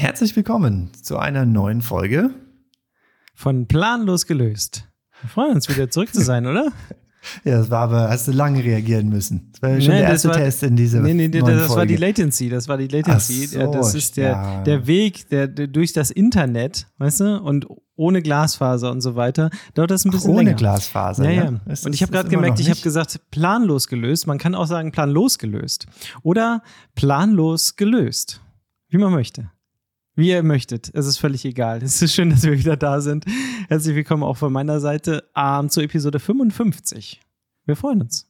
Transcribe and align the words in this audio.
Herzlich 0.00 0.36
willkommen 0.36 0.92
zu 1.02 1.18
einer 1.18 1.44
neuen 1.44 1.82
Folge 1.82 2.30
von 3.34 3.66
Planlos 3.66 4.26
gelöst. 4.26 4.84
Wir 5.22 5.28
freuen 5.28 5.54
uns 5.56 5.68
wieder 5.68 5.90
zurück 5.90 6.14
zu 6.14 6.20
sein, 6.22 6.46
oder? 6.46 6.68
Ja, 7.44 7.58
das 7.58 7.68
war 7.68 7.80
aber, 7.80 8.08
hast 8.08 8.28
du 8.28 8.32
lange 8.32 8.62
reagieren 8.62 9.08
müssen. 9.08 9.50
Das 9.50 9.60
war 9.60 9.70
ja 9.70 9.80
schon 9.80 9.90
nee, 9.92 9.98
der 10.00 10.10
erste 10.10 10.28
war, 10.28 10.36
Test 10.36 10.62
in 10.62 10.76
dieser 10.76 11.00
Nee, 11.00 11.14
nee, 11.14 11.28
das 11.28 11.42
Folge. 11.66 11.74
war 11.74 11.84
die 11.86 11.96
Latency, 11.96 12.48
das 12.48 12.68
war 12.68 12.78
die 12.78 12.86
Latency. 12.86 13.48
So, 13.48 13.72
das 13.72 13.96
ist 13.96 14.16
der, 14.16 14.30
ja. 14.30 14.62
der 14.62 14.86
Weg 14.86 15.28
der, 15.28 15.48
der, 15.48 15.66
durch 15.66 15.92
das 15.92 16.12
Internet, 16.12 16.86
weißt 16.98 17.20
du, 17.20 17.42
und 17.42 17.66
ohne 17.96 18.22
Glasfaser 18.22 18.92
und 18.92 19.00
so 19.00 19.16
weiter, 19.16 19.50
dauert 19.74 19.90
das 19.90 20.04
ein 20.04 20.12
bisschen 20.12 20.30
Ach, 20.30 20.34
ohne 20.34 20.44
länger. 20.44 20.56
Glasfaser, 20.58 21.24
ja. 21.24 21.30
ja. 21.30 21.44
ja. 21.50 21.60
Das 21.66 21.84
und 21.84 21.90
ist- 21.90 21.96
ich 21.96 22.02
habe 22.02 22.12
gerade 22.12 22.28
gemerkt, 22.28 22.60
ich 22.60 22.70
habe 22.70 22.80
gesagt 22.80 23.20
planlos 23.32 23.88
gelöst. 23.88 24.28
Man 24.28 24.38
kann 24.38 24.54
auch 24.54 24.68
sagen 24.68 24.92
planlos 24.92 25.38
gelöst. 25.38 25.86
Oder 26.22 26.62
planlos 26.94 27.74
gelöst. 27.74 28.40
Wie 28.90 28.96
man 28.96 29.12
möchte. 29.12 29.50
Wie 30.18 30.30
ihr 30.30 30.42
möchtet. 30.42 30.90
Es 30.94 31.06
ist 31.06 31.18
völlig 31.18 31.44
egal. 31.44 31.80
Es 31.80 32.02
ist 32.02 32.12
schön, 32.12 32.30
dass 32.30 32.42
wir 32.42 32.58
wieder 32.58 32.76
da 32.76 33.00
sind. 33.00 33.24
Herzlich 33.68 33.94
willkommen 33.94 34.24
auch 34.24 34.36
von 34.36 34.52
meiner 34.52 34.80
Seite 34.80 35.22
ähm, 35.36 35.70
zur 35.70 35.84
Episode 35.84 36.18
55. 36.18 37.20
Wir 37.66 37.76
freuen 37.76 38.00
uns. 38.02 38.28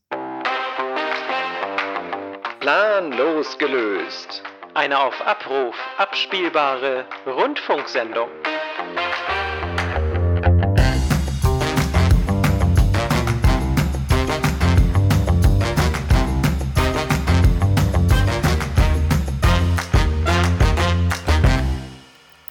Planlos 2.61 3.57
gelöst. 3.57 4.43
Eine 4.75 4.99
auf 4.99 5.19
Abruf 5.27 5.75
abspielbare 5.97 7.07
Rundfunksendung. 7.27 8.29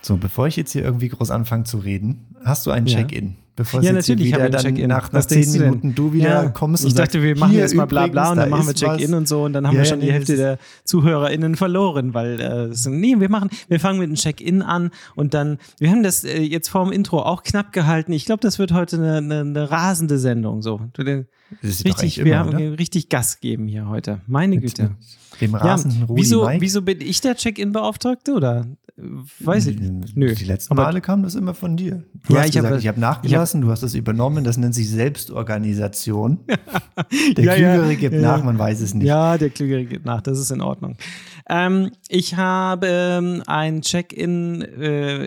So, 0.08 0.16
bevor 0.16 0.48
ich 0.48 0.56
jetzt 0.56 0.72
hier 0.72 0.84
irgendwie 0.84 1.10
groß 1.10 1.32
anfange 1.32 1.66
zu 1.66 1.80
reden, 1.80 2.28
hast 2.46 2.66
du 2.66 2.72
ein 2.72 2.86
Ja. 2.86 3.00
Check-in. 3.00 3.36
Bevor 3.58 3.82
Ja, 3.82 3.92
natürlich 3.92 4.28
wieder 4.28 4.50
dann 4.50 4.74
nach, 4.88 5.12
nach 5.12 5.26
zehn? 5.26 5.52
Minuten 5.52 5.96
du 5.96 6.14
wieder 6.14 6.44
Ja, 6.44 6.50
kommst 6.50 6.86
ich 6.86 6.94
dachte, 6.94 7.24
wir 7.24 7.36
machen 7.36 7.56
jetzt 7.56 7.74
mal 7.74 7.86
bla 7.88 8.06
bla 8.06 8.30
und 8.30 8.38
dann 8.38 8.52
da 8.52 8.56
machen 8.56 8.68
wir. 8.68 8.76
Check-in 8.76 9.16
und 9.16 9.28
so 9.28 9.44
und 9.44 9.54
dann 9.54 9.66
haben 9.66 9.74
Ja, 9.74 9.82
wir 9.82 9.86
schon 9.86 10.00
die 10.00 10.12
Hälfte 10.12 10.38
der 10.38 10.60
ZuhörerInnen 10.86 11.56
verloren, 11.56 12.14
weil 12.14 12.40
äh, 12.40 12.74
so, 12.74 12.92
nee, 12.92 13.16
wir 13.20 13.30
machen, 13.30 13.50
wir 13.68 13.80
fangen 13.80 13.98
mit 13.98 14.06
einem 14.06 14.16
Check-in 14.16 14.62
an 14.62 14.92
und 15.16 15.34
dann, 15.34 15.58
wir 15.80 15.90
haben 15.90 16.04
das 16.04 16.24
äh, 16.24 16.40
jetzt 16.40 16.70
vor 16.70 16.84
dem 16.86 16.94
Intro 16.94 17.24
auch 17.24 17.42
knapp 17.42 17.74
gehalten. 17.74 18.14
Ich 18.14 18.26
glaube, 18.26 18.42
das 18.42 18.60
wird 18.60 18.72
heute 18.74 18.98
eine, 18.98 19.18
eine, 19.18 19.40
eine 19.42 19.72
rasende 19.72 20.20
Sendung 20.20 20.62
so. 20.62 20.80
Du, 20.94 21.04
doch 21.04 21.24
Richtig, 21.64 22.18
wir 22.18 22.26
immer, 22.28 22.38
haben 22.38 22.50
oder? 22.50 22.78
richtig 22.78 23.10
Gas 23.10 23.40
geben 23.40 23.68
hier 23.68 23.88
heute. 23.90 24.22
Meine 24.28 24.60
Güte. 24.60 24.92
Dem 25.42 25.52
Ja, 25.52 25.58
rasenden 25.60 26.04
Rudi 26.04 26.22
wieso, 26.22 26.46
Mike. 26.46 26.62
wieso 26.62 26.82
bin 26.82 27.02
ich 27.02 27.22
der 27.22 27.36
Check-in-Beauftragte 27.36 28.34
oder 28.34 28.66
weiß 29.40 29.68
ich 29.68 29.80
nicht? 29.80 30.18
Nö. 30.18 30.34
Die 30.34 30.44
letzten 30.46 30.74
Aber- 30.74 30.84
Male 30.84 31.02
kam 31.02 31.22
das 31.22 31.36
immer 31.36 31.54
von 31.54 31.78
dir. 31.78 32.04
Du 32.28 32.34
Ja, 32.34 32.40
hast 32.42 32.50
ich 32.50 32.58
hab 32.58 32.64
gesagt, 32.64 32.82
ich 32.82 32.88
habe 32.88 33.00
nachgelassen, 33.00 33.62
du 33.62 33.70
hast 33.70 33.84
das 33.84 33.94
übernommen, 33.94 34.44
das 34.44 34.58
nennt 34.58 34.74
sich 34.74 34.90
Selbstorganisation. 34.90 36.40
Der 37.38 37.44
Ja, 37.46 37.56
ja, 37.56 37.74
Klügere 37.76 37.96
gibt 37.96 38.16
ja, 38.16 38.22
nach, 38.22 38.40
ja. 38.40 38.44
man 38.44 38.58
weiß 38.58 38.82
es 38.82 38.94
nicht. 38.96 39.06
Ja, 39.08 39.38
der 39.38 39.50
Klügere 39.52 39.86
geht 39.86 40.06
nach, 40.06 40.22
das 40.22 40.40
ist 40.40 40.50
in 40.52 40.62
Ordnung. 40.62 40.98
Ähm, 41.50 41.92
ich 42.10 42.36
habe 42.36 42.88
ähm, 42.90 43.44
ein 43.46 43.82
Check-in, 43.82 44.62
äh, 44.64 45.26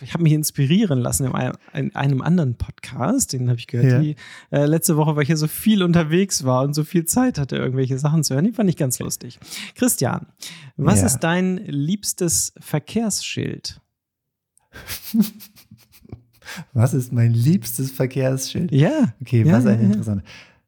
ich 0.00 0.12
habe 0.14 0.22
mich 0.22 0.32
inspirieren 0.34 0.98
lassen 1.00 1.24
in 1.26 1.32
einem, 1.32 1.54
in 1.74 1.96
einem 1.96 2.20
anderen 2.22 2.54
Podcast, 2.56 3.32
den 3.32 3.48
habe 3.48 3.58
ich 3.58 3.66
gehört, 3.66 3.90
Ja. 3.90 3.98
die, 4.00 4.16
äh, 4.50 4.66
letzte 4.66 4.96
Woche, 4.96 5.16
weil 5.16 5.22
ich 5.22 5.28
hier 5.28 5.36
so 5.36 5.48
viel 5.48 5.82
unterwegs 5.82 6.44
war 6.44 6.62
und 6.62 6.74
so 6.74 6.84
viel 6.84 7.06
Zeit 7.06 7.38
hatte, 7.38 7.56
irgendwelche 7.56 7.98
Sachen 7.98 8.22
zu 8.22 8.34
hören. 8.34 8.44
Die 8.44 8.52
fand 8.52 8.68
ich 8.70 8.76
ganz 8.76 8.98
lustig. 9.00 9.21
Christian, 9.74 10.26
was 10.76 11.00
Ja. 11.00 11.06
ist 11.06 11.20
dein 11.20 11.58
liebstes 11.58 12.52
Verkehrsschild? 12.60 13.80
Was 16.72 16.92
ist 16.92 17.12
mein 17.12 17.32
liebstes 17.32 17.90
Verkehrsschild? 17.90 18.72
Ja. 18.72 19.14
Okay, 19.20 19.42
ja, 19.44 19.52
was 19.52 19.64
ein 19.66 19.80
ja, 19.80 19.86
interessant. 19.86 20.22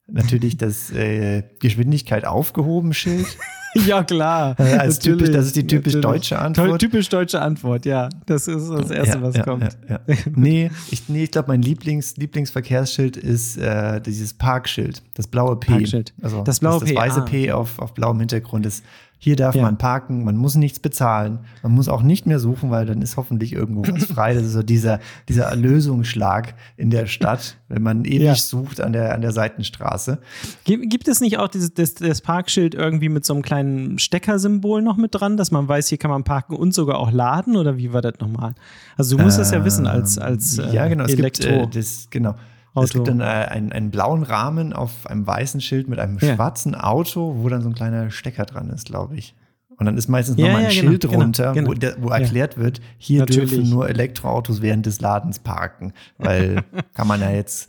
Natürlich 0.06 0.56
das 0.56 0.90
äh, 0.92 1.42
Geschwindigkeit 1.60 2.24
aufgehoben 2.26 2.94
Schild. 2.94 3.26
Ja, 3.86 4.02
klar. 4.04 4.54
Äh, 4.58 4.76
als 4.78 4.98
typisch, 4.98 5.30
das 5.30 5.46
ist 5.46 5.56
die 5.56 5.66
typisch 5.66 5.94
natürlich. 5.94 6.20
deutsche 6.20 6.38
Antwort. 6.38 6.80
Typisch 6.80 7.08
deutsche 7.08 7.40
Antwort, 7.40 7.84
ja. 7.86 8.08
Das 8.26 8.48
ist 8.48 8.68
das 8.68 8.90
Erste, 8.90 9.18
ja, 9.18 9.22
was 9.22 9.36
ja, 9.36 9.42
kommt. 9.42 9.76
Ja. 9.88 10.00
Nee, 10.34 10.70
ich, 10.90 11.08
nee, 11.08 11.24
ich 11.24 11.30
glaube, 11.30 11.48
mein 11.48 11.62
Lieblings, 11.62 12.16
Lieblingsverkehrsschild 12.16 13.16
ist 13.16 13.56
äh, 13.56 14.00
dieses 14.00 14.34
Parkschild, 14.34 15.02
das 15.14 15.26
blaue 15.26 15.56
P. 15.56 15.72
Parkschild. 15.72 16.14
Also 16.22 16.42
Das 16.42 16.60
blaue 16.60 16.80
das, 16.80 16.88
P, 16.88 16.96
weiße 16.96 17.20
ah, 17.20 17.24
P 17.24 17.52
auf, 17.52 17.78
auf 17.78 17.94
blauem 17.94 18.18
Hintergrund 18.20 18.66
ist. 18.66 18.84
Hier 19.18 19.36
darf 19.36 19.54
Ja. 19.54 19.62
man 19.62 19.78
parken, 19.78 20.22
man 20.24 20.36
muss 20.36 20.54
nichts 20.54 20.80
bezahlen, 20.80 21.38
man 21.62 21.72
muss 21.72 21.88
auch 21.88 22.02
nicht 22.02 22.26
mehr 22.26 22.38
suchen, 22.38 22.70
weil 22.70 22.84
dann 22.84 23.00
ist 23.00 23.16
hoffentlich 23.16 23.54
irgendwo 23.54 23.82
was 23.90 24.04
frei. 24.04 24.34
Das 24.34 24.42
ist 24.42 24.52
so 24.52 24.62
dieser, 24.62 25.00
dieser 25.30 25.44
Erlösungsschlag 25.44 26.54
in 26.76 26.90
der 26.90 27.06
Stadt, 27.06 27.56
wenn 27.68 27.82
man 27.82 28.04
ewig 28.04 28.20
Ja. 28.22 28.34
sucht 28.34 28.80
an 28.80 28.92
der, 28.92 29.14
an 29.14 29.20
der 29.22 29.32
Seitenstraße. 29.32 30.18
Gibt, 30.64 30.90
gibt 30.90 31.08
es 31.08 31.20
nicht 31.20 31.38
auch 31.38 31.48
dieses, 31.48 31.72
das, 31.72 31.94
das 31.94 32.20
Parkschild 32.20 32.74
irgendwie 32.74 33.08
mit 33.08 33.24
so 33.24 33.32
einem 33.34 33.42
kleinen 33.42 33.98
Steckersymbol 33.98 34.82
noch 34.82 34.96
mit 34.96 35.14
dran, 35.14 35.36
dass 35.36 35.50
man 35.50 35.68
weiß, 35.68 35.88
hier 35.88 35.98
kann 35.98 36.10
man 36.10 36.24
parken 36.24 36.54
und 36.56 36.74
sogar 36.74 36.98
auch 36.98 37.10
laden? 37.10 37.56
Oder 37.56 37.76
wie 37.78 37.92
war 37.92 38.02
das 38.02 38.14
nochmal? 38.20 38.54
Also 38.96 39.16
du 39.16 39.22
musst 39.22 39.38
das 39.38 39.50
ja 39.52 39.64
wissen 39.64 39.86
als, 39.86 40.18
als 40.18 40.58
äh, 40.58 40.68
ja, 40.70 40.86
genau. 40.88 41.04
Es 41.04 41.12
Elektro. 41.14 41.48
gibt, 41.62 41.76
äh, 41.76 41.78
das, 41.80 42.08
genau. 42.10 42.34
Es 42.76 42.90
Auto. 42.90 43.04
gibt 43.04 43.08
dann 43.08 43.20
äh, 43.20 43.24
einen, 43.24 43.72
einen 43.72 43.90
blauen 43.90 44.22
Rahmen 44.24 44.72
auf 44.72 45.06
einem 45.06 45.26
weißen 45.26 45.60
Schild 45.60 45.88
mit 45.88 45.98
einem 45.98 46.18
Ja. 46.20 46.34
schwarzen 46.34 46.74
Auto, 46.74 47.36
wo 47.38 47.48
dann 47.48 47.62
so 47.62 47.68
ein 47.68 47.74
kleiner 47.74 48.10
Stecker 48.10 48.44
dran 48.44 48.68
ist, 48.70 48.86
glaube 48.86 49.16
ich. 49.16 49.34
Und 49.76 49.86
dann 49.86 49.96
ist 49.98 50.06
meistens 50.08 50.36
Ja, 50.38 50.46
nochmal 50.46 50.66
ein 50.66 50.70
ja, 50.70 50.80
genau, 50.80 50.90
Schild 50.92 51.02
genau, 51.02 51.14
drunter, 51.20 51.52
genau. 51.52 51.68
Wo, 51.70 51.74
der, 51.74 51.96
wo 52.00 52.08
erklärt 52.10 52.56
wird, 52.58 52.80
hier 52.96 53.20
Natürlich. 53.20 53.50
dürfen 53.50 53.70
nur 53.70 53.88
Elektroautos 53.88 54.62
während 54.62 54.86
des 54.86 55.00
Ladens 55.00 55.40
parken, 55.40 55.92
weil 56.16 56.62
kann 56.94 57.08
man 57.08 57.20
ja 57.20 57.30
jetzt 57.32 57.68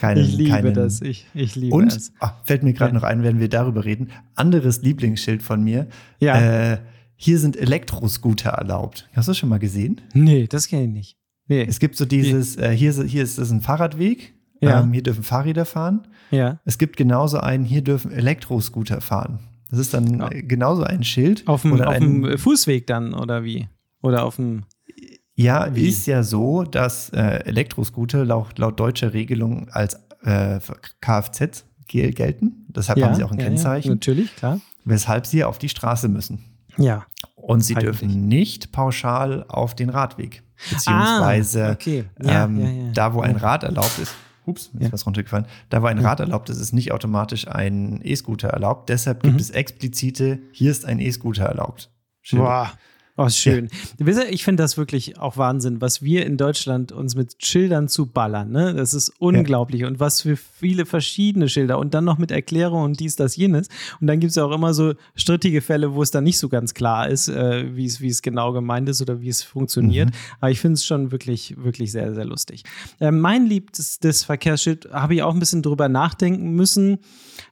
keinen. 0.00 0.24
ich 0.24 0.34
liebe 0.36 0.50
keinen 0.50 0.74
das. 0.74 1.00
Ich, 1.00 1.26
ich 1.32 1.54
liebe 1.54 1.74
Und, 1.76 1.94
es. 1.94 2.12
ah, 2.18 2.32
fällt 2.44 2.64
mir 2.64 2.72
gerade 2.72 2.90
Ja. 2.92 2.94
noch 2.98 3.04
ein, 3.04 3.22
wenn 3.22 3.38
wir 3.38 3.48
darüber 3.48 3.84
reden, 3.84 4.10
anderes 4.34 4.82
Lieblingsschild 4.82 5.42
von 5.44 5.62
mir. 5.62 5.86
Ja. 6.18 6.72
Äh, 6.72 6.78
hier 7.16 7.38
sind 7.38 7.56
Elektroscooter 7.56 8.50
erlaubt. 8.50 9.08
Hast 9.14 9.28
du 9.28 9.30
das 9.30 9.38
schon 9.38 9.48
mal 9.48 9.60
gesehen? 9.60 10.00
Nee, 10.12 10.48
das 10.48 10.66
kenne 10.66 10.84
ich 10.86 10.90
nicht. 10.90 11.16
Nee. 11.46 11.64
Es 11.68 11.78
gibt 11.78 11.94
so 11.96 12.04
dieses, 12.04 12.56
äh, 12.56 12.70
hier, 12.76 12.90
ist- 12.90 13.02
hier 13.04 13.22
ist 13.22 13.38
das 13.38 13.50
ein 13.50 13.60
Fahrradweg, 13.60 14.33
Ja. 14.60 14.80
ähm, 14.80 14.92
hier 14.92 15.02
dürfen 15.02 15.22
Fahrräder 15.24 15.64
fahren. 15.64 16.06
ja. 16.30 16.58
Es 16.64 16.78
gibt 16.78 16.96
genauso 16.96 17.38
einen, 17.38 17.64
hier 17.64 17.82
dürfen 17.82 18.10
Elektroscooter 18.12 19.00
fahren. 19.00 19.40
Das 19.70 19.78
ist 19.80 19.92
dann 19.94 20.20
äh, 20.30 20.42
genauso 20.42 20.84
ein 20.84 21.02
Schild. 21.04 21.46
Auf 21.48 21.62
dem, 21.62 21.72
oder 21.72 21.88
auf 21.88 21.94
ein, 21.94 22.22
dem 22.22 22.38
Fußweg 22.38 22.86
dann, 22.86 23.12
oder 23.14 23.42
wie? 23.44 23.68
Oder 24.02 24.24
auf 24.24 24.36
dem. 24.36 24.64
Ja, 25.36 25.74
Wie? 25.74 25.88
ist 25.88 26.06
ja 26.06 26.22
so, 26.22 26.62
dass 26.62 27.08
äh, 27.10 27.40
Elektroscooter 27.44 28.24
laut, 28.24 28.56
laut 28.58 28.78
deutscher 28.78 29.12
Regelung 29.12 29.68
als 29.70 29.94
äh, 30.22 30.60
Kfz 31.00 31.64
gel- 31.88 32.12
gelten. 32.12 32.66
Deshalb 32.68 32.98
ja, 33.00 33.06
haben 33.06 33.14
sie 33.16 33.24
auch 33.24 33.32
ein 33.32 33.38
ja, 33.40 33.46
Kennzeichen, 33.46 33.88
Ja, 33.88 33.94
natürlich, 33.94 34.36
klar. 34.36 34.60
weshalb 34.84 35.26
sie 35.26 35.42
auf 35.42 35.58
die 35.58 35.68
Straße 35.68 36.08
müssen. 36.08 36.44
Ja. 36.76 37.04
Und 37.34 37.62
sie 37.62 37.74
Eigentlich. 37.74 37.98
dürfen 37.98 38.28
nicht 38.28 38.70
pauschal 38.70 39.44
auf 39.48 39.74
den 39.74 39.90
Radweg. 39.90 40.44
Beziehungsweise 40.70 41.66
Ah, 41.66 41.72
okay. 41.72 42.04
Ja, 42.22 42.44
ähm, 42.44 42.92
da, 42.94 43.12
wo 43.14 43.20
ein. 43.20 43.34
Rad 43.36 43.64
erlaubt 43.64 43.98
ist, 44.00 44.14
ups, 44.46 44.70
ist 44.74 44.82
Ja. 44.82 44.92
was 44.92 45.06
runtergefallen, 45.06 45.46
da, 45.70 45.82
wo 45.82 45.86
ein 45.86 45.98
Rad 45.98 46.20
erlaubt 46.20 46.48
ist, 46.50 46.58
ist 46.58 46.72
nicht 46.72 46.92
automatisch 46.92 47.48
ein 47.48 48.00
E-Scooter 48.02 48.48
erlaubt. 48.48 48.88
Deshalb 48.88 49.22
gibt 49.22 49.34
Mhm. 49.34 49.40
es 49.40 49.50
explizite, 49.50 50.38
hier 50.52 50.70
ist 50.70 50.84
ein 50.84 50.98
E-Scooter 51.00 51.44
erlaubt. 51.44 51.90
Schilder. 52.22 52.44
Boah. 52.44 52.72
Oh, 53.16 53.28
schön. 53.28 53.68
Wisst 53.98 54.20
ihr, 54.20 54.32
Ich 54.32 54.42
finde 54.42 54.64
das 54.64 54.76
wirklich 54.76 55.18
auch 55.18 55.36
Wahnsinn, 55.36 55.80
was 55.80 56.02
wir 56.02 56.26
in 56.26 56.36
Deutschland 56.36 56.90
uns 56.90 57.14
mit 57.14 57.36
Schildern 57.38 57.86
zu 57.86 58.06
ballern. 58.06 58.50
Ne? 58.50 58.74
Das 58.74 58.92
ist 58.92 59.12
unglaublich. 59.20 59.84
Und 59.84 60.00
was 60.00 60.22
für 60.22 60.36
viele 60.36 60.84
verschiedene 60.84 61.48
Schilder 61.48 61.78
und 61.78 61.94
dann 61.94 62.04
noch 62.04 62.18
mit 62.18 62.32
Erklärung 62.32 62.82
und 62.82 62.98
dies, 62.98 63.14
das, 63.14 63.36
jenes. 63.36 63.68
Und 64.00 64.08
dann 64.08 64.18
gibt 64.18 64.30
es 64.30 64.36
ja 64.36 64.44
auch 64.44 64.50
immer 64.50 64.74
so 64.74 64.94
strittige 65.14 65.62
Fälle, 65.62 65.94
wo 65.94 66.02
es 66.02 66.10
dann 66.10 66.24
nicht 66.24 66.38
so 66.38 66.48
ganz 66.48 66.74
klar 66.74 67.08
ist, 67.08 67.28
äh, 67.28 67.76
wie 67.76 67.86
es 67.86 68.20
genau 68.20 68.52
gemeint 68.52 68.88
ist 68.88 69.00
oder 69.00 69.20
wie 69.20 69.28
es 69.28 69.44
funktioniert. 69.44 70.10
Aber 70.40 70.50
ich 70.50 70.58
finde 70.58 70.74
es 70.74 70.84
schon 70.84 71.12
wirklich, 71.12 71.54
wirklich 71.56 71.92
sehr, 71.92 72.14
sehr 72.14 72.24
lustig. 72.24 72.64
Äh, 72.98 73.12
mein 73.12 73.46
liebstes 73.46 74.24
Verkehrsschild 74.24 74.88
habe 74.92 75.14
ich 75.14 75.22
auch 75.22 75.34
ein 75.34 75.38
bisschen 75.38 75.62
drüber 75.62 75.88
nachdenken 75.88 76.50
müssen. 76.56 76.98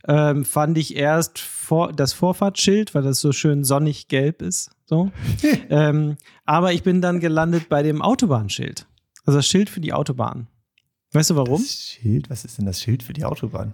Ähm, 0.08 0.44
fand 0.44 0.76
ich 0.76 0.96
erst 0.96 1.38
vor, 1.38 1.92
das 1.92 2.12
Vorfahrtsschild, 2.12 2.96
weil 2.96 3.02
das 3.02 3.20
so 3.20 3.30
schön 3.30 3.62
sonnig 3.62 4.08
gelb 4.08 4.42
ist. 4.42 4.72
So. 4.92 5.10
ähm, 5.70 6.18
aber 6.44 6.74
ich 6.74 6.82
bin 6.82 7.00
dann 7.00 7.18
gelandet 7.18 7.70
bei 7.70 7.82
dem 7.82 8.02
Autobahnschild. 8.02 8.86
Also 9.24 9.38
das 9.38 9.46
Schild 9.46 9.70
für 9.70 9.80
die 9.80 9.94
Autobahn. 9.94 10.48
Weißt 11.12 11.30
du 11.30 11.36
warum? 11.36 11.62
Das 11.62 11.72
Schild, 11.72 12.28
was 12.28 12.44
ist 12.44 12.58
denn 12.58 12.66
das 12.66 12.82
Schild 12.82 13.02
für 13.02 13.14
die 13.14 13.24
Autobahn? 13.24 13.72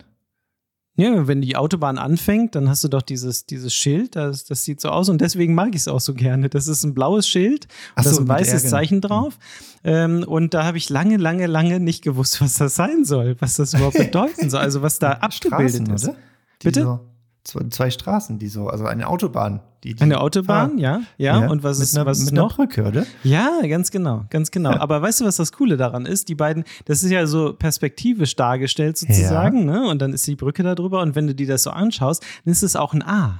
Ja, 0.94 1.26
wenn 1.26 1.40
die 1.40 1.56
Autobahn 1.56 1.98
anfängt, 1.98 2.54
dann 2.54 2.68
hast 2.68 2.84
du 2.84 2.88
doch 2.88 3.02
dieses, 3.02 3.46
dieses 3.46 3.74
Schild, 3.74 4.14
das, 4.14 4.44
das 4.44 4.62
sieht 4.62 4.80
so 4.80 4.90
aus 4.90 5.08
und 5.08 5.20
deswegen 5.20 5.56
mag 5.56 5.70
ich 5.70 5.80
es 5.80 5.88
auch 5.88 6.00
so 6.00 6.14
gerne. 6.14 6.48
Das 6.48 6.68
ist 6.68 6.84
ein 6.84 6.94
blaues 6.94 7.26
Schild 7.26 7.64
und 7.64 7.70
Ach 7.96 8.04
da 8.04 8.10
ist 8.10 8.16
so, 8.16 8.22
ein 8.22 8.28
weißes 8.28 8.62
Ärger. 8.62 8.68
Zeichen 8.68 9.00
drauf. 9.00 9.38
Ähm, 9.82 10.22
und 10.24 10.54
da 10.54 10.62
habe 10.62 10.78
ich 10.78 10.88
lange, 10.88 11.16
lange, 11.16 11.48
lange 11.48 11.80
nicht 11.80 12.02
gewusst, 12.02 12.40
was 12.40 12.58
das 12.58 12.76
sein 12.76 13.04
soll, 13.04 13.34
was 13.40 13.56
das 13.56 13.74
überhaupt 13.74 13.98
bedeuten 13.98 14.50
soll, 14.50 14.60
also 14.60 14.82
was 14.82 15.00
da 15.00 15.14
abgebildet 15.14 15.86
Straßen, 15.86 16.10
ist. 16.10 16.18
Bitte? 16.62 16.82
So 16.84 17.00
zwei, 17.48 17.64
zwei 17.70 17.90
Straßen, 17.90 18.38
die 18.38 18.48
so, 18.48 18.68
also 18.68 18.84
eine 18.86 19.08
Autobahn. 19.08 19.60
Die, 19.84 19.94
die 19.94 20.02
Eine 20.02 20.20
Autobahn, 20.20 20.70
fahren. 20.70 20.78
ja, 20.78 21.00
ja, 21.18 21.46
Und 21.48 21.62
was 21.62 21.78
ist, 21.78 21.96
einer, 21.96 22.04
was 22.04 22.18
ist 22.20 22.32
noch? 22.32 22.56
Brücke, 22.56 22.84
oder? 22.84 23.06
Ja, 23.22 23.60
ganz 23.68 23.90
genau, 23.92 24.24
ganz 24.28 24.50
genau. 24.50 24.70
Aber 24.72 25.00
weißt 25.00 25.20
du, 25.20 25.24
was 25.24 25.36
das 25.36 25.52
Coole 25.52 25.76
daran 25.76 26.04
ist? 26.04 26.28
Die 26.28 26.34
beiden, 26.34 26.64
das 26.86 27.02
ist 27.04 27.10
ja 27.10 27.26
so 27.26 27.52
perspektivisch 27.54 28.34
dargestellt 28.36 28.98
sozusagen, 28.98 29.64
ne? 29.64 29.88
Und 29.88 30.00
dann 30.02 30.12
ist 30.12 30.26
die 30.26 30.34
Brücke 30.34 30.62
da 30.64 30.74
drüber 30.74 31.00
und 31.00 31.14
wenn 31.14 31.26
du 31.28 31.34
dir 31.34 31.46
das 31.46 31.62
so 31.62 31.70
anschaust, 31.70 32.24
dann 32.44 32.52
ist 32.52 32.62
es 32.64 32.74
auch 32.76 32.92
ein 32.92 33.02
A. 33.02 33.38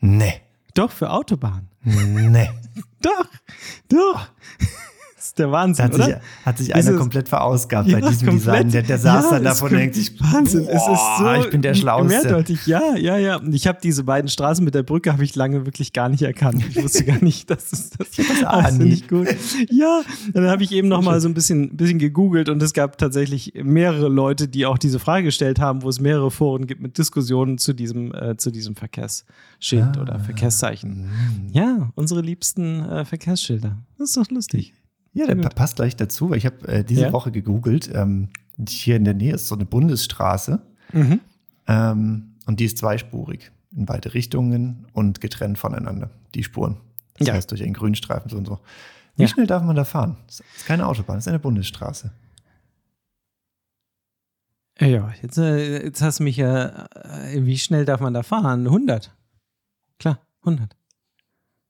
Nee. 0.00 0.40
Doch, 0.74 0.90
für 0.90 1.10
Autobahn. 1.10 1.68
Nee. 1.84 2.48
Doch, 3.02 3.26
doch. 3.88 4.26
Ist 5.30 5.38
der 5.38 5.52
Wahnsinn, 5.52 5.84
hat 5.84 5.94
oder? 5.94 6.04
sich, 6.06 6.14
hat 6.44 6.58
sich 6.58 6.68
Ist 6.70 6.88
einer 6.88 6.98
komplett 6.98 7.28
verausgabt 7.28 7.86
Ja, 7.88 8.00
bei 8.00 8.08
diesem 8.08 8.28
komplett. 8.30 8.64
Design. 8.64 8.70
Der, 8.72 8.82
der 8.82 8.98
saß 8.98 9.24
Ja, 9.26 9.30
dann 9.30 9.42
ist 9.42 9.44
davon 9.44 9.70
und 9.70 9.78
denkt 9.78 9.94
sich, 9.94 10.20
Wahnsinn, 10.20 10.62
es 10.64 10.74
ist 10.74 10.84
so 10.86 11.22
boah, 11.22 11.36
ich 11.44 11.50
bin 11.50 11.62
der 11.62 11.74
Schlauste. 11.74 12.08
mehrdeutig. 12.08 12.66
Ja, 12.66 12.96
ja, 12.96 13.16
ja. 13.16 13.36
Und 13.36 13.54
ich 13.54 13.68
habe 13.68 13.78
diese 13.80 14.02
beiden 14.02 14.28
Straßen 14.28 14.64
mit 14.64 14.74
der 14.74 14.82
Brücke 14.82 15.12
habe 15.12 15.22
ich 15.22 15.36
lange 15.36 15.66
wirklich 15.66 15.92
gar 15.92 16.08
nicht 16.08 16.22
erkannt. 16.22 16.64
Ich 16.68 16.82
wusste 16.82 17.04
gar 17.04 17.22
nicht, 17.22 17.48
dass 17.48 17.72
es 17.72 17.90
das. 17.90 18.08
das 18.10 18.26
Ah, 18.44 18.70
ich 18.80 19.06
gut. 19.06 19.28
Ja, 19.70 20.02
dann 20.32 20.48
habe 20.48 20.64
ich 20.64 20.72
eben 20.72 20.88
noch 20.88 21.00
mal 21.00 21.20
so 21.20 21.28
ein 21.28 21.34
bisschen, 21.34 21.76
bisschen 21.76 22.00
gegoogelt 22.00 22.48
und 22.48 22.60
es 22.60 22.72
gab 22.72 22.98
tatsächlich 22.98 23.52
mehrere 23.62 24.08
Leute, 24.08 24.48
die 24.48 24.66
auch 24.66 24.78
diese 24.78 24.98
Frage 24.98 25.26
gestellt 25.26 25.60
haben, 25.60 25.82
wo 25.82 25.88
es 25.88 26.00
mehrere 26.00 26.32
Foren 26.32 26.66
gibt 26.66 26.80
mit 26.82 26.98
Diskussionen 26.98 27.56
zu 27.58 27.72
diesem, 27.72 28.12
äh, 28.14 28.36
zu 28.36 28.50
diesem 28.50 28.74
Verkehrsschild 28.74 29.96
Ah. 29.96 30.00
oder 30.02 30.18
Verkehrszeichen. 30.18 31.02
Mhm. 31.02 31.48
Ja, 31.52 31.90
unsere 31.94 32.20
liebsten 32.20 32.80
äh, 32.84 33.04
Verkehrsschilder. 33.04 33.76
Das 33.96 34.08
ist 34.08 34.16
doch 34.16 34.28
lustig. 34.30 34.74
Ja, 35.12 35.26
der 35.26 35.36
passt 35.48 35.76
gleich 35.76 35.96
dazu, 35.96 36.30
weil 36.30 36.38
ich 36.38 36.46
habe 36.46 36.66
äh, 36.68 36.84
diese 36.84 37.02
Ja. 37.02 37.12
Woche 37.12 37.32
gegoogelt. 37.32 37.90
Ähm, 37.92 38.28
hier 38.68 38.96
in 38.96 39.04
der 39.04 39.14
Nähe 39.14 39.34
ist 39.34 39.48
so 39.48 39.54
eine 39.54 39.64
Bundesstraße 39.64 40.60
Mhm. 40.92 41.20
ähm, 41.66 42.34
und 42.46 42.60
die 42.60 42.64
ist 42.64 42.78
zweispurig 42.78 43.50
in 43.76 43.86
beide 43.86 44.12
Richtungen 44.14 44.86
und 44.92 45.20
getrennt 45.20 45.58
voneinander, 45.58 46.10
die 46.34 46.42
Spuren. 46.44 46.76
Das 47.18 47.28
Ja. 47.28 47.34
heißt 47.34 47.50
durch 47.50 47.62
einen 47.62 47.74
Grünstreifen 47.74 48.28
so 48.30 48.36
und 48.36 48.46
so. 48.46 48.58
Wie 49.16 49.22
Ja. 49.22 49.28
schnell 49.28 49.46
darf 49.46 49.62
man 49.62 49.76
da 49.76 49.84
fahren? 49.84 50.16
Das 50.26 50.40
ist 50.56 50.66
keine 50.66 50.86
Autobahn, 50.86 51.16
das 51.16 51.24
ist 51.24 51.28
eine 51.28 51.38
Bundesstraße. 51.38 52.10
Ja, 54.80 55.12
jetzt, 55.20 55.36
äh, 55.36 55.84
jetzt 55.84 56.00
hast 56.00 56.20
du 56.20 56.24
mich 56.24 56.36
ja, 56.38 56.86
äh, 56.94 57.44
wie 57.44 57.58
schnell 57.58 57.84
darf 57.84 58.00
man 58.00 58.14
da 58.14 58.22
fahren? 58.22 58.66
100. 58.70 59.14
Klar, 59.98 60.20
100. 60.44 60.74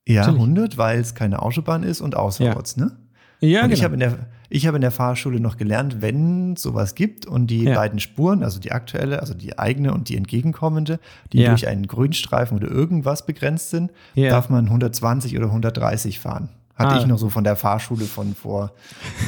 Ja, 0.07 0.21
Natürlich. 0.21 0.39
100, 0.41 0.77
weil 0.77 0.99
es 0.99 1.13
keine 1.13 1.41
Autobahn 1.41 1.83
ist 1.83 1.99
und 2.01 2.15
außerorts, 2.15 2.77
ne? 2.77 2.97
Ja, 3.41 3.63
und 3.63 3.71
ich 3.71 3.79
genau. 3.79 3.83
habe 3.85 3.93
in, 3.95 3.99
der, 3.99 4.17
ich 4.49 4.67
habe 4.67 4.77
in 4.77 4.81
der 4.81 4.91
Fahrschule 4.91 5.39
noch 5.39 5.57
gelernt, 5.57 6.01
wenn 6.01 6.55
sowas 6.55 6.95
gibt 6.95 7.25
und 7.25 7.47
die 7.47 7.63
Ja. 7.63 7.75
beiden 7.75 7.99
Spuren, 7.99 8.43
also 8.43 8.59
die 8.59 8.71
aktuelle, 8.71 9.19
also 9.19 9.33
die 9.33 9.57
eigene 9.57 9.93
und 9.93 10.09
die 10.09 10.15
entgegenkommende, 10.17 10.99
die 11.33 11.39
Ja. 11.39 11.49
durch 11.49 11.67
einen 11.67 11.87
Grünstreifen 11.87 12.55
oder 12.57 12.69
irgendwas 12.69 13.25
begrenzt 13.25 13.71
sind, 13.71 13.91
Ja. 14.13 14.29
darf 14.29 14.49
man 14.49 14.69
120 14.69 15.35
oder 15.37 15.51
130 15.51 16.19
fahren. 16.19 16.49
Hatte 16.75 16.95
Ah. 16.95 16.99
ich 16.99 17.05
noch 17.05 17.17
so 17.19 17.29
von 17.29 17.43
der 17.43 17.55
Fahrschule 17.55 18.05
von 18.05 18.33
vor 18.33 18.71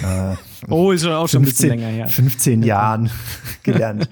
äh, 0.04 0.36
Oh, 0.70 0.92
ist 0.92 1.04
schon 1.04 1.12
auch 1.12 1.28
schon 1.28 1.42
ein 1.42 1.46
bisschen 1.46 1.70
15, 1.70 1.80
länger 1.80 1.88
her. 1.92 2.08
15 2.08 2.64
Jahren 2.64 3.10
gelernt. 3.64 4.10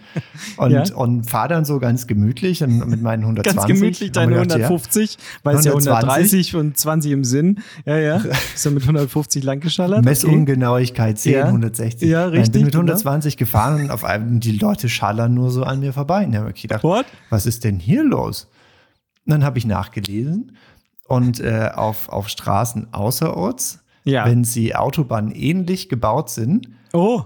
Und, 0.58 0.72
Ja. 0.72 0.84
und 0.96 1.30
fahre 1.30 1.48
dann 1.48 1.64
so 1.66 1.80
ganz 1.80 2.08
gemütlich 2.08 2.60
mit 2.62 3.02
meinen 3.02 3.24
120. 3.24 3.56
Ganz 3.56 3.68
gemütlich 3.68 4.12
deine 4.12 4.34
wir 4.34 4.42
gedacht, 4.42 4.60
ja, 4.60 4.66
150, 4.68 5.18
weil 5.44 5.56
es 5.56 5.64
ja 5.66 5.72
120. 5.72 6.10
130 6.10 6.56
und 6.58 6.78
20 6.78 7.12
im 7.14 7.24
Sinn. 7.24 7.60
Ja, 7.86 7.98
ja. 7.98 8.18
Ist 8.54 8.66
ja 8.66 8.72
mit 8.72 8.84
150 8.84 9.44
langgeschallert. 9.46 10.04
Messungenauigkeit 10.04 11.18
10, 11.18 11.34
Ja. 11.34 11.46
160. 11.46 12.10
Ja, 12.10 12.22
Nein, 12.26 12.30
richtig, 12.32 12.52
bin 12.52 12.64
mit 12.64 12.72
genau. 12.74 12.82
120 12.84 13.38
gefahren 13.38 13.84
und 13.84 13.92
auf 13.92 14.04
einmal 14.04 14.40
die 14.40 14.52
Leute 14.58 14.90
schallern 14.90 15.34
nur 15.34 15.52
so 15.52 15.64
an 15.64 15.80
mir 15.80 15.94
vorbei. 15.94 16.26
Und 16.26 16.34
dann 16.34 16.42
habe 16.42 16.52
ich 16.54 16.62
gedacht, 16.62 16.84
What? 16.84 17.06
was 17.30 17.46
ist 17.46 17.64
denn 17.64 17.80
hier 17.80 18.04
los? 18.04 18.50
Und 19.26 19.32
dann 19.32 19.44
habe 19.46 19.58
ich 19.58 19.66
nachgelesen 19.66 20.58
und 21.12 21.40
äh, 21.40 21.70
auf, 21.74 22.10
auf 22.10 22.28
Straßen 22.30 22.94
außerorts, 22.94 23.84
Ja. 24.04 24.26
wenn 24.26 24.44
sie 24.44 24.76
autobahnähnlich 24.76 25.90
gebaut 25.90 26.30
sind, 26.30 26.70
Oh, 26.94 27.24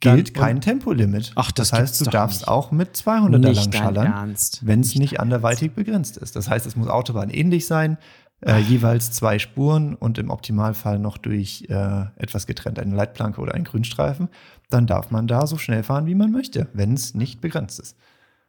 gilt 0.00 0.34
kein 0.34 0.60
Tempolimit. 0.60 1.32
Ach, 1.34 1.50
das 1.50 1.72
heißt, 1.72 1.94
gibt's 1.94 1.98
du 1.98 2.10
darfst 2.10 2.40
nicht. 2.42 2.48
auch 2.48 2.70
mit 2.70 2.94
200er 2.96 3.30
lang 3.30 3.40
nicht 3.40 3.74
dein 3.74 3.80
schallern, 3.82 4.34
wenn 4.62 4.80
es 4.80 4.94
nicht 4.96 5.18
anderweitig 5.20 5.72
begrenzt 5.72 6.16
ist. 6.18 6.36
Das 6.36 6.48
heißt, 6.50 6.66
es 6.66 6.76
muss 6.76 6.88
autobahnähnlich 6.88 7.66
sein, 7.66 7.96
äh, 8.44 8.58
jeweils 8.58 9.10
zwei 9.12 9.38
Spuren 9.38 9.94
und 9.94 10.18
im 10.18 10.28
Optimalfall 10.30 10.98
noch 10.98 11.16
durch 11.16 11.64
äh, 11.70 12.04
etwas 12.16 12.46
getrennt, 12.46 12.78
eine 12.78 12.94
Leitplanke 12.94 13.40
oder 13.40 13.54
einen 13.54 13.64
Grünstreifen. 13.64 14.28
Dann 14.70 14.86
darf 14.86 15.10
man 15.10 15.26
da 15.26 15.46
so 15.46 15.56
schnell 15.56 15.82
fahren, 15.82 16.06
wie 16.06 16.14
man 16.14 16.30
möchte, 16.30 16.68
wenn 16.74 16.92
es 16.94 17.14
nicht 17.14 17.40
begrenzt 17.40 17.80
ist. 17.80 17.96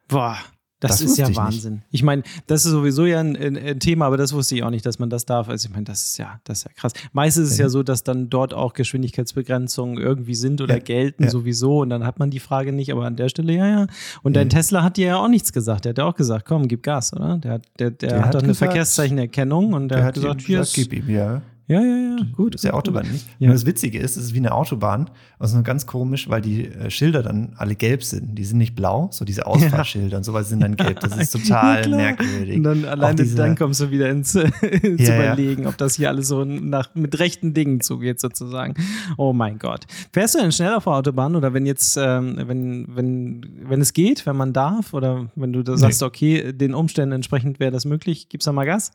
Boah, 0.08 0.36
das, 0.80 0.90
Das 0.92 1.00
ist 1.00 1.16
ja 1.16 1.24
ich 1.24 1.30
nicht. 1.30 1.38
Wahnsinn. 1.38 1.82
Ich 1.90 2.02
meine, 2.02 2.22
das 2.46 2.66
ist 2.66 2.70
sowieso 2.72 3.06
ja 3.06 3.18
ein, 3.20 3.34
ein, 3.36 3.56
ein 3.56 3.80
Thema, 3.80 4.06
aber 4.06 4.16
das 4.18 4.32
wusste 4.34 4.56
ich 4.56 4.62
auch 4.62 4.70
nicht, 4.70 4.84
dass 4.84 4.98
man 4.98 5.08
das 5.08 5.24
darf. 5.24 5.48
Also 5.48 5.68
ich 5.68 5.72
meine, 5.72 5.84
das 5.84 6.02
ist 6.02 6.18
ja, 6.18 6.38
das 6.44 6.58
ist 6.58 6.64
ja 6.64 6.70
krass. 6.76 6.92
Meistens 7.12 7.46
ist 7.46 7.52
es 7.52 7.58
ja 7.58 7.68
so, 7.70 7.82
dass 7.82 8.02
dann 8.02 8.28
dort 8.28 8.52
auch 8.52 8.74
Geschwindigkeitsbegrenzungen 8.74 9.98
irgendwie 9.98 10.34
sind 10.34 10.60
oder 10.60 10.74
Ja, 10.74 10.80
gelten 10.82 11.24
ja. 11.24 11.30
sowieso 11.30 11.80
und 11.80 11.90
dann 11.90 12.04
hat 12.04 12.18
man 12.18 12.30
die 12.30 12.40
Frage 12.40 12.72
nicht, 12.72 12.92
aber 12.92 13.06
an 13.06 13.16
der 13.16 13.28
Stelle 13.28 13.54
ja, 13.54 13.66
ja. 13.66 13.86
Und 14.22 14.34
dein 14.36 14.48
Tesla 14.50 14.82
hat 14.82 14.96
dir 14.98 15.06
ja 15.06 15.16
auch 15.16 15.28
nichts 15.28 15.52
gesagt. 15.52 15.84
Der 15.86 15.90
hat 15.90 15.98
ja 15.98 16.04
auch 16.04 16.14
gesagt, 16.14 16.44
komm, 16.46 16.68
gib 16.68 16.82
Gas, 16.82 17.12
oder? 17.14 17.38
Der, 17.38 17.52
hat- 17.52 17.66
der, 17.78 17.90
der, 17.90 18.08
Der 18.10 18.18
hat, 18.18 18.26
hat 18.26 18.34
doch 18.34 18.42
eine 18.42 18.54
Verkehrszeichenerkennung 18.54 19.72
und 19.72 19.88
der, 19.88 19.98
Der 19.98 20.06
hat 20.06 20.14
gesagt, 20.14 20.42
hier 20.42 20.62
gib 20.74 20.92
ihm, 20.92 21.08
ja. 21.10 21.42
Ja, 21.68 21.80
ja, 21.80 21.96
ja, 21.96 22.16
gut. 22.36 22.54
Das 22.54 22.60
ist 22.60 22.64
ja 22.64 22.74
Autobahn 22.74 23.10
nicht. 23.10 23.26
Ja. 23.38 23.48
Und 23.48 23.54
das 23.54 23.66
Witzige 23.66 23.98
ist, 23.98 24.16
es 24.16 24.24
ist 24.26 24.34
wie 24.34 24.38
eine 24.38 24.52
Autobahn. 24.52 25.10
Nur 25.38 25.62
ganz 25.64 25.86
komisch, 25.86 26.28
weil 26.30 26.40
die 26.40 26.66
äh, 26.66 26.90
Schilder 26.90 27.22
dann 27.22 27.54
alle 27.56 27.74
gelb 27.74 28.04
sind. 28.04 28.36
Die 28.36 28.44
sind 28.44 28.58
nicht 28.58 28.74
blau, 28.76 29.08
so 29.12 29.24
diese 29.24 29.46
Ausfahrschilder 29.46 30.16
und 30.18 30.22
sowas 30.24 30.48
sind 30.48 30.60
dann 30.60 30.76
gelb. 30.76 31.00
Das 31.00 31.16
ist 31.16 31.30
total 31.32 31.82
Ja, 31.90 31.96
merkwürdig. 31.96 32.56
Und 32.56 32.62
dann 32.62 32.84
alleine 32.84 33.16
diese- 33.16 33.36
dann 33.36 33.56
kommst 33.56 33.80
du 33.80 33.90
wieder 33.90 34.08
ins, 34.10 34.34
ins 34.62 35.08
Ja, 35.08 35.14
ja. 35.14 35.32
Überlegen, 35.34 35.66
ob 35.66 35.76
das 35.76 35.96
hier 35.96 36.08
alles 36.08 36.28
so 36.28 36.44
nach, 36.44 36.94
mit 36.94 37.18
rechten 37.18 37.52
Dingen 37.52 37.80
zugeht, 37.80 38.20
sozusagen. 38.20 38.74
Oh 39.16 39.32
mein 39.32 39.58
Gott. 39.58 39.86
Fährst 40.12 40.36
du 40.36 40.38
denn 40.40 40.52
schnell 40.52 40.74
auf 40.74 40.84
der 40.84 40.92
Autobahn 40.94 41.34
oder 41.36 41.52
wenn 41.52 41.66
jetzt, 41.66 41.96
ähm, 42.00 42.36
wenn, 42.46 42.86
wenn, 42.94 43.46
wenn 43.68 43.80
es 43.80 43.92
geht, 43.92 44.24
wenn 44.24 44.36
man 44.36 44.52
darf 44.52 44.94
oder 44.94 45.26
wenn 45.34 45.52
du 45.52 45.62
da 45.62 45.76
sagst, 45.76 46.02
okay, 46.02 46.52
den 46.52 46.74
Umständen 46.74 47.12
entsprechend 47.12 47.60
wäre 47.60 47.72
das 47.72 47.84
möglich, 47.84 48.28
gibst 48.28 48.46
du 48.46 48.52
mal 48.52 48.64
Gas? 48.66 48.92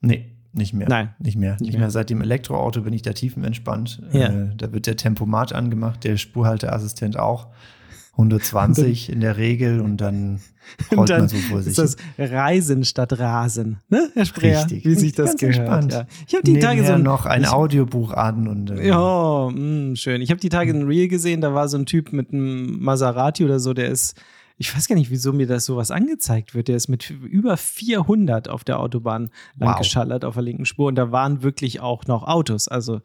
Nee, 0.00 0.26
nicht 0.52 0.72
mehr. 0.72 0.88
Nein. 0.88 1.14
Nicht 1.18 1.36
mehr. 1.36 1.56
Nicht, 1.60 1.72
mehr. 1.72 1.80
mehr. 1.80 1.90
Seit 1.90 2.10
dem 2.10 2.20
Elektroauto 2.20 2.80
bin 2.82 2.92
ich 2.92 3.02
da 3.02 3.12
tiefenentspannt. 3.12 4.02
Ja. 4.12 4.28
Äh, 4.28 4.50
da 4.56 4.72
wird 4.72 4.86
der 4.86 4.96
Tempomat 4.96 5.52
angemacht, 5.52 6.04
der 6.04 6.16
Spurhalteassistent 6.16 7.18
auch. 7.18 7.48
120 8.12 9.12
in 9.12 9.20
der 9.20 9.36
Regel 9.36 9.80
und 9.80 9.98
dann 9.98 10.40
rollt 10.90 10.98
Und 11.00 11.10
dann 11.10 11.20
man 11.20 11.28
so 11.28 11.36
vor 11.36 11.62
sich. 11.62 11.70
ist 11.70 11.78
das 11.78 11.96
Reisen 12.18 12.84
statt 12.84 13.18
Rasen, 13.18 13.78
ne, 13.88 14.10
Herr 14.14 14.24
Spreer? 14.24 14.58
Richtig. 14.58 14.84
Wie 14.84 14.94
sich 14.96 15.12
das 15.12 15.36
gehört. 15.36 15.56
entspannt. 15.58 15.92
Ja. 15.92 16.06
Ich 16.26 16.34
habe 16.34 16.42
die 16.44 16.58
Tage 16.58 16.84
so 16.84 16.94
ein, 16.94 17.02
noch 17.02 17.26
ein 17.26 17.42
ich- 17.42 17.48
Audiobuch 17.48 18.12
an 18.12 18.48
und 18.48 18.70
äh, 18.70 18.88
Ja, 18.88 19.48
mh, 19.52 19.94
schön. 19.96 20.20
Ich 20.20 20.30
habe 20.30 20.40
die 20.40 20.48
Tage 20.48 20.72
ein 20.72 20.82
Reel 20.82 21.06
gesehen, 21.08 21.40
da 21.40 21.54
war 21.54 21.68
so 21.68 21.78
ein 21.78 21.86
Typ 21.86 22.12
mit 22.12 22.32
einem 22.32 22.82
Maserati 22.82 23.44
oder 23.44 23.60
so, 23.60 23.72
der 23.72 23.88
ist, 23.88 24.20
ich 24.58 24.74
weiß 24.74 24.88
gar 24.88 24.96
nicht, 24.96 25.10
wieso 25.10 25.32
mir 25.32 25.46
das 25.46 25.64
sowas 25.64 25.90
angezeigt 25.90 26.54
wird. 26.54 26.68
Der 26.68 26.76
ist 26.76 26.88
mit 26.88 27.08
über 27.10 27.56
400 27.56 28.48
auf 28.48 28.64
der 28.64 28.80
Autobahn 28.80 29.30
lang 29.56 29.70
Wow. 29.70 29.78
geschallert 29.78 30.24
auf 30.24 30.34
der 30.34 30.42
linken 30.42 30.66
Spur 30.66 30.88
und 30.88 30.96
da 30.96 31.12
waren 31.12 31.42
wirklich 31.42 31.80
auch 31.80 32.06
noch 32.06 32.24
Autos. 32.24 32.68
Also 32.68 33.00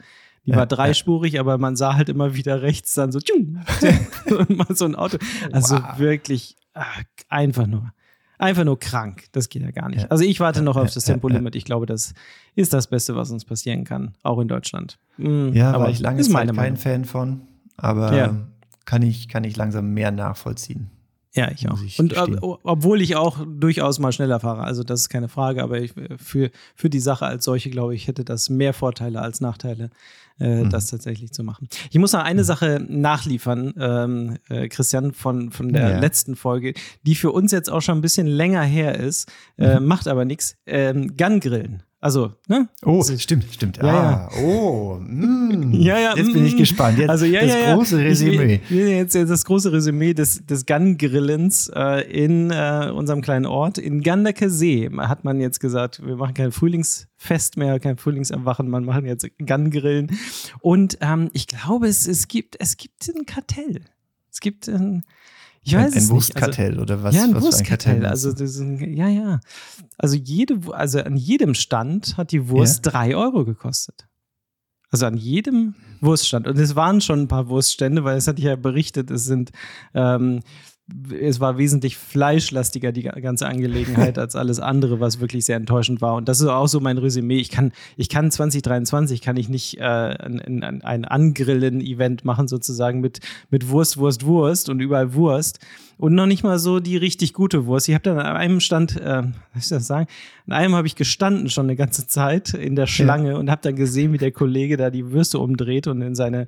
die 0.45 0.53
war 0.55 0.65
dreispurig, 0.65 1.39
aber 1.39 1.57
man 1.57 1.75
sah 1.77 1.93
halt 1.95 2.09
immer 2.09 2.35
wieder 2.35 2.61
rechts 2.63 2.93
dann 2.95 3.11
so, 3.13 3.19
tschung, 3.19 3.59
mal 4.49 4.75
so 4.75 4.83
ein 4.85 4.95
Auto. 4.95 5.17
Also 5.51 5.75
Wow. 5.75 5.99
wirklich 5.99 6.55
ach, 6.73 7.03
einfach 7.29 7.67
nur. 7.67 7.93
Einfach 8.39 8.65
nur 8.65 8.77
krank. 8.77 9.25
Das 9.31 9.47
geht 9.47 9.61
ja 9.61 9.71
gar 9.71 9.87
nicht. 9.89 10.11
Also 10.11 10.25
ich 10.25 10.39
warte 10.41 10.63
noch 10.63 10.75
auf 10.75 10.91
das 10.91 11.05
Tempolimit. 11.05 11.55
Ich 11.55 11.63
glaube, 11.63 11.85
das 11.85 12.13
ist 12.55 12.73
das 12.73 12.87
Beste, 12.87 13.15
was 13.15 13.31
uns 13.31 13.45
passieren 13.45 13.85
kann, 13.85 14.15
auch 14.23 14.39
in 14.39 14.47
Deutschland. 14.49 14.97
Mm, 15.17 15.49
Ja, 15.53 15.69
aber 15.71 15.85
war 15.85 15.89
ich 15.91 15.99
lange 15.99 16.21
Zeit 16.23 16.53
kein. 16.53 16.75
Fan 16.75 17.05
von, 17.05 17.41
aber 17.77 18.13
Ja. 18.13 18.35
kann, 18.85 19.01
ich, 19.03 19.29
kann 19.29 19.43
ich 19.45 19.55
langsam 19.55 19.93
mehr 19.93 20.11
nachvollziehen. 20.11 20.89
Ja, 21.35 21.49
ich 21.51 21.67
auch. 21.67 21.81
ich 21.83 21.97
Und 21.99 22.15
ob, 22.15 22.59
obwohl 22.63 23.01
ich 23.01 23.15
auch 23.15 23.39
durchaus 23.47 23.97
mal 23.99 24.11
schneller 24.11 24.39
fahre, 24.39 24.63
also 24.63 24.83
das 24.83 25.01
ist 25.01 25.09
keine 25.09 25.29
Frage, 25.29 25.63
aber 25.63 25.79
ich, 25.81 25.93
für, 26.17 26.51
für 26.75 26.89
die 26.91 26.99
Sache 26.99 27.25
als 27.25 27.45
solche, 27.45 27.69
glaube 27.71 27.95
ich, 27.95 28.07
hätte 28.07 28.23
das 28.23 28.49
mehr 28.49 28.73
Vorteile 28.73 29.19
als 29.21 29.41
Nachteile, 29.41 29.89
äh, 30.39 30.63
Mhm. 30.63 30.69
das 30.69 30.87
tatsächlich 30.91 31.31
zu 31.31 31.43
machen. 31.43 31.67
Ich 31.91 31.97
muss 31.97 32.13
noch 32.13 32.23
eine 32.23 32.43
Sache 32.43 32.83
nachliefern, 32.87 33.73
ähm, 33.79 34.37
äh, 34.49 34.67
Christian, 34.67 35.11
von, 35.13 35.51
von 35.51 35.73
der 35.73 35.89
Ja. 35.89 35.99
letzten 35.99 36.35
Folge, 36.35 36.73
die 37.03 37.15
für 37.15 37.31
uns 37.31 37.51
jetzt 37.51 37.69
auch 37.71 37.81
schon 37.81 37.97
ein 37.97 38.01
bisschen 38.01 38.27
länger 38.27 38.61
her 38.63 38.99
ist, 38.99 39.31
äh, 39.57 39.79
Mhm. 39.79 39.85
macht 39.87 40.07
aber 40.07 40.25
nichts. 40.25 40.55
Ähm, 40.67 41.15
Gun-Grillen. 41.17 41.81
Also, 42.03 42.33
ne? 42.49 42.67
Oh, 42.83 42.99
ist- 42.99 43.21
stimmt, 43.21 43.45
stimmt. 43.49 43.77
Ja, 43.77 44.27
ah, 44.29 44.29
oh, 44.43 44.97
mm. 44.99 45.71
Ja, 45.79 45.97
ja, 45.97 46.17
Jetzt 46.17 46.33
bin 46.33 46.45
ich 46.45 46.55
mm. 46.55 46.57
gespannt. 46.57 46.97
Jetzt 46.97 47.09
also 47.09 47.23
ja, 47.23 47.39
das 47.39 47.49
ja, 47.51 47.59
ja. 47.59 47.75
große 47.75 47.97
Resümee. 47.97 48.59
jetzt, 48.69 49.15
jetzt 49.15 49.29
das 49.29 49.45
große 49.45 49.71
Resümee 49.71 50.13
des, 50.13 50.45
des 50.45 50.65
Gun-Grillens 50.65 51.71
äh, 51.73 52.01
in 52.11 52.51
äh, 52.51 52.91
unserem 52.93 53.21
kleinen 53.21 53.45
Ort. 53.45 53.77
In 53.77 54.01
Gandaker 54.01 54.49
See 54.49 54.89
hat 54.97 55.23
man 55.23 55.39
jetzt 55.39 55.61
gesagt, 55.61 56.05
wir 56.05 56.17
machen 56.17 56.33
kein 56.33 56.51
Frühlingsfest 56.51 57.55
mehr, 57.55 57.79
kein 57.79 57.95
Frühlingserwachen, 57.95 58.69
man 58.69 58.83
machen 58.83 59.05
jetzt 59.05 59.25
Gun-Grillen. 59.37 60.11
Und 60.59 60.97
ähm, 60.99 61.29
ich 61.31 61.47
glaube, 61.47 61.87
es, 61.87 62.05
es, 62.05 62.27
gibt, 62.27 62.57
es 62.59 62.75
gibt 62.75 63.07
ein 63.07 63.25
Kartell. 63.25 63.79
Es 64.29 64.41
gibt 64.41 64.67
ein, 64.67 65.03
Ich 65.63 65.75
weiß 65.75 65.81
ein, 65.81 65.87
es 65.89 65.95
ein 65.95 66.01
nicht. 66.01 66.11
Wurstkartell 66.11 66.71
Also, 66.71 66.81
oder 66.81 67.03
was? 67.03 67.15
ja, 67.15 67.23
ein 67.23 67.35
was 67.35 67.43
Wurstkartell. 67.43 68.05
also, 68.05 68.33
das 68.33 68.59
ja, 68.59 69.07
ja. 69.07 69.39
Also, 69.97 70.15
jede, 70.17 70.59
also 70.73 70.99
an 70.99 71.15
jedem 71.15 71.53
Stand 71.53 72.17
hat 72.17 72.31
die 72.31 72.49
Wurst 72.49 72.81
drei 72.83 73.15
Euro 73.15 73.45
gekostet. 73.45 74.07
Also 74.91 75.07
an 75.07 75.17
jedem 75.17 75.73
Wurststand. 76.01 76.47
Und 76.47 76.59
es 76.59 76.75
waren 76.75 77.01
schon 77.01 77.21
ein 77.21 77.27
paar 77.27 77.47
Wurststände, 77.49 78.03
weil 78.03 78.17
es 78.17 78.27
hatte 78.27 78.39
ich 78.39 78.45
ja 78.45 78.55
berichtet, 78.55 79.09
es 79.09 79.25
sind, 79.25 79.51
ähm, 79.95 80.41
es 81.19 81.39
war 81.39 81.57
wesentlich 81.57 81.97
fleischlastiger, 81.97 82.91
die 82.91 83.03
ganze 83.03 83.47
Angelegenheit, 83.47 84.17
als 84.19 84.35
alles 84.35 84.59
andere, 84.59 84.99
was 84.99 85.19
wirklich 85.19 85.45
sehr 85.45 85.57
enttäuschend 85.57 86.01
war. 86.01 86.15
Und 86.15 86.27
das 86.27 86.41
ist 86.41 86.47
auch 86.47 86.67
so 86.67 86.79
mein 86.79 86.97
Resümee. 86.97 87.37
Ich 87.37 87.49
kann, 87.49 87.71
ich 87.97 88.09
kann 88.09 88.31
2023 88.31 89.21
kann 89.21 89.37
ich 89.37 89.49
nicht 89.49 89.79
äh, 89.79 89.83
ein, 89.83 90.41
ein, 90.63 90.81
ein 90.83 91.05
Angrillen-Event 91.05 92.25
machen, 92.25 92.47
sozusagen 92.47 93.01
mit, 93.01 93.19
mit 93.49 93.69
Wurst, 93.69 93.97
Wurst, 93.97 94.25
Wurst 94.25 94.69
und 94.69 94.79
überall 94.79 95.13
Wurst. 95.13 95.59
Und 95.97 96.15
noch 96.15 96.25
nicht 96.25 96.43
mal 96.43 96.59
so 96.59 96.79
die 96.79 96.97
richtig 96.97 97.33
gute 97.33 97.65
Wurst. 97.65 97.87
Ich 97.87 97.95
habe 97.95 98.03
dann 98.03 98.19
an 98.19 98.35
einem 98.35 98.59
Stand, 98.59 98.95
äh, 98.97 99.23
was 99.53 99.69
soll 99.69 99.77
ich 99.77 99.83
das 99.83 99.87
sagen? 99.87 100.07
An 100.47 100.53
einem 100.53 100.75
habe 100.75 100.87
ich 100.87 100.95
gestanden 100.95 101.49
schon 101.49 101.65
eine 101.65 101.75
ganze 101.75 102.07
Zeit 102.07 102.53
in 102.53 102.75
der 102.75 102.87
Schlange 102.87 103.37
und 103.37 103.49
habe 103.49 103.61
dann 103.61 103.75
gesehen, 103.75 104.13
wie 104.13 104.17
der 104.17 104.31
Kollege 104.31 104.77
da 104.77 104.89
die 104.89 105.11
Würste 105.11 105.39
umdreht 105.39 105.87
und 105.87 106.01
in 106.01 106.15
seine 106.15 106.47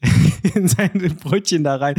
in 0.54 0.68
sein 0.68 0.92
Brötchen 1.20 1.64
da 1.64 1.76
rein. 1.76 1.96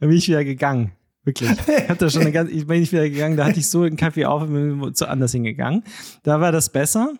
Da 0.00 0.06
bin 0.06 0.16
ich 0.16 0.28
wieder 0.28 0.44
gegangen. 0.44 0.92
Wirklich. 1.26 1.50
Ich 1.66 1.88
hab 1.90 1.98
da 1.98 2.08
schon 2.08 2.22
eine 2.22 2.32
ganz, 2.32 2.50
ich 2.50 2.66
bin 2.66 2.80
nicht 2.80 2.92
wieder 2.92 3.08
gegangen, 3.10 3.36
da 3.36 3.44
hatte 3.44 3.58
ich 3.58 3.68
so 3.68 3.82
einen 3.82 3.96
Kaffee 3.96 4.24
auf 4.24 4.42
und 4.42 4.52
bin 4.80 4.94
zu 4.94 5.06
anders 5.08 5.32
hingegangen. 5.32 5.82
Da 6.22 6.40
war 6.40 6.52
das 6.52 6.70
besser. 6.70 7.12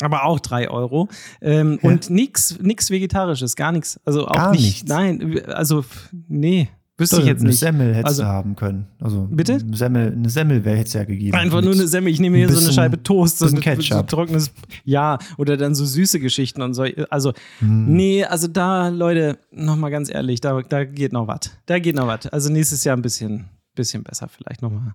Aber 0.00 0.24
auch 0.24 0.40
drei 0.40 0.68
Euro. 0.68 1.08
Ähm, 1.40 1.78
Ja. 1.82 1.90
Und 1.90 2.10
nix, 2.10 2.58
nix 2.60 2.90
Vegetarisches, 2.90 3.54
gar 3.54 3.70
nichts. 3.70 4.00
Also 4.04 4.26
auch 4.26 4.32
Gar 4.32 4.50
nicht. 4.52 4.62
nichts? 4.64 4.88
Nein, 4.88 5.40
also, 5.46 5.84
nee, 6.26 6.68
wüsste 6.96 7.20
ich 7.20 7.26
jetzt 7.26 7.40
eine 7.40 7.50
nicht. 7.50 7.58
Semmel 7.58 7.88
hättest 7.94 8.06
Also- 8.06 8.22
du 8.22 8.28
haben 8.28 8.56
können. 8.56 8.86
Also, 9.00 9.26
Bitte? 9.30 9.54
Eine 9.54 9.76
Semmel, 9.76 10.12
eine 10.12 10.30
Semmel 10.30 10.64
wäre 10.64 10.78
es 10.82 10.92
ja 10.92 11.04
gegeben. 11.04 11.36
Einfach 11.36 11.60
nur 11.62 11.72
eine 11.72 11.88
Semmel. 11.88 12.12
Ich 12.12 12.20
nehme 12.20 12.36
hier 12.36 12.46
so 12.48 12.52
eine 12.54 12.60
bisschen- 12.60 12.74
Scheibe 12.74 13.02
Toast, 13.02 13.38
so, 13.38 13.46
bisschen 13.46 13.62
eine- 13.62 13.76
so 13.76 13.82
Ketchup. 13.82 14.08
trockenes, 14.08 14.52
ja, 14.84 15.18
oder 15.38 15.56
dann 15.56 15.74
so 15.74 15.84
süße 15.84 16.20
Geschichten 16.20 16.62
und 16.62 16.74
so. 16.74 16.84
Also, 17.10 17.32
Hm. 17.58 17.92
nee, 17.92 18.24
also 18.24 18.46
da, 18.48 18.88
Leute, 18.88 19.38
nochmal 19.50 19.90
ganz 19.90 20.08
ehrlich, 20.12 20.40
da, 20.40 20.60
da 20.62 20.84
geht 20.84 21.12
noch 21.12 21.26
was. 21.28 21.50
Da 21.66 21.78
geht 21.78 21.96
noch 21.96 22.06
was. 22.06 22.26
Also 22.26 22.50
nächstes 22.50 22.84
Jahr 22.84 22.96
ein 22.96 23.02
bisschen, 23.02 23.46
bisschen 23.74 24.04
besser 24.04 24.28
vielleicht 24.28 24.62
nochmal. 24.62 24.92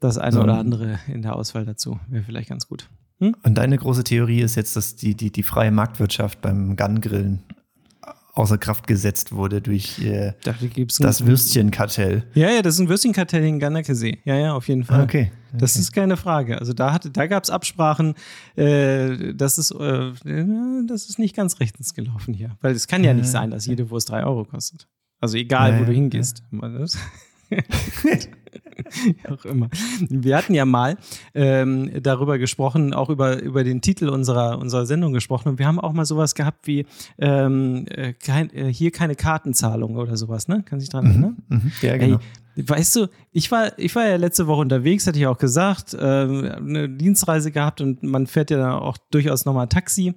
Das 0.00 0.18
eine 0.18 0.32
So. 0.32 0.42
oder 0.42 0.58
andere 0.58 0.98
in 1.12 1.22
der 1.22 1.34
Auswahl 1.34 1.64
dazu 1.66 1.98
wäre 2.08 2.22
vielleicht 2.22 2.48
ganz 2.48 2.68
gut. 2.68 2.88
Und 3.20 3.36
deine 3.58 3.76
große 3.76 4.04
Theorie 4.04 4.42
ist 4.42 4.54
jetzt, 4.54 4.76
dass 4.76 4.94
die, 4.94 5.16
die, 5.16 5.32
die 5.32 5.42
freie 5.42 5.72
Marktwirtschaft 5.72 6.40
beim 6.40 6.76
Gun-Grillen 6.76 7.42
außer 8.38 8.56
Kraft 8.56 8.86
gesetzt 8.86 9.32
wurde 9.32 9.60
durch 9.60 9.98
äh, 9.98 10.32
Da 10.44 10.52
gibt's 10.52 10.98
das 10.98 11.26
Würstchenkartell. 11.26 12.24
Ja, 12.34 12.50
ja, 12.50 12.62
das 12.62 12.74
ist 12.74 12.80
ein 12.80 12.88
Würstchenkartell 12.88 13.44
in 13.44 13.58
Ganakesee. 13.58 14.18
Ja, 14.24 14.36
ja, 14.36 14.54
auf 14.54 14.68
jeden 14.68 14.84
Fall. 14.84 15.02
Okay. 15.02 15.32
Das 15.52 15.76
ist 15.76 15.92
keine 15.92 16.16
Frage. 16.16 16.58
Also 16.58 16.72
da, 16.72 16.98
da 16.98 17.26
gab 17.26 17.42
es 17.42 17.50
Absprachen, 17.50 18.14
äh, 18.54 19.34
das, 19.34 19.58
ist, 19.58 19.72
äh, 19.72 20.12
das 20.86 21.08
ist 21.08 21.18
nicht 21.18 21.34
ganz 21.34 21.58
rechtens 21.58 21.94
gelaufen 21.94 22.34
hier. 22.34 22.56
Weil 22.60 22.74
es 22.74 22.86
kann 22.86 23.02
ja 23.02 23.12
nicht 23.14 23.28
sein, 23.28 23.50
dass 23.50 23.66
jede 23.66 23.90
Wurst 23.90 24.10
drei 24.10 24.24
Euro 24.24 24.44
kostet. 24.44 24.86
Also 25.20 25.36
egal, 25.36 25.72
Ja, 25.72 25.80
wo 25.80 25.84
du 25.84 25.90
ja, 25.90 25.96
hingehst. 25.96 26.42
Wie 26.50 26.60
auch 29.30 29.44
immer. 29.44 29.68
Wir 30.08 30.36
hatten 30.36 30.54
ja 30.54 30.64
mal 30.64 30.96
ähm, 31.34 31.90
darüber 32.02 32.38
gesprochen, 32.38 32.94
auch 32.94 33.10
über, 33.10 33.42
über 33.42 33.64
den 33.64 33.80
Titel 33.80 34.08
unserer, 34.08 34.58
unserer 34.58 34.86
Sendung 34.86 35.12
gesprochen. 35.12 35.50
Und 35.50 35.58
wir 35.58 35.66
haben 35.66 35.80
auch 35.80 35.92
mal 35.92 36.04
sowas 36.04 36.34
gehabt 36.34 36.66
wie 36.66 36.86
ähm, 37.18 37.86
äh, 37.88 38.12
kein, 38.12 38.50
äh, 38.54 38.72
hier 38.72 38.90
keine 38.90 39.14
Kartenzahlung 39.14 39.96
oder 39.96 40.16
sowas, 40.16 40.48
ne? 40.48 40.62
Kann 40.64 40.80
sich 40.80 40.88
dran 40.88 41.06
erinnern? 41.06 41.36
Mhm. 41.48 41.72
Ja, 41.82 41.96
genau. 41.96 42.18
Ey, 42.56 42.68
weißt 42.68 42.96
du, 42.96 43.06
ich 43.32 43.50
war, 43.50 43.78
ich 43.78 43.94
war 43.94 44.06
ja 44.06 44.16
letzte 44.16 44.46
Woche 44.46 44.60
unterwegs, 44.60 45.06
hatte 45.06 45.18
ich 45.18 45.26
auch 45.26 45.38
gesagt, 45.38 45.96
ähm, 45.98 46.44
eine 46.44 46.88
Dienstreise 46.88 47.52
gehabt 47.52 47.80
und 47.80 48.02
man 48.02 48.26
fährt 48.26 48.50
ja 48.50 48.58
dann 48.58 48.72
auch 48.72 48.96
durchaus 49.10 49.44
nochmal 49.44 49.68
Taxi. 49.68 50.14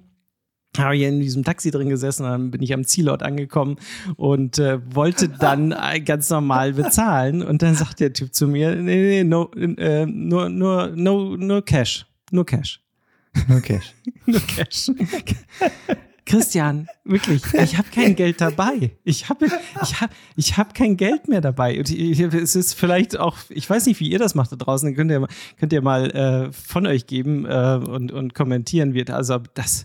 Habe 0.78 0.94
hier 0.94 1.08
in 1.10 1.20
diesem 1.20 1.44
Taxi 1.44 1.70
drin 1.70 1.88
gesessen, 1.90 2.22
dann 2.22 2.50
bin 2.50 2.62
ich 2.62 2.72
am 2.72 2.84
Zielort 2.84 3.22
angekommen 3.22 3.76
und 4.16 4.58
äh, 4.58 4.78
wollte 4.94 5.28
dann 5.28 5.72
äh, 5.72 6.00
ganz 6.00 6.30
normal 6.30 6.72
bezahlen. 6.72 7.42
Und 7.42 7.60
dann 7.62 7.74
sagt 7.74 8.00
der 8.00 8.12
Typ 8.14 8.32
zu 8.34 8.48
mir: 8.48 8.74
Nee, 8.76 9.22
nee, 9.22 9.24
no, 9.24 9.50
äh, 9.54 10.06
nur, 10.06 10.48
nur, 10.48 10.88
no, 10.96 11.36
nur 11.36 11.62
Cash. 11.64 12.06
Nur 12.30 12.46
Cash. 12.46 12.80
Okay. 13.50 13.80
Nur 14.26 14.40
Cash. 14.40 14.90
Christian, 16.24 16.86
wirklich, 17.04 17.42
ich 17.52 17.76
habe 17.76 17.88
kein 17.92 18.14
Geld 18.14 18.40
dabei. 18.40 18.92
Ich 19.04 19.28
habe 19.28 19.46
ich 19.82 20.00
hab, 20.00 20.10
ich 20.36 20.56
hab 20.56 20.72
kein 20.72 20.96
Geld 20.96 21.28
mehr 21.28 21.40
dabei. 21.40 21.78
Und 21.78 21.90
ich, 21.90 22.20
es 22.20 22.54
ist 22.54 22.74
vielleicht 22.74 23.18
auch, 23.18 23.36
ich 23.48 23.68
weiß 23.68 23.86
nicht, 23.86 23.98
wie 24.00 24.08
ihr 24.08 24.20
das 24.20 24.34
macht 24.36 24.52
da 24.52 24.56
draußen, 24.56 24.94
könnt 24.94 25.10
ihr, 25.10 25.20
mal- 25.20 25.28
könnt 25.58 25.72
ihr 25.72 25.82
mal 25.82 26.10
äh, 26.12 26.52
von 26.52 26.86
euch 26.86 27.06
geben 27.06 27.44
äh, 27.44 27.80
und, 27.84 28.12
und 28.12 28.34
kommentieren 28.34 28.94
wird. 28.94 29.10
Also 29.10 29.38
das, 29.54 29.84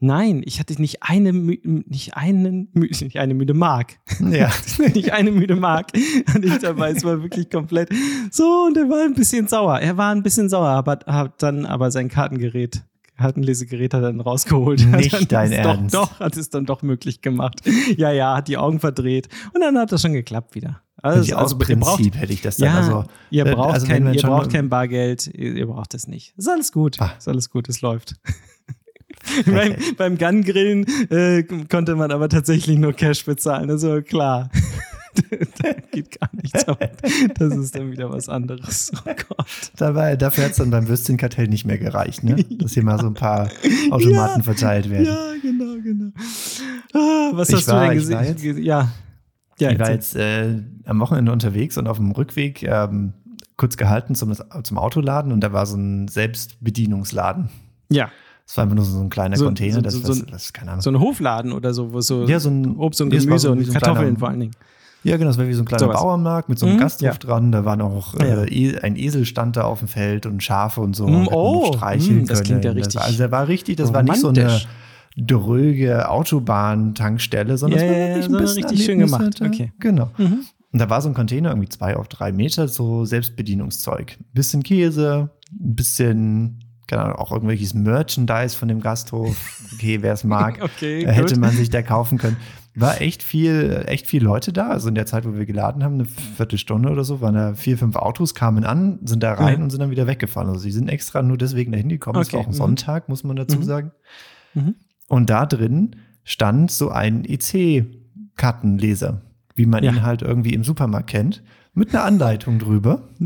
nein, 0.00 0.42
ich 0.44 0.60
hatte 0.60 0.80
nicht 0.80 1.02
eine, 1.02 1.32
nicht 1.32 2.16
einen, 2.16 2.68
nicht 2.74 3.18
eine 3.18 3.34
müde 3.34 3.54
Mark. 3.54 3.98
Ja. 4.20 4.50
nicht 4.94 5.12
eine 5.12 5.30
müde 5.30 5.56
Mark 5.56 5.92
und 6.34 6.44
ich 6.44 6.58
dabei. 6.58 6.90
Es 6.90 7.04
war 7.04 7.22
wirklich 7.22 7.50
komplett 7.50 7.90
so 8.30 8.66
und 8.66 8.76
er 8.76 8.88
war 8.88 9.04
ein 9.04 9.14
bisschen 9.14 9.48
sauer. 9.48 9.78
Er 9.78 9.96
war 9.96 10.12
ein 10.12 10.22
bisschen 10.22 10.48
sauer, 10.48 10.68
aber 10.68 10.98
hat 11.06 11.42
dann 11.42 11.66
aber 11.66 11.90
sein 11.90 12.08
Kartengerät, 12.08 12.84
Kartenlesegerät 13.16 13.94
hat 13.94 14.02
er 14.02 14.12
dann 14.12 14.20
rausgeholt. 14.20 14.86
Nicht 14.86 15.12
dann 15.12 15.28
dein 15.28 15.52
Ernst. 15.52 15.94
Doch, 15.94 16.08
doch, 16.08 16.20
hat 16.20 16.36
es 16.36 16.50
dann 16.50 16.66
doch 16.66 16.82
möglich 16.82 17.20
gemacht. 17.20 17.60
Ja, 17.96 18.12
ja, 18.12 18.36
hat 18.36 18.48
die 18.48 18.56
Augen 18.56 18.80
verdreht 18.80 19.28
und 19.54 19.60
dann 19.60 19.76
hat 19.78 19.92
das 19.92 20.02
schon 20.02 20.12
geklappt 20.12 20.54
wieder. 20.54 20.82
Also, 21.00 21.36
Also, 21.36 21.56
ihr 21.56 21.76
braucht, 21.76 21.96
Prinzip 21.96 22.16
hätte 22.16 22.32
ich 22.32 22.42
das 22.42 22.56
dann. 22.56 22.66
ja, 22.66 22.76
also, 22.76 23.04
ihr 23.30 23.46
äh, 23.46 23.54
braucht, 23.54 23.74
also 23.74 23.86
kein, 23.86 24.12
ihr 24.12 24.22
braucht 24.22 24.52
kein 24.52 24.68
Bargeld, 24.68 25.28
ihr, 25.28 25.54
ihr 25.54 25.66
braucht 25.66 25.94
es 25.94 26.08
nicht. 26.08 26.34
Ist 26.36 26.48
alles 26.48 26.72
gut. 26.72 27.00
Ah. 27.00 27.12
Ist 27.16 27.28
alles 27.28 27.50
gut, 27.50 27.68
es 27.68 27.80
läuft. 27.82 28.16
beim, 29.46 29.74
beim 29.96 30.18
Gun-Grillen 30.18 30.86
äh, 31.10 31.42
konnte 31.68 31.96
man 31.96 32.10
aber 32.10 32.28
tatsächlich 32.28 32.78
nur 32.78 32.92
Cash 32.92 33.24
bezahlen, 33.24 33.70
also 33.70 34.00
klar. 34.02 34.50
da 35.62 35.72
geht 35.90 36.18
gar 36.20 36.30
nichts, 36.40 36.66
aber 36.68 36.90
das 37.38 37.56
ist 37.56 37.74
dann 37.74 37.90
wieder 37.90 38.10
was 38.10 38.28
anderes. 38.28 38.92
Oh 39.04 39.10
Gott. 39.28 39.46
Dabei, 39.76 40.14
dafür 40.16 40.44
hat 40.44 40.52
es 40.52 40.58
dann 40.58 40.70
beim 40.70 40.86
Würstchenkatell 40.88 41.48
nicht 41.48 41.64
mehr 41.66 41.78
gereicht, 41.78 42.22
ne? 42.22 42.36
Dass 42.58 42.74
hier 42.74 42.84
mal 42.84 43.00
so 43.00 43.08
ein 43.08 43.14
paar 43.14 43.48
Automaten 43.90 44.38
Ja, 44.40 44.44
verteilt 44.44 44.88
werden. 44.90 45.06
Ja, 45.06 45.32
genau, 45.42 45.74
genau. 45.82 46.10
Ah, 46.94 47.30
was 47.32 47.48
Ich 47.48 47.56
hast 47.56 47.68
war- 47.68 47.88
du 47.88 47.88
denn 47.90 47.98
ich 47.98 48.10
war 48.10 48.22
gesehen? 48.24 48.56
jetzt- 48.56 48.64
Ja. 48.64 48.92
ja 49.58 49.70
ich 49.72 49.78
war 49.80 49.90
jetzt 49.90 50.14
äh, 50.14 50.62
am 50.84 51.00
Wochenende 51.00 51.32
unterwegs 51.32 51.76
und 51.78 51.88
auf 51.88 51.96
dem 51.96 52.12
Rückweg 52.12 52.62
ähm, 52.62 53.12
kurz 53.56 53.76
gehalten 53.76 54.14
zum, 54.14 54.32
zum 54.62 54.78
Autoladen 54.78 55.32
und 55.32 55.40
da 55.40 55.52
war 55.52 55.66
so 55.66 55.76
ein 55.76 56.06
Selbstbedienungsladen. 56.08 57.48
ja. 57.90 58.10
Das 58.48 58.56
war 58.56 58.64
einfach 58.64 58.76
nur 58.76 58.84
so 58.86 58.98
ein 58.98 59.10
kleiner 59.10 59.36
So- 59.36 59.44
Container, 59.44 59.74
so- 59.74 59.80
das, 59.82 59.94
so- 59.94 60.08
das, 60.14 60.24
das, 60.26 60.52
keine 60.54 60.70
Ahnung. 60.72 60.80
So 60.82 60.90
ein 60.90 60.98
Hofladen 60.98 61.52
oder 61.52 61.72
so, 61.74 61.92
wo 61.92 62.00
so, 62.00 62.24
Ja, 62.24 62.40
so 62.40 62.48
ein- 62.48 62.76
Obst 62.78 63.00
und 63.02 63.12
es 63.12 63.24
Gemüse 63.26 63.52
und 63.52 63.58
Kartoffeln 63.72 63.96
kleiner- 64.16 64.18
vor 64.18 64.28
allen 64.30 64.40
Dingen. 64.40 64.52
ja, 65.04 65.16
genau, 65.18 65.28
das 65.28 65.36
war 65.38 65.46
wie 65.46 65.52
so 65.52 65.62
ein 65.62 65.66
kleiner. 65.66 65.88
Bauernmarkt 65.92 66.48
mit 66.48 66.58
so 66.58 66.64
einem 66.66 66.76
Mhm, 66.76 66.80
Gasthof 66.80 67.06
ja. 67.06 67.12
dran. 67.14 67.52
Da 67.52 67.64
waren 67.66 67.80
auch 67.82 68.14
äh, 68.18 68.48
E- 68.48 68.78
ein 68.80 68.96
Esel 68.96 69.26
stand 69.26 69.56
da 69.58 69.64
auf 69.64 69.80
dem 69.80 69.88
Feld 69.88 70.24
und 70.24 70.42
Schafe 70.42 70.80
und 70.80 70.96
so. 70.96 71.06
Mm, 71.06 71.28
oh, 71.30 71.72
streicheln 71.74 72.22
mm, 72.22 72.26
das 72.26 72.42
klingt 72.42 72.64
ja 72.64 72.72
Das 72.72 72.86
richtig 72.86 73.00
also 73.02 73.18
der 73.18 73.30
war 73.30 73.46
richtig, 73.48 73.76
das 73.76 73.92
war 73.92 74.02
nicht 74.02 74.16
so 74.18 74.28
eine 74.28 74.60
dröge 75.16 76.08
Autobahntankstelle, 76.08 77.58
sondern 77.58 77.80
Ja, 77.80 77.86
es 77.86 77.90
war 77.90 77.98
wirklich 77.98 78.26
ein 78.26 78.42
bisschen 78.42 78.64
richtig 78.64 78.84
schön 78.86 78.98
gemacht. 78.98 79.22
hatte. 79.24 79.44
Okay. 79.44 79.72
Genau. 79.78 80.10
Mhm. 80.16 80.44
Und 80.72 80.78
da 80.80 80.90
war 80.90 81.00
so 81.00 81.08
ein 81.08 81.14
Container, 81.14 81.50
irgendwie 81.50 81.68
zwei 81.68 81.96
auf 81.96 82.08
drei 82.08 82.30
Meter, 82.32 82.68
so 82.68 83.04
Selbstbedienungszeug. 83.04 84.16
Ein 84.20 84.24
bisschen 84.34 84.62
Käse, 84.62 85.30
ein 85.52 85.74
bisschen, 85.74 86.58
keine 86.88 87.18
auch 87.18 87.30
irgendwelches 87.30 87.74
Merchandise 87.74 88.56
von 88.56 88.66
dem 88.68 88.80
Gasthof. 88.80 89.36
Okay, 89.74 89.98
wer 90.02 90.14
es 90.14 90.24
mag, 90.24 90.58
Okay, 90.62 91.04
äh, 91.04 91.12
hätte 91.12 91.34
gut. 91.34 91.40
man 91.42 91.50
sich 91.52 91.70
da 91.70 91.82
kaufen 91.82 92.18
können. 92.18 92.36
War 92.74 93.00
echt 93.00 93.22
viel, 93.24 93.82
echt 93.86 94.06
viel 94.06 94.22
Leute 94.22 94.52
da. 94.52 94.68
Also 94.68 94.88
in 94.88 94.94
der 94.94 95.04
Zeit, 95.06 95.24
wo 95.26 95.34
wir 95.34 95.46
geladen 95.46 95.82
haben, 95.82 95.94
eine 95.94 96.04
Viertelstunde 96.04 96.90
oder 96.90 97.02
so, 97.02 97.20
waren 97.20 97.34
da 97.34 97.54
vier, 97.54 97.76
fünf 97.76 97.96
Autos, 97.96 98.34
kamen 98.36 98.62
an, 98.64 99.00
sind 99.04 99.22
da 99.22 99.32
rein 99.34 99.56
Ja. 99.58 99.62
und 99.64 99.70
sind 99.70 99.80
dann 99.80 99.90
wieder 99.90 100.06
weggefahren. 100.06 100.48
Also 100.48 100.60
sie 100.60 100.70
sind 100.70 100.88
extra 100.88 101.22
nur 101.22 101.36
deswegen 101.38 101.72
dahin 101.72 101.88
gekommen. 101.88 102.20
Es 102.20 102.32
war 102.32 102.40
auch 102.40 102.44
ein 102.46 102.50
mhm. 102.50 102.54
Sonntag, 102.56 103.08
muss 103.08 103.24
man 103.24 103.34
dazu 103.36 103.58
Mhm. 103.58 103.62
sagen. 103.64 103.90
Mhm. 104.54 104.74
Und 105.08 105.28
da 105.28 105.44
drin 105.46 105.96
stand 106.22 106.70
so 106.70 106.90
ein 106.90 107.24
EC-Kartenleser, 107.24 109.22
wie 109.54 109.66
man 109.66 109.82
Ja. 109.84 109.92
ihn 109.92 110.02
halt 110.02 110.22
irgendwie 110.22 110.54
im 110.54 110.64
Supermarkt 110.64 111.10
kennt, 111.10 111.42
mit 111.78 111.94
einer 111.94 112.04
Anleitung 112.04 112.58
drüber, 112.58 113.08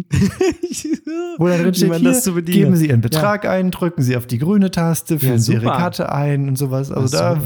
wo 1.39 1.47
dann 1.49 1.63
drin 1.63 1.75
steht, 1.75 1.95
hier, 1.95 2.05
das 2.11 2.23
zu 2.25 2.35
bedienen. 2.35 2.59
geben 2.59 2.77
Sie 2.77 2.89
Ihren 2.89 3.01
Betrag 3.01 3.45
ein, 3.47 3.71
drücken 3.71 4.03
Sie 4.03 4.17
auf 4.17 4.27
die 4.27 4.39
grüne 4.39 4.71
Taste, 4.71 5.19
füllen 5.19 5.39
Sie 5.39 5.55
Ihre. 5.55 5.67
Karte 5.67 6.13
ein 6.13 6.49
und 6.49 6.57
sowas. 6.57 6.91
Also 6.93 7.17
Ja, 7.17 7.35
da, 7.35 7.43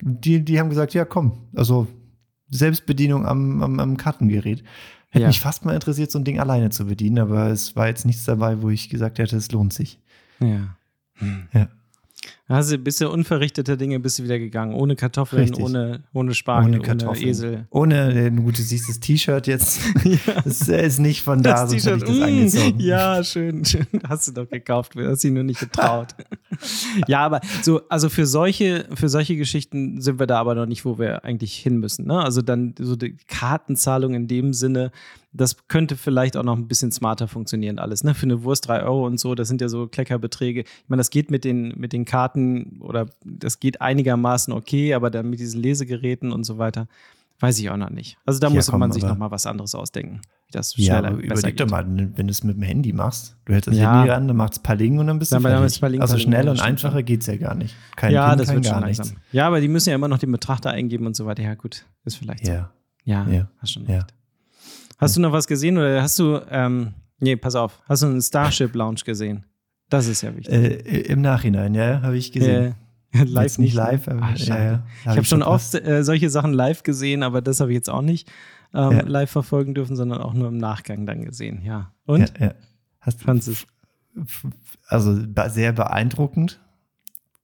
die, 0.00 0.44
die 0.44 0.58
haben 0.60 0.68
gesagt, 0.68 0.94
ja 0.94 1.04
komm, 1.04 1.48
also 1.54 1.86
Selbstbedienung 2.50 3.24
am, 3.26 3.62
am, 3.62 3.80
am 3.80 3.96
Kartengerät. 3.96 4.62
Hätte 5.10 5.22
Ja. 5.22 5.28
mich 5.28 5.40
fast 5.40 5.64
mal 5.64 5.74
interessiert, 5.74 6.10
so 6.10 6.18
ein 6.18 6.24
Ding 6.24 6.40
alleine 6.40 6.70
zu 6.70 6.86
bedienen, 6.86 7.18
aber 7.18 7.48
es 7.48 7.76
war 7.76 7.86
jetzt 7.86 8.06
nichts 8.06 8.24
dabei, 8.24 8.62
wo 8.62 8.70
ich 8.70 8.88
gesagt 8.88 9.18
hätte, 9.18 9.36
es 9.36 9.50
lohnt 9.52 9.72
sich. 9.72 9.98
Ja. 10.40 10.76
Hm. 11.18 11.42
Ja. 11.52 11.68
Also 12.52 12.76
bist 12.78 13.00
du 13.00 13.08
unverrichteter 13.08 13.76
Dinge 13.76 13.98
bist 13.98 14.18
du 14.18 14.24
wieder 14.24 14.38
gegangen. 14.38 14.74
Ohne 14.74 14.94
Kartoffeln, 14.94 15.42
Richtig. 15.42 15.64
ohne, 15.64 16.02
ohne 16.12 16.34
Spargel, 16.34 16.74
ohne 16.74 16.82
Kartoffeln. 16.82 17.22
ohne 17.22 17.30
Esel. 17.30 17.66
Ohne, 17.70 18.26
äh, 18.26 18.30
gut, 18.30 18.58
du 18.58 18.62
siehst 18.62 18.88
das 18.88 19.00
T-Shirt 19.00 19.46
jetzt. 19.46 19.80
Das 20.44 20.68
ist 20.68 20.98
nicht 20.98 21.22
von 21.22 21.42
da, 21.42 21.66
sonst 21.66 21.86
hätte 21.86 21.96
ich 21.96 22.04
das 22.04 22.16
mm, 22.16 22.22
angezogen. 22.22 22.80
Ja, 22.80 23.24
schön, 23.24 23.64
schön. 23.64 23.86
Hast 24.08 24.28
du 24.28 24.32
doch 24.32 24.48
gekauft, 24.48 24.94
hast 24.96 25.24
dich 25.24 25.32
nur 25.32 25.42
nicht 25.42 25.60
getraut. 25.60 26.14
ja, 27.08 27.20
aber 27.20 27.40
so, 27.62 27.80
also 27.88 28.08
für 28.08 28.26
solche, 28.26 28.86
für 28.94 29.08
solche 29.08 29.36
Geschichten 29.36 30.00
sind 30.00 30.18
wir 30.18 30.26
da 30.26 30.38
aber 30.40 30.54
noch 30.54 30.66
nicht, 30.66 30.84
wo 30.84 30.98
wir 30.98 31.24
eigentlich 31.24 31.54
hin 31.56 31.78
müssen. 31.78 32.06
Ne? 32.06 32.20
Also 32.22 32.42
dann 32.42 32.74
so 32.78 32.96
die 32.96 33.16
Kartenzahlung 33.28 34.14
in 34.14 34.28
dem 34.28 34.52
Sinne, 34.52 34.90
das 35.32 35.66
könnte 35.68 35.96
vielleicht 35.96 36.36
auch 36.36 36.42
noch 36.42 36.56
ein 36.56 36.68
bisschen 36.68 36.92
smarter 36.92 37.26
funktionieren 37.28 37.78
alles. 37.78 38.04
Ne? 38.04 38.14
Für 38.14 38.24
eine 38.26 38.42
Wurst 38.44 38.68
3 38.68 38.82
Euro 38.82 39.06
und 39.06 39.18
so, 39.18 39.34
das 39.34 39.48
sind 39.48 39.60
ja 39.60 39.68
so 39.68 39.86
Kleckerbeträge. 39.88 40.60
Ich 40.62 40.88
meine, 40.88 41.00
das 41.00 41.10
geht 41.10 41.30
mit 41.30 41.44
den, 41.44 41.74
mit 41.78 41.92
den 41.92 42.04
Karten 42.04 42.78
oder 42.80 43.06
das 43.24 43.58
geht 43.60 43.80
einigermaßen 43.80 44.52
okay, 44.52 44.94
aber 44.94 45.10
dann 45.10 45.30
mit 45.30 45.40
diesen 45.40 45.60
Lesegeräten 45.60 46.32
und 46.32 46.44
so 46.44 46.58
weiter, 46.58 46.86
weiß 47.40 47.58
ich 47.58 47.70
auch 47.70 47.76
noch 47.76 47.90
nicht. 47.90 48.18
Also 48.26 48.40
da 48.40 48.48
Ja, 48.48 48.54
muss 48.54 48.70
man 48.70 48.92
sich 48.92 49.02
aber- 49.04 49.12
noch 49.12 49.18
mal 49.18 49.30
was 49.30 49.46
anderes 49.46 49.74
ausdenken, 49.74 50.20
das 50.54 50.76
Ja, 50.76 50.94
schneller, 50.98 51.08
aber 51.08 51.18
überleg 51.22 51.56
doch 51.56 51.64
geht. 51.66 51.70
mal, 51.70 51.86
wenn 51.86 52.26
du 52.26 52.30
es 52.30 52.44
mit 52.44 52.56
dem 52.56 52.62
Handy 52.62 52.92
machst, 52.92 53.36
du 53.44 53.52
hältst 53.52 53.68
das 53.68 53.76
Ja. 53.76 53.96
Handy 53.98 54.10
ran, 54.10 54.28
dann 54.28 54.36
macht's 54.36 54.58
Paling 54.60 54.98
und 54.98 55.06
dann 55.08 55.18
bist 55.18 55.32
du 55.32 55.36
Dann- 55.36 55.42
dann 55.44 55.58
fertig. 55.60 55.80
Paling, 55.80 56.00
also 56.00 56.18
schnell 56.18 56.44
ja, 56.46 56.50
und 56.50 56.60
einfacher 56.60 56.98
schon. 56.98 57.04
geht's 57.04 57.26
ja 57.26 57.36
gar 57.36 57.54
nicht. 57.54 57.74
Kein 57.96 58.12
ja, 58.12 58.28
PIN, 58.30 58.38
das 58.38 58.46
kein 58.48 58.56
wird 58.56 58.64
gar 58.66 58.74
schon 58.74 58.84
nichts. 58.88 58.98
langsam. 58.98 59.16
Ja, 59.32 59.46
aber 59.46 59.60
die 59.60 59.68
müssen 59.68 59.88
ja 59.90 59.94
immer 59.96 60.08
noch 60.08 60.18
den 60.18 60.30
Betrachter 60.32 60.70
eingeben 60.70 61.06
und 61.06 61.16
so 61.16 61.26
weiter. 61.26 61.42
Ja, 61.42 61.54
gut, 61.54 61.84
ist 62.04 62.16
vielleicht 62.16 62.46
so. 62.46 62.52
Ja, 62.52 62.70
Ja, 63.04 63.26
Ja. 63.28 63.48
hast 63.58 63.72
schon 63.72 63.84
ja. 63.86 63.96
recht. 63.96 64.14
Hast 64.98 65.16
du 65.16 65.20
noch 65.20 65.32
was 65.32 65.46
gesehen 65.48 65.76
oder 65.78 66.00
hast 66.02 66.18
du, 66.18 66.40
ähm, 66.50 66.94
nee, 67.18 67.34
pass 67.36 67.54
auf, 67.56 67.80
hast 67.88 68.02
du 68.02 68.06
einen 68.06 68.22
Starship 68.22 68.74
Lounge 68.74 69.00
gesehen? 69.04 69.44
Das 69.88 70.06
ist 70.06 70.22
ja 70.22 70.34
wichtig. 70.36 70.54
Äh, 70.54 71.00
Im 71.02 71.20
Nachhinein, 71.20 71.74
ja, 71.74 72.00
habe 72.02 72.16
ich 72.16 72.30
gesehen. 72.32 72.74
Äh, 73.12 73.24
live 73.24 73.42
Jetzt 73.42 73.58
nicht 73.58 73.74
ne? 73.74 73.80
live, 73.82 74.08
aber 74.08 74.22
Ah, 74.22 74.34
ja, 74.36 74.56
ja, 74.64 74.82
ich 75.02 75.06
habe 75.08 75.24
schon 75.24 75.42
oft 75.42 75.74
äh, 75.74 76.02
solche 76.02 76.30
Sachen 76.30 76.54
live 76.54 76.82
gesehen, 76.82 77.22
aber 77.22 77.42
das 77.42 77.60
habe 77.60 77.70
ich 77.70 77.74
jetzt 77.74 77.90
auch 77.90 78.00
nicht 78.00 78.30
ähm, 78.74 78.92
Ja. 78.92 79.02
live 79.02 79.30
verfolgen 79.30 79.74
dürfen, 79.74 79.96
sondern 79.96 80.20
auch 80.22 80.34
nur 80.34 80.48
im 80.48 80.56
Nachgang 80.58 81.06
dann 81.06 81.24
gesehen. 81.24 81.62
Ja. 81.64 81.92
Und? 82.06 82.32
Ja, 82.38 82.46
ja. 82.46 82.54
Hast 83.00 83.26
du's? 83.26 83.66
also 84.88 85.18
sehr 85.48 85.72
beeindruckend, 85.72 86.60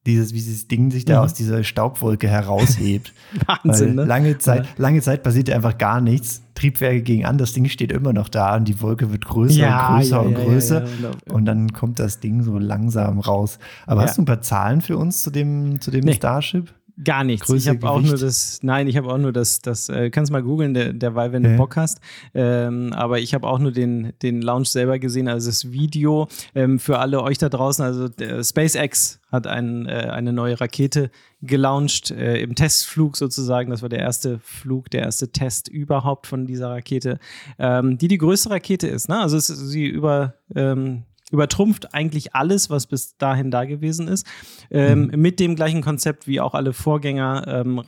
dieses, 0.06 0.32
wie 0.32 0.36
dieses 0.36 0.68
Ding 0.68 0.90
sich 0.90 1.04
da 1.04 1.18
Mhm. 1.18 1.24
aus 1.24 1.34
dieser 1.34 1.64
Staubwolke 1.64 2.28
heraushebt. 2.28 3.12
Wahnsinn, 3.46 3.94
ne? 3.94 4.04
lange 4.04 4.38
Zeit, 4.38 4.64
Ja. 4.66 4.72
lange 4.76 5.00
Zeit 5.02 5.22
passiert 5.22 5.50
einfach 5.50 5.76
gar 5.78 6.00
nichts. 6.00 6.42
Triebwerke 6.54 7.02
gegen 7.02 7.24
an, 7.24 7.38
das 7.38 7.52
Ding 7.52 7.66
steht 7.68 7.92
immer 7.92 8.12
noch 8.12 8.28
da 8.28 8.56
und 8.56 8.66
die 8.66 8.80
Wolke 8.80 9.10
wird 9.12 9.24
größer 9.26 9.64
und 9.90 9.96
größer 9.96 10.22
und 10.22 10.34
größer. 10.34 10.84
ja, 10.84 11.10
ja. 11.28 11.32
Und 11.34 11.44
dann 11.44 11.72
kommt 11.72 11.98
das 11.98 12.20
Ding 12.20 12.42
so 12.42 12.58
langsam 12.58 13.18
raus. 13.20 13.58
Aber 13.86 14.02
Ja. 14.02 14.08
hast 14.08 14.18
du 14.18 14.22
ein 14.22 14.26
paar 14.26 14.40
Zahlen 14.42 14.80
für 14.80 14.96
uns 14.98 15.22
zu 15.22 15.30
dem, 15.30 15.80
zu 15.80 15.90
dem 15.90 16.04
Nee. 16.04 16.14
Starship? 16.14 16.72
Gar 17.04 17.22
nichts. 17.24 17.46
Größe, 17.46 17.70
ich 17.70 17.76
habe 17.76 17.88
auch 17.88 18.00
nur 18.00 18.16
das, 18.16 18.58
nein, 18.62 18.88
ich 18.88 18.96
habe 18.96 19.12
auch 19.12 19.18
nur 19.18 19.32
das, 19.32 19.60
das 19.60 19.88
äh, 19.88 20.10
kannst 20.10 20.32
mal 20.32 20.42
googeln, 20.42 20.74
der, 20.74 20.92
derweil, 20.92 21.32
wenn 21.32 21.44
du. 21.44 21.56
Bock 21.56 21.76
hast. 21.76 22.00
Ähm, 22.34 22.92
aber 22.92 23.20
ich 23.20 23.34
habe 23.34 23.46
auch 23.46 23.58
nur 23.58 23.72
den, 23.72 24.12
den 24.22 24.42
Launch 24.42 24.68
selber 24.68 24.98
gesehen, 24.98 25.28
also 25.28 25.48
das 25.48 25.70
Video 25.70 26.28
ähm, 26.54 26.78
für 26.78 26.98
alle 26.98 27.22
euch 27.22 27.38
da 27.38 27.48
draußen. 27.48 27.84
Also 27.84 28.08
SpaceX 28.42 29.20
hat 29.30 29.46
ein, 29.46 29.86
äh, 29.86 30.08
eine 30.10 30.32
neue 30.32 30.60
Rakete 30.60 31.10
gelauncht 31.40 32.10
äh, 32.10 32.40
im 32.40 32.54
Testflug 32.54 33.16
sozusagen. 33.16 33.70
Das 33.70 33.82
war 33.82 33.88
der 33.88 34.00
erste 34.00 34.40
Flug, 34.40 34.90
der 34.90 35.02
erste 35.02 35.30
Test 35.30 35.68
überhaupt 35.68 36.26
von 36.26 36.46
dieser 36.46 36.70
Rakete, 36.70 37.18
ähm, 37.58 37.98
die 37.98 38.08
die 38.08 38.18
größte 38.18 38.50
Rakete 38.50 38.88
ist. 38.88 39.08
Ne? 39.08 39.18
Also 39.18 39.36
es, 39.36 39.46
sie 39.46 39.86
über 39.86 40.34
ähm, 40.54 41.04
übertrumpft 41.30 41.94
eigentlich 41.94 42.34
alles, 42.34 42.70
was 42.70 42.86
bis 42.86 43.16
dahin 43.16 43.50
da 43.50 43.64
gewesen 43.64 44.08
ist. 44.08 44.26
Ähm, 44.70 45.12
Mit 45.14 45.40
dem 45.40 45.56
gleichen 45.56 45.82
Konzept 45.82 46.26
wie 46.26 46.40
auch 46.40 46.54
alle 46.54 46.72
Vorgänger 46.72 47.46
ähm, 47.46 47.82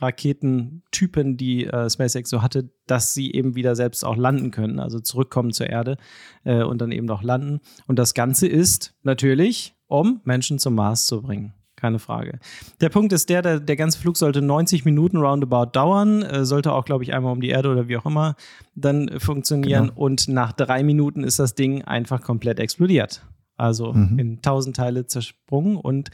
die 1.37 1.65
äh, 1.65 1.89
SpaceX 1.89 2.29
so 2.29 2.41
hatte, 2.41 2.69
dass 2.87 3.13
sie 3.13 3.31
eben 3.31 3.55
wieder 3.55 3.75
selbst 3.75 4.05
auch 4.05 4.15
landen 4.15 4.51
können, 4.51 4.79
also 4.79 4.99
zurückkommen 4.99 5.51
zur 5.51 5.67
Erde 5.67 5.97
äh, 6.43 6.63
und 6.63 6.81
dann 6.81 6.91
eben 6.91 7.09
auch 7.09 7.23
landen. 7.23 7.59
Und 7.87 7.97
das 7.97 8.13
Ganze 8.13 8.47
ist 8.47 8.95
natürlich, 9.03 9.75
um 9.87 10.21
Menschen 10.23 10.59
zum 10.59 10.75
Mars 10.75 11.05
zu 11.05 11.21
bringen. 11.21 11.53
Keine 11.81 11.97
Frage. 11.97 12.37
Der 12.79 12.89
Punkt 12.89 13.11
ist 13.11 13.27
der, 13.29 13.41
der, 13.41 13.59
der 13.59 13.75
ganze 13.75 13.97
Flug 13.99 14.15
sollte 14.15 14.41
90 14.43 14.85
Minuten 14.85 15.17
roundabout 15.17 15.71
dauern, 15.71 16.21
äh, 16.21 16.45
sollte 16.45 16.73
auch, 16.73 16.85
glaube 16.85 17.03
ich, 17.03 17.11
einmal 17.13 17.33
um 17.33 17.41
die 17.41 17.49
Erde 17.49 17.69
oder 17.69 17.87
wie 17.87 17.97
auch 17.97 18.05
immer 18.05 18.35
dann 18.75 19.09
funktionieren. 19.17 19.87
Genau. 19.87 19.99
Und 19.99 20.27
nach 20.27 20.51
drei 20.53 20.83
Minuten 20.83 21.23
ist 21.23 21.39
das 21.39 21.55
Ding 21.55 21.81
einfach 21.83 22.21
komplett 22.21 22.59
explodiert. 22.59 23.23
Also 23.57 23.93
Mhm. 23.93 24.19
in 24.19 24.41
tausend 24.43 24.75
Teile 24.75 25.07
zersprungen 25.07 25.75
und 25.75 26.11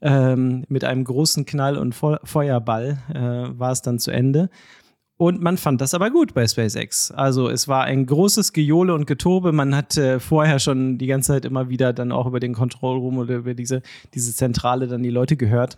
ähm, 0.00 0.64
mit 0.68 0.84
einem 0.84 1.04
großen 1.04 1.44
Knall 1.44 1.76
und 1.76 1.94
Feu 1.94 2.16
Feuerball 2.24 2.98
äh, 3.12 3.58
war 3.58 3.72
es 3.72 3.82
dann 3.82 3.98
zu 3.98 4.12
Ende. 4.12 4.48
Und 5.20 5.42
man 5.42 5.58
fand 5.58 5.82
das 5.82 5.92
aber 5.92 6.08
gut 6.08 6.32
bei 6.32 6.48
SpaceX. 6.48 7.10
Also 7.10 7.50
es 7.50 7.68
war 7.68 7.84
ein 7.84 8.06
großes 8.06 8.54
Gejohle 8.54 8.94
und 8.94 9.06
Getobe. 9.06 9.52
Man 9.52 9.76
hat 9.76 9.98
äh, 9.98 10.18
vorher 10.18 10.58
schon 10.58 10.96
die 10.96 11.06
ganze 11.06 11.32
Zeit 11.32 11.44
immer 11.44 11.68
wieder 11.68 11.92
dann 11.92 12.10
auch 12.10 12.24
über 12.24 12.40
den 12.40 12.54
Control 12.54 12.96
Room 12.96 13.18
oder 13.18 13.34
über 13.34 13.52
diese, 13.52 13.82
diese 14.14 14.34
Zentrale 14.34 14.86
dann 14.86 15.02
die 15.02 15.10
Leute 15.10 15.36
gehört. 15.36 15.76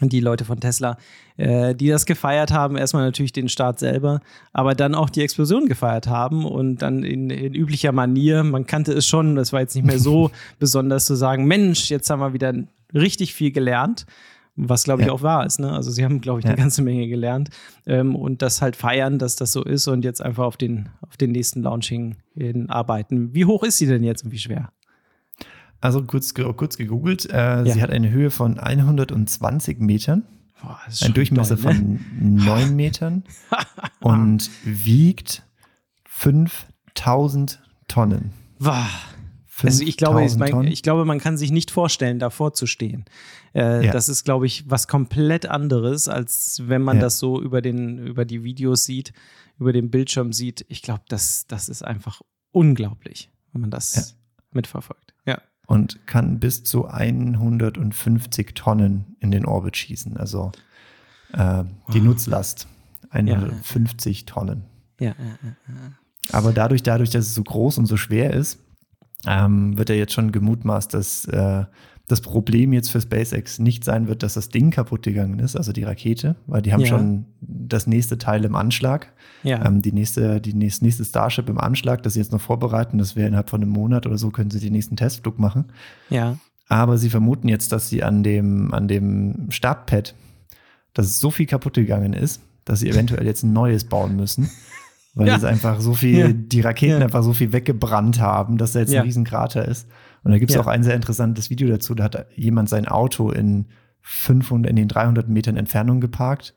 Und 0.00 0.12
die 0.12 0.18
Leute 0.18 0.44
von 0.44 0.58
Tesla, 0.58 0.98
äh, 1.36 1.72
die 1.76 1.86
das 1.86 2.04
gefeiert 2.04 2.50
haben, 2.50 2.76
erstmal 2.76 3.04
natürlich 3.04 3.30
den 3.30 3.48
Start 3.48 3.78
selber, 3.78 4.20
aber 4.52 4.74
dann 4.74 4.96
auch 4.96 5.08
die 5.08 5.22
Explosion 5.22 5.68
gefeiert 5.68 6.08
haben 6.08 6.44
und 6.44 6.82
dann 6.82 7.04
in, 7.04 7.30
in 7.30 7.54
üblicher 7.54 7.92
Manier, 7.92 8.42
man 8.42 8.66
kannte 8.66 8.92
es 8.92 9.06
schon, 9.06 9.36
das 9.36 9.52
war 9.52 9.60
jetzt 9.60 9.76
nicht 9.76 9.86
mehr 9.86 10.00
so 10.00 10.32
besonders 10.58 11.06
zu 11.06 11.14
sagen, 11.14 11.44
Mensch, 11.44 11.90
jetzt 11.90 12.10
haben 12.10 12.18
wir 12.18 12.32
wieder 12.32 12.52
richtig 12.92 13.34
viel 13.34 13.52
gelernt. 13.52 14.04
Was 14.56 14.84
glaube 14.84 15.02
ich 15.02 15.08
Ja. 15.08 15.12
auch 15.14 15.22
wahr 15.22 15.44
ist, 15.46 15.58
ne? 15.58 15.72
Also 15.72 15.90
sie 15.90 16.04
haben, 16.04 16.20
glaube 16.20 16.38
ich, 16.40 16.46
eine 16.46 16.54
Ja. 16.56 16.62
ganze 16.62 16.82
Menge 16.82 17.08
gelernt 17.08 17.50
ähm, 17.86 18.14
und 18.14 18.40
das 18.40 18.62
halt 18.62 18.76
feiern, 18.76 19.18
dass 19.18 19.34
das 19.34 19.50
so 19.52 19.64
ist 19.64 19.88
und 19.88 20.04
jetzt 20.04 20.22
einfach 20.22 20.44
auf 20.44 20.56
den, 20.56 20.90
auf 21.00 21.16
den 21.16 21.32
nächsten 21.32 21.62
Launching 21.62 22.16
hin 22.36 22.70
arbeiten. 22.70 23.34
Wie 23.34 23.46
hoch 23.46 23.64
ist 23.64 23.78
sie 23.78 23.86
denn 23.86 24.04
jetzt 24.04 24.24
und 24.24 24.30
wie 24.30 24.38
schwer? 24.38 24.70
Also 25.80 26.02
kurz, 26.04 26.32
kurz 26.34 26.76
gegoogelt. 26.76 27.28
Äh, 27.32 27.64
Sie 27.66 27.82
hat 27.82 27.90
eine 27.90 28.10
Höhe 28.10 28.30
von 28.30 28.58
120 28.60 29.80
Metern, 29.80 30.22
Boah, 30.62 30.78
ein 31.02 31.12
Durchmesser 31.14 31.56
doll, 31.56 31.74
ne? 31.74 31.98
von 32.20 32.44
9 32.44 32.76
Metern 32.76 33.24
und 34.00 34.48
wiegt 34.64 35.42
5000 36.04 37.60
Tonnen. 37.88 38.30
Wow. 38.60 38.86
Also 39.62 39.84
ich 39.84 39.96
glaube, 39.96 40.20
ich, 40.24 40.32
5000 40.32 40.52
mein, 40.64 40.72
ich 40.72 40.82
glaube, 40.82 41.04
man 41.04 41.18
kann 41.18 41.36
sich 41.36 41.50
nicht 41.52 41.70
vorstellen, 41.70 42.18
davor 42.18 42.54
zu 42.54 42.66
stehen. 42.66 43.04
Äh, 43.54 43.86
Ja. 43.86 43.92
Das 43.92 44.08
ist, 44.08 44.24
glaube 44.24 44.46
ich, 44.46 44.68
was 44.70 44.88
komplett 44.88 45.46
anderes, 45.46 46.08
als 46.08 46.62
wenn 46.66 46.82
man 46.82 46.96
Ja. 46.96 47.02
das 47.02 47.18
so 47.18 47.40
über, 47.40 47.62
den, 47.62 47.98
über 47.98 48.24
die 48.24 48.42
Videos 48.44 48.84
sieht, 48.84 49.12
über 49.58 49.72
den 49.72 49.90
Bildschirm 49.90 50.32
sieht. 50.32 50.64
Ich 50.68 50.82
glaube, 50.82 51.02
das, 51.08 51.46
das 51.46 51.68
ist 51.68 51.82
einfach 51.84 52.20
unglaublich, 52.50 53.30
wenn 53.52 53.60
man 53.60 53.70
das 53.70 53.94
Ja. 53.94 54.02
mitverfolgt. 54.52 55.14
Ja. 55.26 55.40
und 55.66 56.06
kann 56.06 56.40
bis 56.40 56.62
zu 56.64 56.88
150 56.88 58.54
Tonnen 58.54 59.16
in 59.20 59.30
den 59.30 59.46
Orbit 59.46 59.76
schießen. 59.76 60.16
Also 60.16 60.52
äh, 61.32 61.64
die 61.92 62.00
Wow. 62.00 62.04
Nutzlast 62.04 62.66
150 63.10 64.26
Tonnen. 64.26 64.64
Ja, 65.00 65.14
ja, 65.18 65.38
ja. 65.42 65.56
Aber 66.32 66.52
dadurch, 66.52 66.82
dadurch, 66.82 67.10
dass 67.10 67.26
es 67.26 67.34
so 67.34 67.42
groß 67.42 67.78
und 67.78 67.86
so 67.86 67.96
schwer 67.96 68.32
ist, 68.32 68.58
ähm, 69.26 69.76
wird 69.78 69.88
ja 69.90 69.94
jetzt 69.94 70.12
schon 70.12 70.32
gemutmaßt, 70.32 70.92
dass 70.94 71.24
äh, 71.26 71.64
das 72.06 72.20
Problem 72.20 72.74
jetzt 72.74 72.90
für 72.90 73.00
SpaceX 73.00 73.58
nicht 73.58 73.82
sein 73.82 74.08
wird, 74.08 74.22
dass 74.22 74.34
das 74.34 74.50
Ding 74.50 74.70
kaputt 74.70 75.04
gegangen 75.04 75.38
ist, 75.38 75.56
also 75.56 75.72
die 75.72 75.84
Rakete, 75.84 76.36
weil 76.46 76.60
die 76.60 76.72
haben 76.74 76.82
Ja. 76.82 76.86
schon 76.88 77.24
das 77.40 77.86
nächste 77.86 78.18
Teil 78.18 78.44
im 78.44 78.54
Anschlag, 78.54 79.10
ja. 79.42 79.64
ähm, 79.64 79.80
die 79.80 79.92
nächste, 79.92 80.40
die 80.40 80.52
nächste, 80.52 80.84
nächste 80.84 81.04
Starship 81.04 81.48
im 81.48 81.58
Anschlag, 81.58 82.02
das 82.02 82.12
sie 82.12 82.20
jetzt 82.20 82.32
noch 82.32 82.42
vorbereiten. 82.42 82.98
Das 82.98 83.16
wäre 83.16 83.28
innerhalb 83.28 83.48
von 83.48 83.62
einem 83.62 83.70
Monat 83.70 84.06
oder 84.06 84.18
so, 84.18 84.28
können 84.30 84.50
sie 84.50 84.60
den 84.60 84.72
nächsten 84.72 84.96
Testflug 84.96 85.38
machen. 85.38 85.66
ja. 86.10 86.38
Aber 86.66 86.96
sie 86.96 87.10
vermuten 87.10 87.48
jetzt, 87.48 87.72
dass 87.72 87.90
sie 87.90 88.02
an 88.02 88.22
dem, 88.22 88.72
an 88.72 88.88
dem 88.88 89.50
Startpad, 89.50 90.14
dass 90.94 91.20
so 91.20 91.30
viel 91.30 91.44
kaputt 91.44 91.74
gegangen 91.74 92.14
ist, 92.14 92.40
dass 92.64 92.80
sie 92.80 92.88
eventuell 92.88 93.26
jetzt 93.26 93.42
ein 93.42 93.52
neues 93.52 93.84
bauen 93.84 94.16
müssen. 94.16 94.48
Weil 95.14 95.28
Ja. 95.28 95.36
es 95.36 95.44
einfach 95.44 95.80
so 95.80 95.94
viel, 95.94 96.18
Ja. 96.18 96.28
die 96.32 96.60
Raketen 96.60 96.98
Ja. 96.98 97.04
einfach 97.04 97.22
so 97.22 97.32
viel 97.32 97.52
weggebrannt 97.52 98.20
haben, 98.20 98.58
dass 98.58 98.72
da 98.72 98.80
jetzt 98.80 98.94
ein 98.94 99.02
riesen 99.02 99.24
Krater 99.24 99.66
ist. 99.66 99.88
Und 100.24 100.32
da 100.32 100.38
gibt 100.38 100.50
es 100.50 100.56
auch 100.56 100.66
ein 100.66 100.82
sehr 100.82 100.94
interessantes 100.96 101.50
Video 101.50 101.68
dazu. 101.68 101.94
Da 101.94 102.04
hat 102.04 102.26
jemand 102.34 102.68
sein 102.68 102.88
Auto 102.88 103.30
in 103.30 103.66
500, 104.00 104.68
in 104.70 104.76
den 104.76 104.88
300 104.88 105.28
Metern 105.28 105.56
Entfernung 105.56 106.00
geparkt, 106.00 106.54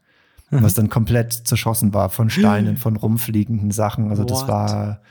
Mhm. 0.49 0.63
was 0.63 0.73
dann 0.73 0.89
komplett 0.89 1.33
zerschossen 1.33 1.93
war 1.93 2.09
von 2.09 2.29
Steinen, 2.29 2.77
von 2.77 2.95
rumfliegenden 2.95 3.71
Sachen. 3.71 4.09
Also 4.09 4.23
das 4.23 4.41
What? 4.41 4.47
war 4.47 5.01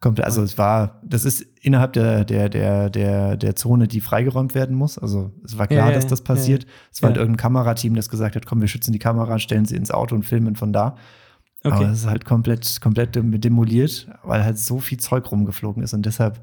komplett, 0.00 0.26
also 0.26 0.42
es 0.42 0.56
war, 0.58 1.00
das 1.04 1.24
ist 1.24 1.40
innerhalb 1.60 1.92
der, 1.92 2.24
der, 2.24 2.48
der, 2.48 2.88
der, 2.90 3.36
der 3.36 3.56
Zone, 3.56 3.88
die 3.88 4.00
freigeräumt 4.00 4.54
werden 4.54 4.76
muss. 4.76 4.96
Also 4.98 5.32
es 5.44 5.58
war 5.58 5.66
klar, 5.66 5.92
dass 5.92 6.06
das 6.06 6.22
passiert. 6.22 6.66
Es 6.92 7.02
war 7.02 7.08
halt 7.10 7.16
irgendein 7.18 7.36
Kamerateam, 7.40 7.94
das 7.94 8.08
gesagt 8.08 8.36
hat, 8.36 8.46
komm, 8.46 8.60
wir 8.60 8.68
schützen 8.68 8.92
die 8.92 8.98
Kamera, 8.98 9.38
stellen 9.38 9.64
sie 9.66 9.76
ins 9.76 9.90
Auto 9.90 10.14
und 10.14 10.24
filmen 10.24 10.56
von 10.56 10.72
da. 10.72 10.96
Aber 11.64 11.76
Okay. 11.76 11.84
es 11.90 12.00
ist 12.00 12.06
halt 12.06 12.24
komplett, 12.24 12.80
komplett 12.80 13.14
dem- 13.16 13.40
demoliert, 13.40 14.08
weil 14.22 14.44
halt 14.44 14.58
so 14.58 14.78
viel 14.78 14.98
Zeug 14.98 15.30
rumgeflogen 15.30 15.82
ist. 15.82 15.92
Und 15.94 16.06
deshalb 16.06 16.40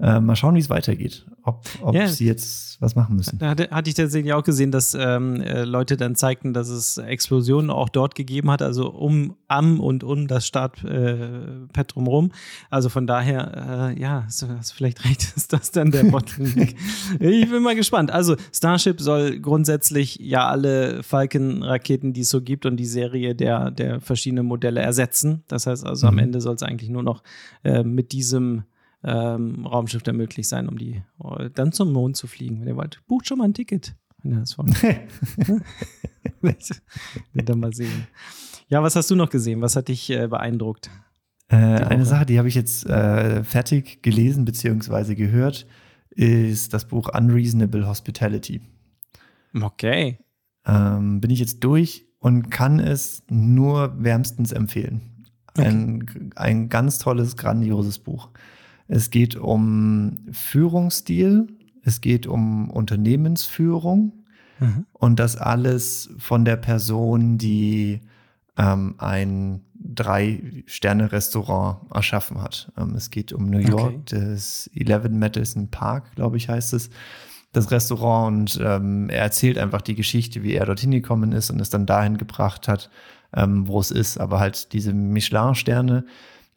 Äh, 0.00 0.18
mal 0.18 0.34
schauen, 0.34 0.56
wie 0.56 0.58
es 0.58 0.68
weitergeht. 0.70 1.24
Ob, 1.44 1.64
ob 1.80 1.94
Ja. 1.94 2.08
sie 2.08 2.26
jetzt 2.26 2.80
was 2.80 2.96
machen 2.96 3.14
müssen. 3.14 3.38
Da 3.38 3.50
hatte, 3.50 3.70
hatte 3.70 3.88
ich 3.88 3.94
tatsächlich 3.94 4.32
auch 4.32 4.42
gesehen, 4.42 4.72
dass 4.72 4.92
ähm, 4.98 5.40
äh, 5.40 5.62
Leute 5.64 5.96
dann 5.96 6.16
zeigten, 6.16 6.52
dass 6.52 6.68
es 6.68 6.98
Explosionen 6.98 7.70
auch 7.70 7.88
dort 7.88 8.16
gegeben 8.16 8.50
hat, 8.50 8.60
also 8.60 8.90
um, 8.90 9.36
am 9.46 9.78
und 9.78 10.02
um 10.02 10.26
das 10.26 10.48
Startpad 10.48 10.90
äh, 10.90 11.84
drumherum. 11.86 12.32
Also 12.70 12.88
von 12.88 13.06
daher, 13.06 13.92
äh, 13.94 14.00
ja, 14.00 14.24
hast 14.26 14.42
du 14.42 14.46
vielleicht 14.74 15.04
recht, 15.04 15.32
ist 15.36 15.52
das 15.52 15.70
dann 15.70 15.92
der 15.92 16.04
Bottleneck. 16.04 16.74
ich 17.20 17.48
bin 17.48 17.62
mal 17.62 17.76
gespannt. 17.76 18.10
Also 18.10 18.34
Starship 18.52 19.00
soll 19.00 19.38
grundsätzlich 19.38 20.16
ja 20.20 20.48
alle 20.48 21.04
Falcon-Raketen, 21.04 22.12
die 22.12 22.22
es 22.22 22.30
so 22.30 22.42
gibt 22.42 22.66
und 22.66 22.76
die 22.78 22.86
Serie 22.86 23.36
der, 23.36 23.70
der 23.70 24.00
verschiedenen 24.00 24.46
Modelle 24.46 24.80
ersetzen. 24.80 25.44
Das 25.46 25.68
heißt 25.68 25.86
also, 25.86 26.08
am 26.08 26.14
Mhm. 26.14 26.20
Ende 26.20 26.40
soll 26.40 26.56
es 26.56 26.62
eigentlich 26.64 26.90
nur 26.90 27.02
noch 27.04 27.22
äh, 27.62 27.84
mit 27.84 28.10
diesem 28.12 28.64
ähm, 29.04 29.66
Raumschiff 29.66 30.02
dann 30.02 30.16
möglich 30.16 30.48
sein, 30.48 30.68
um 30.68 30.78
die 30.78 31.02
äh, 31.22 31.50
dann 31.50 31.72
zum 31.72 31.92
Mond 31.92 32.16
zu 32.16 32.26
fliegen. 32.26 32.60
Wenn 32.60 32.68
ihr 32.68 32.76
wollt, 32.76 33.00
bucht 33.06 33.28
schon 33.28 33.38
mal 33.38 33.44
ein 33.44 33.54
Ticket. 33.54 33.94
Wenn 34.22 34.32
ihr 34.32 34.40
das 34.40 34.56
wollt. 34.58 34.74
Dann 37.34 37.60
mal 37.60 37.72
sehen. 37.72 38.06
Ja, 38.68 38.82
was 38.82 38.96
hast 38.96 39.10
du 39.10 39.16
noch 39.16 39.30
gesehen? 39.30 39.60
Was 39.60 39.76
hat 39.76 39.88
dich 39.88 40.10
äh, 40.10 40.26
beeindruckt? 40.26 40.90
Äh, 41.48 41.56
eine 41.56 42.06
Sache, 42.06 42.26
die 42.26 42.38
habe 42.38 42.48
ich 42.48 42.54
jetzt 42.54 42.86
äh, 42.86 43.44
fertig 43.44 44.02
gelesen 44.02 44.44
bzw. 44.44 45.14
gehört, 45.14 45.66
ist 46.10 46.72
das 46.72 46.88
Buch 46.88 47.08
Unreasonable 47.14 47.86
Hospitality. 47.86 48.60
Okay. 49.60 50.18
Ähm, 50.66 51.20
bin 51.20 51.30
ich 51.30 51.40
jetzt 51.40 51.62
durch 51.62 52.06
und 52.18 52.50
kann 52.50 52.80
es 52.80 53.22
nur 53.28 53.94
wärmstens 54.02 54.52
empfehlen. 54.52 55.26
Ein, 55.56 56.32
ein 56.34 56.68
ganz 56.68 56.98
tolles, 56.98 57.36
grandioses 57.36 57.98
Buch. 57.98 58.30
Es 58.88 59.10
geht 59.10 59.36
um 59.36 60.18
Führungsstil, 60.30 61.48
es 61.82 62.00
geht 62.00 62.26
um 62.26 62.70
Unternehmensführung 62.70 64.12
Mhm. 64.60 64.86
und 64.92 65.18
das 65.18 65.36
alles 65.36 66.10
von 66.18 66.44
der 66.44 66.56
Person, 66.56 67.38
die 67.38 68.00
ähm, 68.56 68.94
ein 68.98 69.62
Drei-Sterne-Restaurant 69.74 71.90
erschaffen 71.92 72.40
hat. 72.42 72.72
Ähm, 72.78 72.94
es 72.96 73.10
geht 73.10 73.32
um 73.32 73.46
New 73.50 73.58
Okay. 73.58 73.70
York, 73.70 74.06
das 74.06 74.70
11 74.74 75.10
Madison 75.10 75.68
Park, 75.68 76.14
glaube 76.14 76.36
ich, 76.36 76.48
heißt 76.48 76.72
es, 76.74 76.90
das 77.52 77.70
Restaurant. 77.70 78.56
Und 78.56 78.60
ähm, 78.64 79.08
er 79.10 79.22
erzählt 79.22 79.58
einfach 79.58 79.82
die 79.82 79.94
Geschichte, 79.94 80.42
wie 80.42 80.54
er 80.54 80.66
dorthin 80.66 80.90
gekommen 80.90 81.32
ist 81.32 81.50
und 81.50 81.60
es 81.60 81.70
dann 81.70 81.86
dahin 81.86 82.18
gebracht 82.18 82.68
hat, 82.68 82.90
ähm, 83.34 83.66
wo 83.66 83.80
es 83.80 83.90
ist. 83.90 84.18
Aber 84.18 84.40
halt 84.40 84.72
diese 84.72 84.92
Michelin-Sterne 84.92 86.04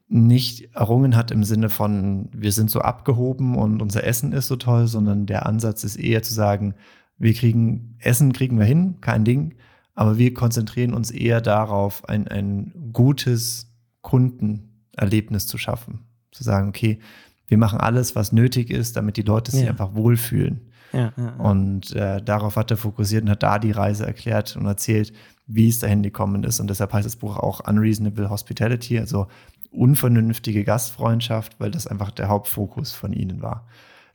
nicht 0.10 0.74
errungen 0.74 1.15
hat 1.15 1.32
im 1.32 1.43
Sinne 1.43 1.70
von, 1.70 2.30
wir 2.32 2.52
sind 2.52 2.72
so 2.72 2.80
abgehoben 2.80 3.56
und 3.56 3.82
unser 3.82 4.04
Essen 4.06 4.32
ist 4.32 4.48
so 4.48 4.56
toll, 4.56 4.88
sondern 4.88 5.26
der 5.26 5.46
Ansatz 5.46 5.84
ist 5.84 5.98
eher 5.98 6.24
zu 6.24 6.34
sagen, 6.34 6.76
wir 7.17 7.34
kriegen 7.34 7.98
Essen 8.00 8.32
kriegen 8.32 8.58
wir 8.58 8.65
hin, 8.65 8.96
kein 9.02 9.26
Ding, 9.26 9.56
aber 9.96 10.17
wir 10.17 10.34
konzentrieren 10.34 10.93
uns 10.93 11.12
eher 11.12 11.41
darauf, 11.41 12.08
ein, 12.08 12.28
ein 12.28 12.91
gutes 12.93 13.74
Kundenerlebnis 14.02 15.48
zu 15.48 15.58
schaffen. 15.58 16.06
Zu 16.32 16.43
sagen, 16.43 16.70
okay, 16.70 17.00
wir 17.48 17.58
machen 17.58 17.80
alles, 17.80 18.15
was 18.15 18.32
nötig 18.32 18.70
ist, 18.70 18.96
damit 18.96 19.17
die 19.17 19.22
Leute 19.24 19.52
sich 19.52 19.63
Ja. 19.63 19.70
einfach 19.72 19.96
wohlfühlen. 19.96 20.62
Ja, 20.93 21.12
ja. 21.17 21.34
Und 21.38 21.93
äh, 21.96 22.22
darauf 22.22 22.56
hat 22.56 22.72
er 22.72 22.78
fokussiert 22.78 23.24
und 23.24 23.30
hat 23.30 23.43
da 23.43 23.60
die 23.60 23.72
Reise 23.72 24.06
erklärt 24.06 24.56
und 24.56 24.65
erzählt, 24.65 25.12
wie 25.46 25.67
es 25.67 25.80
dahin 25.80 26.04
gekommen 26.04 26.43
ist. 26.43 26.60
Und 26.60 26.70
deshalb 26.70 26.93
heißt 26.93 27.06
das 27.06 27.15
Buch 27.17 27.38
auch 27.38 27.67
Unreasonable 27.67 28.30
Hospitality, 28.30 29.00
also 29.00 29.28
unvernünftige 29.72 30.64
Gastfreundschaft, 30.64 31.60
weil 31.60 31.72
das 31.72 31.88
einfach 31.88 32.12
der 32.12 32.28
Hauptfokus 32.30 32.92
von 32.94 33.14
ihnen 33.14 33.42
war. 33.42 33.68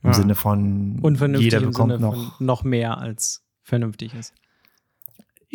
Im 0.03 0.09
Ah. 0.09 0.13
Sinne 0.13 0.35
von 0.35 0.99
Unvernünftig 1.01 1.53
jeder 1.53 1.65
bekommt 1.65 1.99
noch 1.99 2.39
noch 2.39 2.63
mehr 2.63 2.97
als 2.97 3.43
vernünftig 3.61 4.13
ist. 4.13 4.33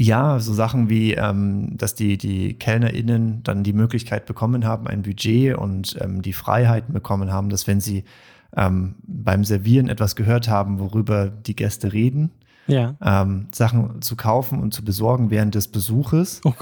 Ja, 0.00 0.38
so 0.38 0.54
Sachen 0.54 0.88
wie, 0.88 1.14
ähm, 1.14 1.76
dass 1.76 1.94
die, 1.96 2.16
die 2.18 2.54
KellnerInnen 2.54 3.42
dann 3.42 3.64
die 3.64 3.72
Möglichkeit 3.72 4.26
bekommen 4.26 4.64
haben, 4.64 4.86
ein 4.86 5.02
Budget 5.02 5.56
und 5.58 5.96
ähm, 6.00 6.22
die 6.22 6.32
Freiheiten 6.32 6.94
bekommen 6.94 7.32
haben, 7.32 7.48
dass 7.48 7.66
wenn 7.66 7.80
sie 7.80 8.04
ähm, 8.56 8.94
beim 9.02 9.42
Servieren 9.44 9.88
etwas 9.88 10.14
gehört 10.14 10.48
haben, 10.48 10.78
worüber 10.78 11.28
die 11.28 11.56
Gäste 11.56 11.92
reden, 11.92 12.30
Ja. 12.68 12.96
ähm, 13.02 13.48
Sachen 13.52 14.00
zu 14.00 14.14
kaufen 14.14 14.60
und 14.60 14.72
zu 14.72 14.84
besorgen 14.84 15.30
während 15.30 15.56
des 15.56 15.66
Besuches, 15.68 16.40
Oh 16.44 16.54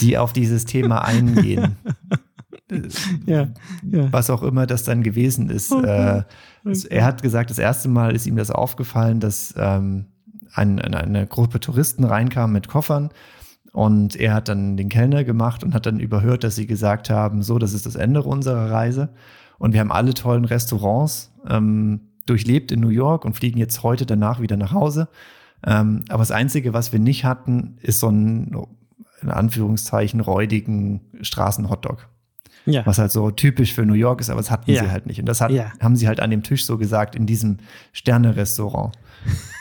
die 0.00 0.16
auf 0.16 0.32
dieses 0.32 0.64
Thema 0.64 1.04
eingehen. 1.04 1.76
Ja. 3.26 3.48
ja. 3.90 4.12
was 4.12 4.30
auch 4.30 4.42
immer 4.42 4.66
das 4.66 4.84
dann 4.84 5.02
gewesen 5.02 5.50
ist. 5.50 5.72
Oh 5.72 5.80
äh, 5.80 6.22
es, 6.64 6.84
er 6.84 7.04
hat 7.04 7.22
gesagt, 7.22 7.50
das 7.50 7.58
erste 7.58 7.88
Mal 7.88 8.14
ist 8.14 8.26
ihm 8.26 8.36
das 8.36 8.50
aufgefallen, 8.50 9.20
dass 9.20 9.54
ähm, 9.56 10.06
ein, 10.52 10.80
eine, 10.80 10.98
eine 10.98 11.26
Gruppe 11.26 11.60
Touristen 11.60 12.04
reinkam 12.04 12.52
mit 12.52 12.68
Koffern 12.68 13.10
und 13.72 14.16
er 14.16 14.34
hat 14.34 14.48
dann 14.48 14.76
den 14.76 14.88
Kellner 14.88 15.24
gemacht 15.24 15.64
und 15.64 15.74
hat 15.74 15.86
dann 15.86 16.00
überhört, 16.00 16.44
dass 16.44 16.56
sie 16.56 16.66
gesagt 16.66 17.10
haben, 17.10 17.42
so, 17.42 17.58
das 17.58 17.72
ist 17.72 17.86
das 17.86 17.96
Ende 17.96 18.22
unserer 18.22 18.70
Reise 18.70 19.10
und 19.58 19.72
wir 19.72 19.80
haben 19.80 19.92
alle 19.92 20.14
tollen 20.14 20.44
Restaurants 20.44 21.32
ähm, 21.48 22.00
durchlebt 22.26 22.72
in 22.72 22.80
New 22.80 22.88
York 22.88 23.24
und 23.24 23.36
fliegen 23.36 23.58
jetzt 23.58 23.82
heute 23.82 24.06
danach 24.06 24.40
wieder 24.40 24.56
nach 24.56 24.72
Hause. 24.72 25.08
Ähm, 25.66 26.04
aber 26.08 26.20
das 26.20 26.30
Einzige, 26.30 26.72
was 26.72 26.92
wir 26.92 26.98
nicht 26.98 27.24
hatten, 27.24 27.76
ist 27.80 28.00
so 28.00 28.08
ein, 28.08 28.56
in 29.20 29.30
Anführungszeichen, 29.30 30.20
räudigen 30.20 31.00
Straßenhotdog 31.20 32.08
Ja. 32.66 32.86
was 32.86 32.98
halt 32.98 33.12
so 33.12 33.30
typisch 33.30 33.74
für 33.74 33.84
New 33.84 33.94
York 33.94 34.20
ist, 34.20 34.30
aber 34.30 34.40
das 34.40 34.50
hatten 34.50 34.70
Ja. 34.70 34.84
sie 34.84 34.90
halt 34.90 35.06
nicht. 35.06 35.20
Und 35.20 35.26
das 35.26 35.40
hat, 35.40 35.50
Ja. 35.50 35.72
haben 35.80 35.96
sie 35.96 36.08
halt 36.08 36.20
an 36.20 36.30
dem 36.30 36.42
Tisch 36.42 36.64
so 36.64 36.78
gesagt, 36.78 37.14
in 37.14 37.26
diesem 37.26 37.58
Sterne-Restaurant. 37.92 38.94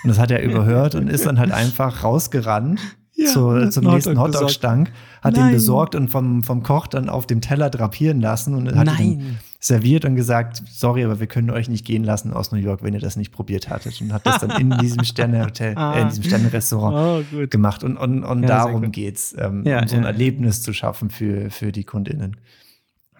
Und 0.04 0.08
das 0.10 0.20
hat 0.20 0.32
er 0.32 0.42
überhört 0.44 0.96
und 0.96 1.08
ist 1.10 1.26
dann 1.26 1.40
halt 1.40 1.52
einfach 1.52 2.04
rausgerannt 2.04 2.80
Ja, 3.16 3.28
zu, 3.28 3.70
zum 3.70 3.84
nächsten 3.86 4.12
Hotdog 4.12 4.16
besorgt. 4.16 4.34
Hotdog-Stank, 4.36 4.92
hat 5.22 5.36
Nein. 5.36 5.48
ihn 5.50 5.54
besorgt 5.54 5.94
und 5.96 6.10
vom, 6.10 6.42
vom 6.42 6.64
Koch 6.64 6.88
dann 6.88 7.10
auf 7.10 7.28
dem 7.28 7.42
Teller 7.42 7.70
drapieren 7.70 8.20
lassen 8.20 8.56
und 8.56 8.76
hat 8.76 9.00
ihn 9.00 9.18
Nein. 9.20 9.38
serviert 9.60 10.04
und 10.04 10.16
gesagt, 10.16 10.64
sorry, 10.68 11.04
aber 11.06 11.20
wir 11.20 11.28
können 11.28 11.52
euch 11.52 11.70
nicht 11.70 11.86
gehen 11.86 12.04
lassen 12.04 12.34
aus 12.34 12.52
New 12.52 12.58
York, 12.58 12.82
wenn 12.82 12.96
ihr 12.96 13.00
das 13.00 13.16
nicht 13.16 13.32
probiert 13.32 13.70
hattet. 13.70 14.02
Und 14.02 14.12
hat 14.14 14.26
das 14.26 14.40
dann 14.40 14.60
in 14.60 14.72
diesem 14.80 15.04
Sterne-Hotel, 15.04 15.76
äh, 15.78 16.02
in 16.02 16.08
diesem 16.10 16.24
Sterne-Restaurant 16.24 17.26
Oh, 17.34 17.48
gemacht. 17.48 17.84
Und, 17.84 17.98
und, 17.98 18.24
und 18.24 18.42
Ja, 18.44 18.48
darum 18.66 18.92
geht's, 18.92 19.36
ähm, 19.38 19.64
Ja, 19.64 19.82
um 19.82 19.88
so 19.88 19.96
ein. 19.96 20.06
Erlebnis 20.06 20.64
zu 20.64 20.74
schaffen 20.74 21.12
für, 21.12 21.52
für 21.52 21.72
die 21.72 21.84
KundInnen. 21.84 22.38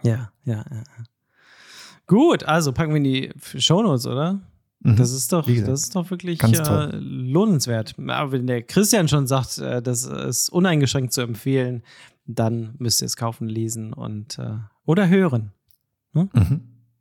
Ja, 0.04 0.32
ja, 0.46 0.66
ja. 0.70 0.84
Gut, 2.08 2.44
also 2.44 2.74
packen 2.74 2.92
wir 2.92 2.98
in 2.98 3.04
die 3.04 3.32
Shownotes, 3.58 4.06
oder? 4.08 4.42
Mhm. 4.82 4.98
Das 4.98 5.12
ist 5.12 5.32
doch, 5.32 5.48
das 5.66 5.84
ist 5.84 5.96
doch 5.96 6.10
wirklich 6.12 6.40
äh, 6.44 6.98
lohnenswert. 6.98 7.96
Aber 8.08 8.32
wenn 8.34 8.48
der 8.48 8.64
Christian 8.64 9.08
schon 9.08 9.28
sagt, 9.28 9.58
äh, 9.60 9.82
das 9.82 10.04
ist 10.06 10.50
uneingeschränkt 10.50 11.14
zu 11.14 11.22
empfehlen, 11.22 11.84
dann 12.26 12.76
müsst 12.80 13.02
ihr 13.02 13.06
es 13.06 13.16
kaufen, 13.16 13.48
lesen 13.48 13.94
und 13.94 14.38
äh, 14.40 14.58
oder 14.86 15.08
hören. 15.08 15.52
Mhm. 16.14 16.30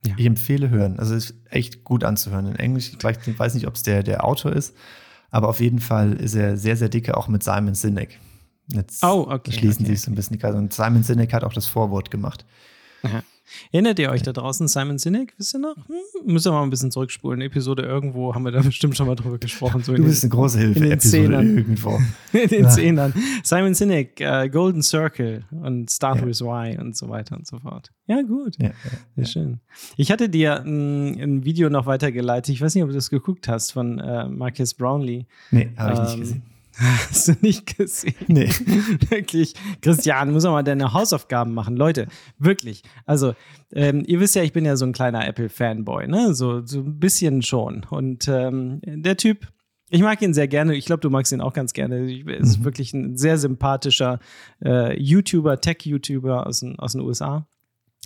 Ja. 0.07 0.15
Ich 0.17 0.27
empfehle 0.27 0.71
hören. 0.71 0.99
Also 0.99 1.15
es 1.15 1.31
ist 1.31 1.37
echt 1.51 1.85
gut 1.85 2.03
anzuhören. 2.05 2.47
In 2.47 2.57
Englisch, 2.57 2.93
ich 2.97 3.03
weiß 3.39 3.55
nicht- 3.55 3.67
ob 3.67 3.75
es 3.75 3.83
der, 3.83 4.03
der 4.03 4.25
Autor 4.25 4.53
ist, 4.53 4.75
aber 5.31 5.49
auf 5.49 5.61
jeden 5.61 5.79
Fall 5.81 6.13
ist 6.15 6.35
er 6.35 6.57
sehr, 6.57 6.77
sehr 6.77 6.89
dicke, 6.89 7.17
auch 7.17 7.29
mit 7.29 7.43
Simon 7.43 7.75
Sinek. 7.75 8.19
Jetzt 8.69 9.03
Oh, 9.05 9.27
okay, 9.29 9.53
schließen 9.53 9.85
okay, 9.85 9.95
sich 9.95 10.03
so 10.03 10.11
ein 10.11 10.15
bisschen 10.15 10.35
die 10.35 10.39
Kreise. 10.39 10.57
Und 10.59 10.73
Simon 10.73 11.03
Sinek 11.03 11.33
hat 11.33 11.45
auch 11.45 11.53
das 11.53 11.67
Vorwort 11.67 12.11
gemacht. 12.11 12.45
Erinnert 13.71 13.99
ihr 13.99 14.09
euch 14.11 14.23
da 14.23 14.33
draußen, 14.33 14.67
Simon 14.67 14.97
Sinek? 14.99 15.35
Wisst 15.37 15.55
ihr 15.55 15.59
noch? 15.59 15.77
Hm, 15.77 16.33
müsst 16.33 16.47
ihr 16.47 16.53
mal 16.53 16.63
ein 16.63 16.71
bisschen 16.71 16.91
zurückspulen. 16.91 17.41
Episode 17.43 17.83
irgendwo 17.83 18.35
haben 18.35 18.45
wir 18.45 18.51
da 18.53 18.61
bestimmt 18.63 18.97
schon 18.97 19.07
mal 19.07 19.15
drüber 19.15 19.37
gesprochen. 19.39 19.83
So 19.83 19.93
Du 19.93 19.99
den- 19.99 20.07
bist 20.07 20.23
eine 20.25 20.31
große 20.31 20.59
Hilfe, 20.59 20.79
in 20.79 20.83
den 20.85 20.93
Episode 20.93 21.23
Zehnern. 21.25 21.57
irgendwo. 21.59 22.01
in 22.33 22.49
den 22.49 22.65
Ja. 22.65 22.71
Zehnern. 22.71 23.15
Simon 23.43 23.75
Sinek, 23.75 24.21
äh, 24.21 24.49
Golden 24.49 24.83
Circle 24.83 25.45
und 25.51 25.91
Start 25.91 26.21
Ja. 26.21 26.27
with 26.27 26.41
Why 26.41 26.79
und 26.79 26.97
so 26.97 27.09
weiter 27.11 27.37
und 27.37 27.47
so 27.47 27.59
fort. 27.59 27.91
Ja, 28.07 28.23
gut. 28.23 28.57
Ja. 28.59 28.71
Sehr 29.17 29.27
schön. 29.27 29.61
Ich 29.97 30.11
hatte 30.11 30.29
dir 30.31 30.63
ein, 30.63 31.21
ein 31.21 31.45
Video 31.45 31.69
noch 31.69 31.85
weitergeleitet. 31.87 32.55
Ich 32.55 32.63
weiß 32.63 32.75
nicht, 32.75 32.85
ob 32.85 32.91
du 32.91 32.95
das 32.95 33.11
geguckt 33.11 33.49
hast 33.49 33.73
von 33.73 33.99
äh, 33.99 34.29
Marcus 34.29 34.73
Brownlee. 34.75 35.27
Nee, 35.51 35.71
habe 35.77 35.93
ich 35.93 35.99
Ähm, 35.99 36.05
nicht 36.07 36.21
gesehen. 36.21 36.43
Hast 37.11 37.29
du 37.29 37.33
nicht 37.41 37.77
gesehen? 37.77 38.15
Nee. 38.29 38.49
wirklich. 39.11 39.55
Christian, 39.83 40.33
muss 40.33 40.45
auch 40.45 40.53
mal 40.53 40.63
deine 40.63 40.93
Hausaufgaben 40.93 41.53
machen. 41.55 41.77
Leute, 41.77 42.07
wirklich. 42.39 42.83
Also, 43.05 43.35
ähm, 43.73 44.03
ihr 44.07 44.21
wisst 44.21 44.35
ja, 44.35 44.43
ich 44.43 44.53
bin 44.53 44.65
ja 44.65 44.77
so 44.77 44.85
ein 44.87 44.93
kleiner 44.93 45.27
Apple-Fanboy, 45.27 46.09
ne? 46.09 46.35
So, 46.35 46.65
so 46.65 46.81
ein 46.81 46.99
bisschen 46.99 47.43
schon. 47.43 47.85
Und 47.91 48.27
ähm, 48.29 48.81
der 48.85 49.17
Typ, 49.17 49.49
ich 49.91 50.01
mag 50.01 50.23
ihn 50.23 50.33
sehr 50.33 50.49
gerne. 50.49 50.75
Ich 50.75 50.87
glaube, 50.87 51.01
du 51.01 51.11
magst 51.11 51.33
ihn 51.33 51.43
auch 51.43 51.53
ganz 51.53 51.75
gerne. 51.75 52.11
Er 52.11 52.39
ist 52.41 52.61
Mhm. 52.61 52.65
wirklich 52.65 52.95
ein 52.95 53.17
sehr 53.19 53.37
sympathischer 53.37 54.19
äh, 54.65 54.99
YouTuber, 54.99 55.61
Tech-YouTuber 55.61 56.47
aus, 56.47 56.61
den- 56.61 56.79
aus 56.79 56.93
den 56.93 57.03
USA. 57.03 57.47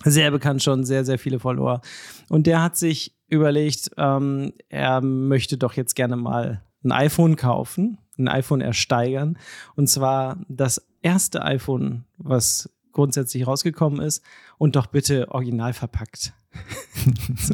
Sehr 0.03 0.29
bekannt 0.31 0.61
schon, 0.61 0.83
sehr, 0.83 1.05
sehr 1.05 1.17
viele 1.17 1.39
Follower. 1.39 1.81
Und 2.29 2.45
der 2.45 2.61
hat 2.61 2.75
sich 2.75 3.15
überlegt, 3.29 3.91
ähm, 3.97 4.51
er 4.69 5.01
möchte 5.01 5.57
doch 5.57 5.73
jetzt 5.73 5.95
gerne 5.95 6.17
mal 6.17 6.61
ein 6.83 6.91
iPhone 6.91 7.35
kaufen, 7.35 7.97
ein 8.17 8.27
iPhone 8.27 8.61
ersteigern. 8.61 9.37
Und 9.75 9.87
zwar 9.89 10.37
das 10.47 10.85
erste 11.01 11.43
iPhone, 11.43 12.05
was 12.17 12.69
grundsätzlich 12.91 13.45
rausgekommen 13.45 14.01
ist 14.01 14.23
und 14.57 14.75
doch 14.75 14.87
bitte 14.87 15.29
original 15.29 15.73
verpackt. 15.73 16.33
so. 17.37 17.53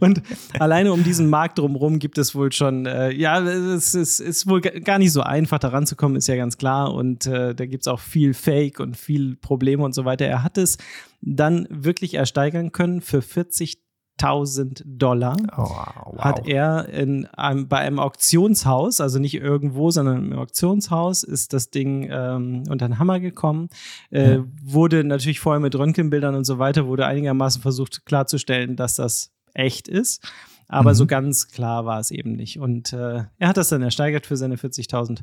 und 0.00 0.22
alleine 0.58 0.92
um 0.92 1.04
diesen 1.04 1.30
Markt 1.30 1.58
drumherum 1.58 2.00
gibt 2.00 2.18
es 2.18 2.34
wohl 2.34 2.50
schon, 2.50 2.86
äh, 2.86 3.12
ja, 3.12 3.40
es 3.40 3.94
ist, 3.94 4.18
ist 4.18 4.48
wohl 4.48 4.60
gar 4.60 4.98
nicht 4.98 5.12
so 5.12 5.20
einfach, 5.20 5.60
da 5.60 5.68
ranzukommen, 5.68 6.16
ist 6.16 6.26
ja 6.26 6.36
ganz 6.36 6.58
klar. 6.58 6.92
Und 6.92 7.26
äh, 7.26 7.54
da 7.54 7.66
gibt 7.66 7.84
es 7.84 7.88
auch 7.88 8.00
viel 8.00 8.34
Fake 8.34 8.80
und 8.80 8.96
viel 8.96 9.36
Probleme 9.36 9.84
und 9.84 9.94
so 9.94 10.04
weiter. 10.04 10.26
Er 10.26 10.42
hat 10.42 10.58
es 10.58 10.78
dann 11.20 11.68
wirklich 11.70 12.14
ersteigern 12.14 12.72
können 12.72 13.00
für 13.00 13.22
40 13.22 13.78
1000 14.20 14.82
Dollar 14.84 15.36
Oh, 15.56 15.62
wow. 15.62 16.18
hat 16.18 16.46
er 16.48 16.88
in 16.88 17.26
einem, 17.26 17.68
bei 17.68 17.78
einem 17.78 17.98
Auktionshaus, 17.98 19.00
also 19.00 19.18
nicht 19.18 19.34
irgendwo, 19.34 19.90
sondern 19.90 20.32
im 20.32 20.38
Auktionshaus, 20.38 21.22
ist 21.22 21.52
das 21.52 21.70
Ding 21.70 22.08
ähm, 22.10 22.64
unter 22.68 22.88
den 22.88 22.98
Hammer 22.98 23.20
gekommen. 23.20 23.68
Äh, 24.10 24.36
Ja. 24.36 24.44
Wurde 24.62 25.04
natürlich 25.04 25.40
vorher 25.40 25.60
mit 25.60 25.74
Röntgenbildern 25.74 26.34
und 26.34 26.44
so 26.44 26.58
weiter, 26.58 26.86
wurde 26.86 27.06
einigermaßen 27.06 27.62
versucht 27.62 28.04
klarzustellen, 28.06 28.76
dass 28.76 28.96
das 28.96 29.30
echt 29.54 29.88
ist. 29.88 30.22
Aber 30.70 30.90
Mhm. 30.90 30.94
so 30.96 31.06
ganz 31.06 31.48
klar 31.48 31.86
war 31.86 31.98
es 31.98 32.10
eben 32.10 32.32
nicht. 32.32 32.58
Und 32.60 32.92
äh, 32.92 33.24
er 33.38 33.48
hat 33.48 33.56
das 33.56 33.70
dann 33.70 33.80
ersteigert 33.82 34.26
für 34.26 34.36
seine 34.36 34.56
40.000 34.56 35.20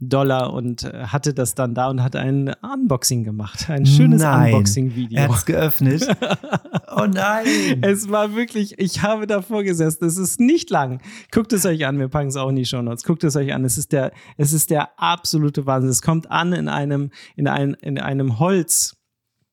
Dollar 0.00 0.52
und 0.52 0.82
äh, 0.82 1.04
hatte 1.06 1.34
das 1.34 1.54
dann 1.54 1.72
da 1.74 1.88
und 1.88 2.02
hat 2.02 2.16
ein 2.16 2.52
Unboxing 2.62 3.22
gemacht. 3.24 3.70
Ein 3.70 3.86
schönes. 3.86 4.22
Unboxing-Video. 4.22 5.16
Er 5.18 5.28
hat 5.28 5.36
es 5.36 5.46
geöffnet. 5.46 6.06
oh 6.96 7.06
nein. 7.06 7.46
Es 7.82 8.08
war 8.10 8.34
wirklich, 8.34 8.78
ich 8.78 9.02
habe 9.02 9.26
davor 9.28 9.62
gesessen. 9.62 10.04
Es 10.04 10.16
ist 10.16 10.40
nicht 10.40 10.68
lang. 10.70 11.00
Guckt 11.30 11.52
es 11.52 11.64
euch 11.64 11.86
an. 11.86 11.98
Wir 11.98 12.08
packen 12.08 12.28
es 12.28 12.36
auch 12.36 12.48
in 12.48 12.56
die 12.56 12.64
Show 12.66 12.82
Notes. 12.82 13.04
Guckt 13.04 13.22
es 13.24 13.36
euch 13.36 13.54
an. 13.54 13.64
Es 13.64 13.78
ist 13.78 13.92
der, 13.92 14.12
es 14.36 14.52
ist 14.52 14.70
der 14.70 14.98
absolute 15.00 15.64
Wahnsinn. 15.64 15.90
Es 15.90 16.02
kommt 16.02 16.30
an 16.30 16.52
in 16.52 16.68
einem, 16.68 17.10
in 17.36 17.46
ein, 17.46 17.74
in 17.74 17.98
einem 18.00 18.38
Holz. 18.40 18.96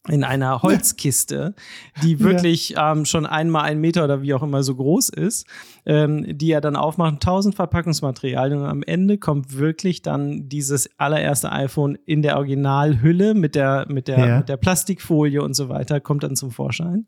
In 0.08 0.24
einer 0.24 0.62
Holzkiste, 0.62 1.56
die 2.04 2.20
wirklich 2.20 2.76
ähm, 2.78 3.06
schon 3.06 3.26
einmal 3.26 3.64
ein 3.64 3.80
Meter 3.80 4.04
oder 4.04 4.22
wie 4.22 4.34
auch 4.36 4.44
immer 4.44 4.62
so 4.62 4.76
groß 4.76 5.10
ist, 5.10 5.48
ähm, 5.86 6.38
die 6.38 6.52
er 6.52 6.62
dann 6.62 6.76
aufmacht, 6.76 7.16
1000 7.16 7.56
Verpackungsmaterialien 7.56 8.60
und 8.62 8.68
am 8.68 8.84
Ende 8.84 9.18
kommt 9.18 9.58
wirklich 9.58 10.02
dann 10.04 10.48
dieses 10.48 10.90
allererste 11.00 11.52
iPhone 11.52 11.98
in 12.06 12.22
der 12.22 12.38
Originalhülle 12.38 13.34
mit 13.34 13.56
der, 13.56 13.86
mit 13.90 14.08
der, 14.08 14.20
Ja. 14.28 14.38
mit 14.38 14.50
der 14.50 14.58
Plastikfolie 14.58 15.42
und 15.42 15.56
so 15.56 15.70
weiter, 15.70 16.00
kommt 16.00 16.24
dann 16.24 16.36
zum 16.36 16.52
Vorschein. 16.52 17.08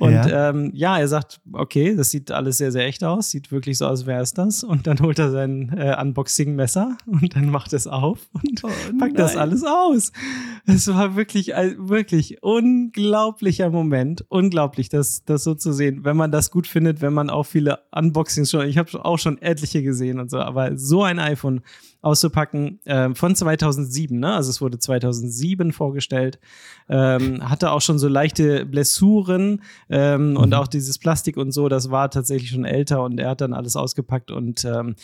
Und 0.00 0.14
Ja. 0.14 0.48
Ähm, 0.48 0.70
ja, 0.72 0.98
er 0.98 1.08
sagt, 1.08 1.42
okay, 1.52 1.94
das 1.94 2.10
sieht 2.10 2.30
alles 2.30 2.56
sehr, 2.56 2.72
sehr 2.72 2.86
echt 2.86 3.04
aus, 3.04 3.30
sieht 3.30 3.52
wirklich 3.52 3.76
so 3.76 3.86
aus, 3.86 4.06
wäre 4.06 4.22
es 4.22 4.32
das. 4.32 4.64
Und 4.64 4.86
dann 4.86 4.98
holt 5.00 5.18
er 5.18 5.30
sein 5.30 5.74
äh, 5.76 5.94
Unboxing-Messer 6.00 6.96
und 7.06 7.36
dann 7.36 7.50
macht 7.50 7.74
es 7.74 7.86
auf 7.86 8.30
und 8.32 8.62
packt 8.98 9.18
das 9.18 9.34
nein. 9.34 9.42
alles 9.42 9.62
aus. 9.62 10.12
Es 10.64 10.88
war 10.88 11.16
wirklich, 11.16 11.48
wirklich 11.48 12.42
unglaublicher 12.42 13.68
Moment. 13.68 14.24
Unglaublich, 14.30 14.88
das, 14.88 15.22
das 15.26 15.44
so 15.44 15.54
zu 15.54 15.72
sehen. 15.72 16.02
Wenn 16.02 16.16
man 16.16 16.32
das 16.32 16.50
gut 16.50 16.66
findet, 16.66 17.02
wenn 17.02 17.12
man 17.12 17.28
auch 17.28 17.44
viele 17.44 17.80
Unboxings 17.92 18.50
schon, 18.50 18.66
ich 18.66 18.78
habe 18.78 19.04
auch 19.04 19.18
schon 19.18 19.36
etliche 19.42 19.82
gesehen 19.82 20.18
und 20.18 20.30
so, 20.30 20.38
aber 20.38 20.78
so 20.78 21.02
ein 21.02 21.18
iPhone 21.18 21.60
auszupacken. 22.02 22.80
Äh, 22.84 23.14
von 23.14 23.34
2007, 23.34 24.18
ne? 24.18 24.34
Also 24.34 24.50
es 24.50 24.60
wurde 24.60 24.78
2007 24.78 25.72
vorgestellt, 25.72 26.38
ähm, 26.88 27.48
hatte 27.48 27.72
auch 27.72 27.80
schon 27.80 27.98
so 27.98 28.08
leichte 28.08 28.64
Blessuren 28.66 29.62
ähm, 29.88 30.36
und 30.36 30.54
auch 30.54 30.66
dieses 30.66 30.98
Plastik 30.98 31.36
und 31.36 31.52
so, 31.52 31.68
das 31.68 31.90
war 31.90 32.10
tatsächlich 32.10 32.50
schon 32.50 32.64
älter 32.64 33.02
und 33.02 33.18
er 33.20 33.30
hat 33.30 33.40
dann 33.40 33.52
alles 33.52 33.76
ausgepackt 33.76 34.30
und 34.30 34.64
ähm, 34.64 34.94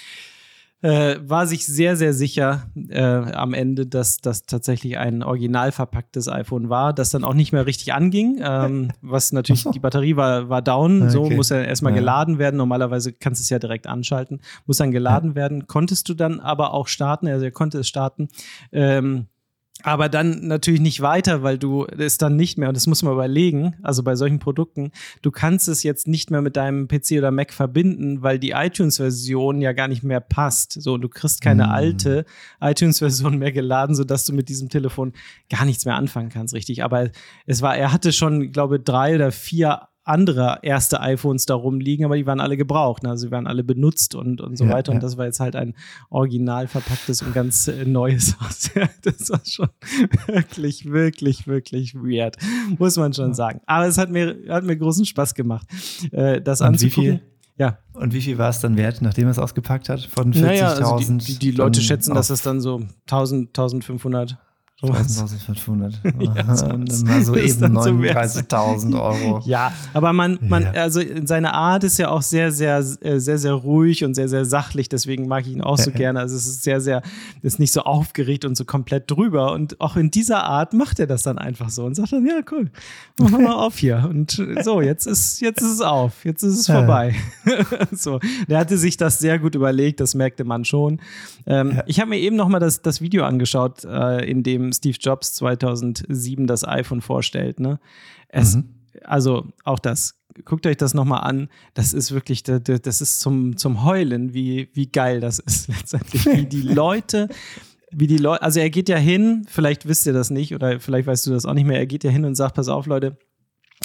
äh, 0.87 1.19
war 1.29 1.49
sich 1.49 1.67
sehr, 1.67 1.97
sehr 1.97 2.13
sicher 2.13 2.71
äh, 2.89 3.01
am 3.03 3.55
Ende, 3.55 3.87
dass 3.87 4.19
das 4.19 4.47
tatsächlich 4.47 4.99
ein 4.99 5.25
original 5.25 5.73
verpacktes 5.73 6.29
iPhone 6.29 6.69
war, 6.69 6.93
das 6.93 7.11
dann 7.11 7.25
auch 7.25 7.35
nicht 7.35 7.53
mehr 7.53 7.67
richtig 7.67 7.93
anging, 7.93 8.39
ähm, 8.41 8.93
was 9.01 9.33
natürlich, 9.33 9.63
so. 9.63 9.73
die 9.73 9.81
Batterie 9.81 10.15
war, 10.15 10.49
war 10.49 10.63
down, 10.63 11.11
so 11.11 11.25
Okay. 11.25 11.35
muss 11.35 11.49
ja 11.49 11.61
erstmal 11.61 11.93
Ja. 11.93 11.99
geladen 11.99 12.39
werden. 12.39 12.57
Normalerweise 12.57 13.13
kannst 13.13 13.41
du 13.41 13.43
es 13.43 13.51
ja 13.51 13.59
direkt 13.59 13.89
anschalten, 13.89 14.41
muss 14.67 14.77
dann 14.77 14.93
geladen 14.93 15.35
werden. 15.35 15.67
Konntest 15.67 16.09
du 16.09 16.15
dann 16.15 16.39
aber 16.39 16.73
auch 16.73 16.87
starten, 16.87 17.27
also 17.27 17.45
er 17.45 17.51
konnte 17.51 17.79
es 17.81 17.89
starten. 17.89 18.29
Ähm, 18.71 19.27
aber 19.83 20.09
dann 20.09 20.47
natürlich 20.47 20.81
nicht 20.81 21.01
weiter, 21.01 21.43
weil 21.43 21.59
du 21.59 21.85
es 21.87 22.19
dann 22.19 22.35
nicht 22.35 22.59
mehr, 22.59 22.69
und 22.69 22.77
das 22.77 22.87
muss 22.87 23.03
man 23.03 23.13
überlegen, 23.13 23.75
also 23.83 24.03
bei 24.03 24.17
solchen 24.17 24.39
Produkten, 24.39 24.91
du 25.23 25.31
kannst 25.31 25.69
es 25.69 25.83
jetzt 25.83 26.09
nicht 26.09 26.31
mehr 26.31 26.43
mit 26.43 26.57
deinem 26.57 26.89
PC 26.89 27.13
oder 27.19 27.31
Mac 27.31 27.53
verbinden, 27.53 28.23
weil 28.23 28.39
die 28.39 28.51
iTunes-Version 28.51 29.61
ja 29.61 29.73
gar 29.73 29.89
nicht 29.89 30.03
mehr 30.03 30.21
passt. 30.21 30.73
So, 30.81 30.97
du 30.99 31.09
kriegst 31.09 31.41
keine 31.41 31.65
Hm. 31.65 31.73
alte 31.73 32.25
iTunes-Version 32.61 33.39
mehr 33.39 33.53
geladen, 33.53 33.95
sodass 33.95 34.25
du 34.25 34.33
mit 34.33 34.49
diesem 34.49 34.69
Telefon 34.69 35.13
gar 35.51 35.65
nichts 35.65 35.85
mehr 35.85 35.95
anfangen 35.97 36.31
kannst, 36.31 36.55
richtig. 36.55 36.83
Aber 36.83 37.11
es 37.47 37.63
war, 37.63 37.77
er 37.77 37.93
hatte 37.93 38.13
schon, 38.13 38.53
glaube 38.53 38.81
drei 38.81 39.15
oder 39.15 39.31
vier 39.31 39.83
andere 40.07 40.61
erste 40.63 41.01
iPhones 41.01 41.47
da 41.47 41.55
rumliegen, 41.55 42.05
aber 42.05 42.17
die 42.17 42.27
waren 42.27 42.41
alle 42.41 42.57
gebraucht, 42.57 43.03
ne? 43.03 43.11
also 43.11 43.27
sie 43.27 43.31
waren 43.33 43.47
alle 43.47 43.65
benutzt 43.65 44.15
und, 44.15 44.41
und 44.41 44.57
so 44.57 44.65
Ja, 44.65 44.71
weiter. 44.71 44.93
Und 44.93 44.99
ja. 44.99 45.01
das 45.01 45.17
war 45.17 45.27
jetzt 45.27 45.41
halt 45.41 45.57
ein 45.57 45.75
original 46.11 46.69
verpacktes 46.69 47.23
und 47.23 47.35
ganz 47.35 47.67
äh, 47.69 47.85
neues 47.85 48.39
Haus. 48.41 48.71
das 49.03 49.31
war 49.31 49.41
schon 49.45 49.69
wirklich, 50.27 50.85
wirklich, 50.87 51.47
wirklich 51.47 51.95
weird, 51.95 52.37
muss 52.79 52.97
man 52.97 53.13
schon 53.13 53.35
sagen. 53.35 53.61
Aber 53.67 53.87
es 53.87 53.99
hat 53.99 54.11
mir, 54.11 54.37
hat 54.49 54.65
mir 54.65 54.77
großen 54.77 55.05
Spaß 55.05 55.35
gemacht, 55.35 55.67
äh, 56.13 56.41
das 56.41 56.61
Und 56.61 56.67
wie 56.67 56.69
anzugucken. 56.87 57.03
viel? 57.03 57.21
Ja, 57.59 57.79
Und 57.95 58.13
wie 58.13 58.21
viel 58.21 58.37
war 58.37 58.51
es 58.51 58.61
dann 58.61 58.77
wert, 58.77 59.01
nachdem 59.01 59.25
er 59.29 59.31
es 59.31 59.39
ausgepackt 59.39 59.89
hat? 59.89 60.03
Von 60.03 60.33
40.000? 60.33 60.41
naja, 60.43 60.69
also 60.73 60.99
die, 60.99 61.17
die, 61.19 61.39
die 61.39 61.51
Leute 61.53 61.81
schätzen, 61.81 62.15
dass 62.15 62.29
es 62.29 62.43
dann 62.43 62.61
so 62.61 62.83
1000, 63.07 63.49
1500 63.49 64.37
sowas 64.81 65.19
1500. 65.21 66.01
Ja, 66.21 66.55
so 66.57 66.67
mal 66.67 67.23
so 67.23 67.35
eben 67.35 67.61
dann 67.61 67.83
so 67.83 68.03
wert. 68.03 68.17
39.000 68.19 69.01
Euro. 69.01 69.43
Ja, 69.47 69.73
aber 69.95 70.13
man, 70.13 70.39
man, 70.43 70.65
Ja. 70.65 70.83
also 70.83 71.01
seine 71.25 71.55
Art 71.55 71.83
ist 71.85 71.99
ja 71.99 72.11
auch 72.11 72.21
sehr, 72.23 72.53
sehr, 72.53 72.79
äh, 73.01 73.19
sehr, 73.19 73.39
sehr 73.39 73.53
ruhig 73.55 74.05
und 74.05 74.15
sehr, 74.15 74.29
sehr 74.29 74.45
sachlich. 74.45 74.89
Deswegen 74.89 75.29
mag 75.29 75.47
ich 75.47 75.53
ihn 75.53 75.63
auch 75.63 75.79
so 75.79 75.91
gerne. 75.93 76.21
Also 76.21 76.37
es 76.37 76.47
ist 76.47 76.63
sehr, 76.63 76.81
sehr, 76.81 77.03
ist 77.43 77.59
nicht 77.59 77.73
so 77.73 77.83
aufgeregt 77.83 78.45
und 78.45 78.55
so 78.57 78.65
komplett 78.67 79.11
drüber. 79.11 79.53
Und 79.53 79.81
auch 79.81 79.97
in 79.97 80.11
dieser 80.11 80.45
Art 80.45 80.75
macht 80.75 80.99
er 81.01 81.07
das 81.07 81.23
dann 81.23 81.39
einfach 81.39 81.71
so 81.71 81.85
und 81.85 81.95
sagt 81.95 82.13
dann, 82.13 82.27
ja, 82.27 82.41
cool, 82.51 82.71
machen 83.19 83.33
wir 83.33 83.49
mal 83.49 83.55
auf 83.55 83.79
hier. 83.79 84.07
Und 84.09 84.43
so, 84.63 84.81
jetzt 84.83 85.07
ist, 85.07 85.41
jetzt 85.41 85.63
ist 85.63 85.73
es 85.73 85.81
auf, 85.81 86.25
jetzt 86.25 86.43
ist 86.43 86.59
es 86.59 86.67
vorbei. 86.67 87.15
so, 87.93 88.21
der 88.49 88.59
hatte 88.59 88.77
sich 88.77 88.97
das 88.99 89.19
sehr 89.19 89.39
gut 89.39 89.55
überlegt, 89.55 90.01
das 90.01 90.15
merkte 90.15 90.45
man 90.45 90.65
schon. 90.67 91.01
Ähm. 91.47 91.81
Ich 91.87 92.01
habe 92.01 92.11
mir 92.11 92.19
eben 92.19 92.37
noch 92.37 92.49
mal 92.49 92.59
das, 92.59 92.83
das 92.83 93.01
Video 93.01 93.25
angeschaut, 93.25 93.85
äh, 93.85 94.29
in 94.29 94.43
dem 94.43 94.66
Steve 94.73 94.97
Jobs 95.01 95.35
2007 95.35 96.47
das 96.47 96.67
iPhone 96.67 97.01
vorstellt. 97.01 97.61
Ne? 97.61 97.79
Es, 98.29 98.57
Mhm. 98.57 98.65
also 99.05 99.47
auch 99.65 99.79
das, 99.79 100.19
guckt 100.45 100.67
euch 100.67 100.77
das 100.77 100.95
nochmal 100.95 101.23
an. 101.23 101.49
Das 101.75 101.93
ist 101.93 102.13
wirklich, 102.13 102.43
da- 102.43 102.59
da- 102.59 102.79
das 102.79 103.01
ist 103.01 103.21
zum, 103.21 103.57
zum 103.57 103.85
Heulen, 103.85 104.35
wie, 104.35 104.69
wie 104.75 104.87
geil 104.87 105.21
das 105.21 105.39
ist 105.39 105.69
letztendlich. 105.69 106.27
Wie 106.27 106.47
die 106.47 106.63
Leute, 106.63 107.29
wie 107.93 108.07
die 108.07 108.19
Leute, 108.19 108.43
also 108.43 108.61
er 108.61 108.69
geht 108.71 108.89
ja 108.89 108.97
hin, 108.99 109.47
vielleicht 109.49 109.87
wisst 109.89 110.07
ihr 110.07 110.13
das 110.13 110.31
nicht 110.31 110.55
oder 110.55 110.81
vielleicht 110.81 111.07
weißt 111.07 111.27
du 111.27 111.31
das 111.31 111.47
auch 111.47 111.55
nicht 111.55 111.67
mehr, 111.67 111.79
er 111.79 111.87
geht 111.87 112.05
ja 112.05 112.11
hin 112.11 112.25
und 112.25 112.35
sagt, 112.35 112.55
pass 112.57 112.69
auf, 112.69 112.87
Leute, 112.87 113.17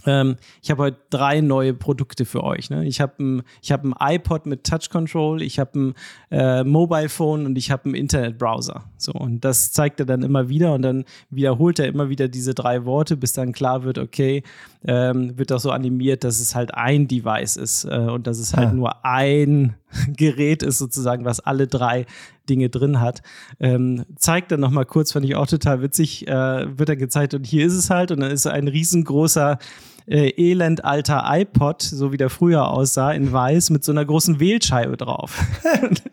ähm, 0.06 0.38
ich 0.62 0.72
habe 0.72 0.84
heute 0.84 0.98
drei 1.10 1.42
neue 1.42 1.74
Produkte 1.74 2.26
für 2.26 2.44
euch. 2.44 2.70
Ne? 2.70 2.86
Ich 2.86 3.02
habe 3.02 3.14
ein, 3.24 3.44
ich 3.62 3.72
hab 3.72 3.84
ein 3.84 3.94
iPod 4.00 4.46
mit 4.46 4.64
Touch 4.64 4.90
Control, 4.90 5.42
ich 5.42 5.60
habe 5.60 5.80
ein 5.80 5.94
äh, 6.32 6.64
Mobile 6.64 7.10
Phone 7.10 7.46
und 7.46 7.58
ich 7.58 7.72
habe 7.72 7.86
einen 7.86 7.96
Internetbrowser. 7.96 8.84
So, 8.98 9.12
und 9.14 9.46
das 9.46 9.72
zeigt 9.72 10.00
er 10.00 10.06
dann 10.06 10.24
immer 10.24 10.50
wieder 10.50 10.74
und 10.74 10.82
dann 10.82 11.06
wiederholt 11.30 11.80
er 11.80 11.88
immer 11.88 12.10
wieder 12.10 12.28
diese 12.28 12.54
drei 12.54 12.86
Worte, 12.86 13.18
bis 13.18 13.34
dann 13.34 13.52
klar 13.52 13.84
wird, 13.84 13.98
okay, 13.98 14.44
ähm, 14.86 15.38
wird 15.38 15.52
auch 15.52 15.60
so 15.60 15.72
animiert, 15.72 16.24
dass 16.24 16.40
es 16.40 16.56
halt 16.56 16.74
ein 16.74 17.08
Device 17.08 17.56
ist 17.58 17.86
äh, 17.86 17.98
und 17.98 18.26
dass 18.28 18.40
es 18.40 18.56
halt 18.56 18.70
Ah. 18.70 18.74
nur 18.74 19.06
ein 19.06 19.76
Gerät 20.18 20.64
ist, 20.64 20.78
sozusagen, 20.78 21.26
was 21.26 21.40
alle 21.40 21.68
drei 21.68 22.06
Dinge 22.50 22.70
drin 22.70 23.00
hat. 23.00 23.22
Ähm, 23.60 24.06
zeigt 24.16 24.52
dann 24.52 24.60
nochmal 24.60 24.86
kurz, 24.86 25.12
fand 25.12 25.26
ich 25.26 25.36
auch 25.36 25.48
total 25.48 25.82
witzig, 25.82 26.28
äh, 26.28 26.78
wird 26.78 26.90
er 26.90 26.96
gezeigt 26.96 27.34
und 27.34 27.46
hier 27.46 27.66
ist 27.66 27.74
es 27.74 27.90
halt 27.90 28.12
und 28.12 28.20
dann 28.20 28.32
ist 28.32 28.48
ein 28.48 28.68
riesengroßer 28.68 29.58
äh, 30.08 30.30
elend 30.38 30.84
alter 30.86 31.24
iPod, 31.28 31.82
so 31.82 32.12
wie 32.12 32.18
der 32.18 32.30
früher 32.30 32.68
aussah, 32.70 33.12
in 33.12 33.32
weiß 33.32 33.70
mit 33.70 33.84
so 33.84 33.92
einer 33.92 34.06
großen 34.06 34.40
Wählscheibe 34.40 34.98
drauf. 34.98 35.40
und, 35.84 36.04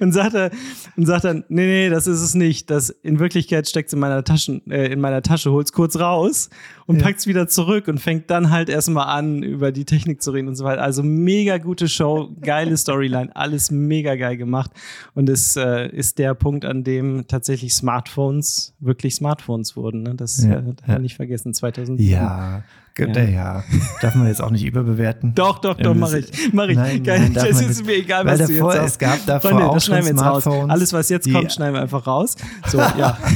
und 0.00 0.12
sagt 0.12 0.34
er, 0.34 0.50
und 0.96 1.06
sagt 1.06 1.24
dann, 1.24 1.44
nee, 1.48 1.66
nee, 1.66 1.88
das 1.88 2.06
ist 2.06 2.20
es 2.20 2.34
nicht. 2.34 2.70
Das 2.70 2.90
in 2.90 3.18
Wirklichkeit 3.18 3.68
steckt 3.68 3.88
es 3.88 3.92
in 3.94 4.00
meiner 4.00 4.24
Taschen, 4.24 4.70
äh, 4.70 4.86
in 4.86 5.00
meiner 5.00 5.22
Tasche, 5.22 5.50
holt's 5.52 5.72
kurz 5.72 5.98
raus 5.98 6.50
und 6.86 6.96
Ja. 6.96 7.02
packt's 7.04 7.26
wieder 7.26 7.48
zurück 7.48 7.88
und 7.88 7.98
fängt 7.98 8.30
dann 8.30 8.50
halt 8.50 8.68
erstmal 8.68 9.06
an, 9.06 9.42
über 9.42 9.72
die 9.72 9.84
Technik 9.84 10.22
zu 10.22 10.30
reden 10.30 10.48
und 10.48 10.54
so 10.56 10.64
weiter. 10.64 10.82
Also 10.82 11.02
mega 11.02 11.58
gute 11.58 11.88
Show, 11.88 12.30
geile 12.40 12.76
Storyline, 12.76 13.34
alles 13.36 13.70
mega 13.70 14.14
geil 14.16 14.36
gemacht. 14.36 14.70
Und 15.14 15.28
es 15.28 15.56
äh, 15.56 15.88
ist 15.88 16.18
der 16.18 16.34
Punkt, 16.34 16.64
an 16.64 16.84
dem 16.84 17.26
tatsächlich 17.28 17.74
Smartphones 17.74 18.74
wirklich 18.80 19.14
Smartphones 19.16 19.76
wurden. 19.76 20.02
Ne? 20.02 20.14
Das 20.14 20.42
Ja, 20.42 20.58
äh, 20.58 20.62
ja. 20.86 20.98
nicht 20.98 21.16
vergessen, 21.16 21.52
2007. 21.54 22.10
Ja, 22.10 22.62
gut, 22.98 23.16
Ja. 23.16 23.22
ja. 23.24 23.64
Darf 24.02 24.14
man 24.14 24.26
jetzt 24.26 24.42
auch 24.42 24.50
nicht 24.50 24.64
überbewerten. 24.66 25.34
Doch, 25.34 25.58
doch, 25.60 25.76
doch, 25.78 25.94
mache 25.94 26.18
ich. 26.18 26.52
Mache 26.52 26.72
ich. 26.72 26.76
Nein, 26.76 27.02
nein, 27.06 27.32
das 27.32 27.48
ist 27.60 27.68
nicht. 27.68 27.86
mir 27.86 27.94
egal, 27.94 28.26
Weil 28.26 28.38
was 28.38 28.46
du 28.48 28.52
davor, 28.54 28.74
jetzt 28.74 28.84
es 28.84 28.92
sagst. 28.94 29.00
gab 29.00 29.26
davor 29.26 29.50
Freunde, 29.50 29.66
auch 29.68 29.74
das 29.74 29.86
schneiden 29.86 30.04
wir 30.06 30.12
jetzt 30.12 30.22
raus. 30.24 30.46
Alles, 30.68 30.92
was 30.92 31.08
jetzt 31.08 31.32
kommt, 31.32 31.52
schneiden 31.52 31.74
wir 31.74 31.80
einfach 31.82 32.06
raus. 32.06 32.36
So, 32.66 32.78
ja. 32.78 33.16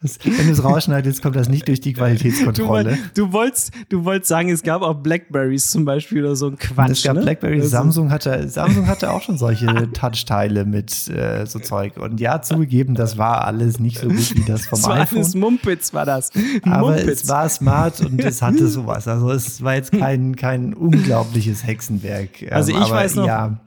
Das, 0.00 0.18
wenn 0.24 0.46
du 0.46 0.52
es 0.52 0.64
rausschneidest, 0.64 1.22
kommt 1.22 1.36
das 1.36 1.48
nicht 1.48 1.68
durch 1.68 1.80
die 1.80 1.92
Qualitätskontrolle. 1.92 2.96
Du, 3.14 3.26
du, 3.26 3.32
wolltest, 3.32 3.70
du 3.90 4.04
wolltest 4.04 4.28
sagen, 4.28 4.48
es 4.48 4.62
gab 4.62 4.82
auch 4.82 4.94
Blackberries 4.94 5.70
zum 5.70 5.84
Beispiel 5.84 6.24
oder 6.24 6.36
so 6.36 6.46
ein 6.48 6.56
Quatsch. 6.58 6.90
Es 6.90 7.02
gab 7.02 7.16
ne? 7.16 7.22
Blackberries. 7.22 7.64
Also- 7.64 7.76
Samsung 7.76 8.10
hatte, 8.10 8.48
Samsung 8.48 8.86
hatte 8.86 9.10
auch 9.12 9.22
schon 9.22 9.36
solche 9.36 9.90
Touchteile 9.92 10.64
mit 10.64 11.08
äh, 11.08 11.44
so 11.46 11.58
Zeug. 11.58 11.96
Und 11.98 12.20
ja, 12.20 12.40
zugegeben, 12.40 12.94
das 12.94 13.18
war 13.18 13.44
alles 13.44 13.78
nicht 13.78 13.98
so 13.98 14.08
gut 14.08 14.36
wie 14.36 14.44
das 14.44 14.66
vom 14.66 14.78
Das 14.80 14.88
war 14.88 14.96
iPhone. 15.00 15.18
alles 15.18 15.34
Mumpitz, 15.34 15.92
war 15.92 16.06
das. 16.06 16.30
Aber 16.62 16.90
Mumpitz. 16.92 17.22
es 17.24 17.28
war 17.28 17.48
smart 17.48 18.00
und 18.00 18.24
es 18.24 18.40
hatte 18.42 18.68
sowas. 18.68 19.06
Also 19.06 19.30
es 19.32 19.62
war 19.62 19.74
jetzt 19.74 19.92
kein, 19.92 20.36
kein 20.36 20.72
unglaubliches 20.74 21.66
Hexenwerk. 21.66 22.42
Ähm, 22.42 22.48
Also 22.52 22.70
ich 22.70 22.76
aber 22.78 22.90
weiß 22.94 23.14
noch- 23.16 23.26
Ja, 23.26 23.60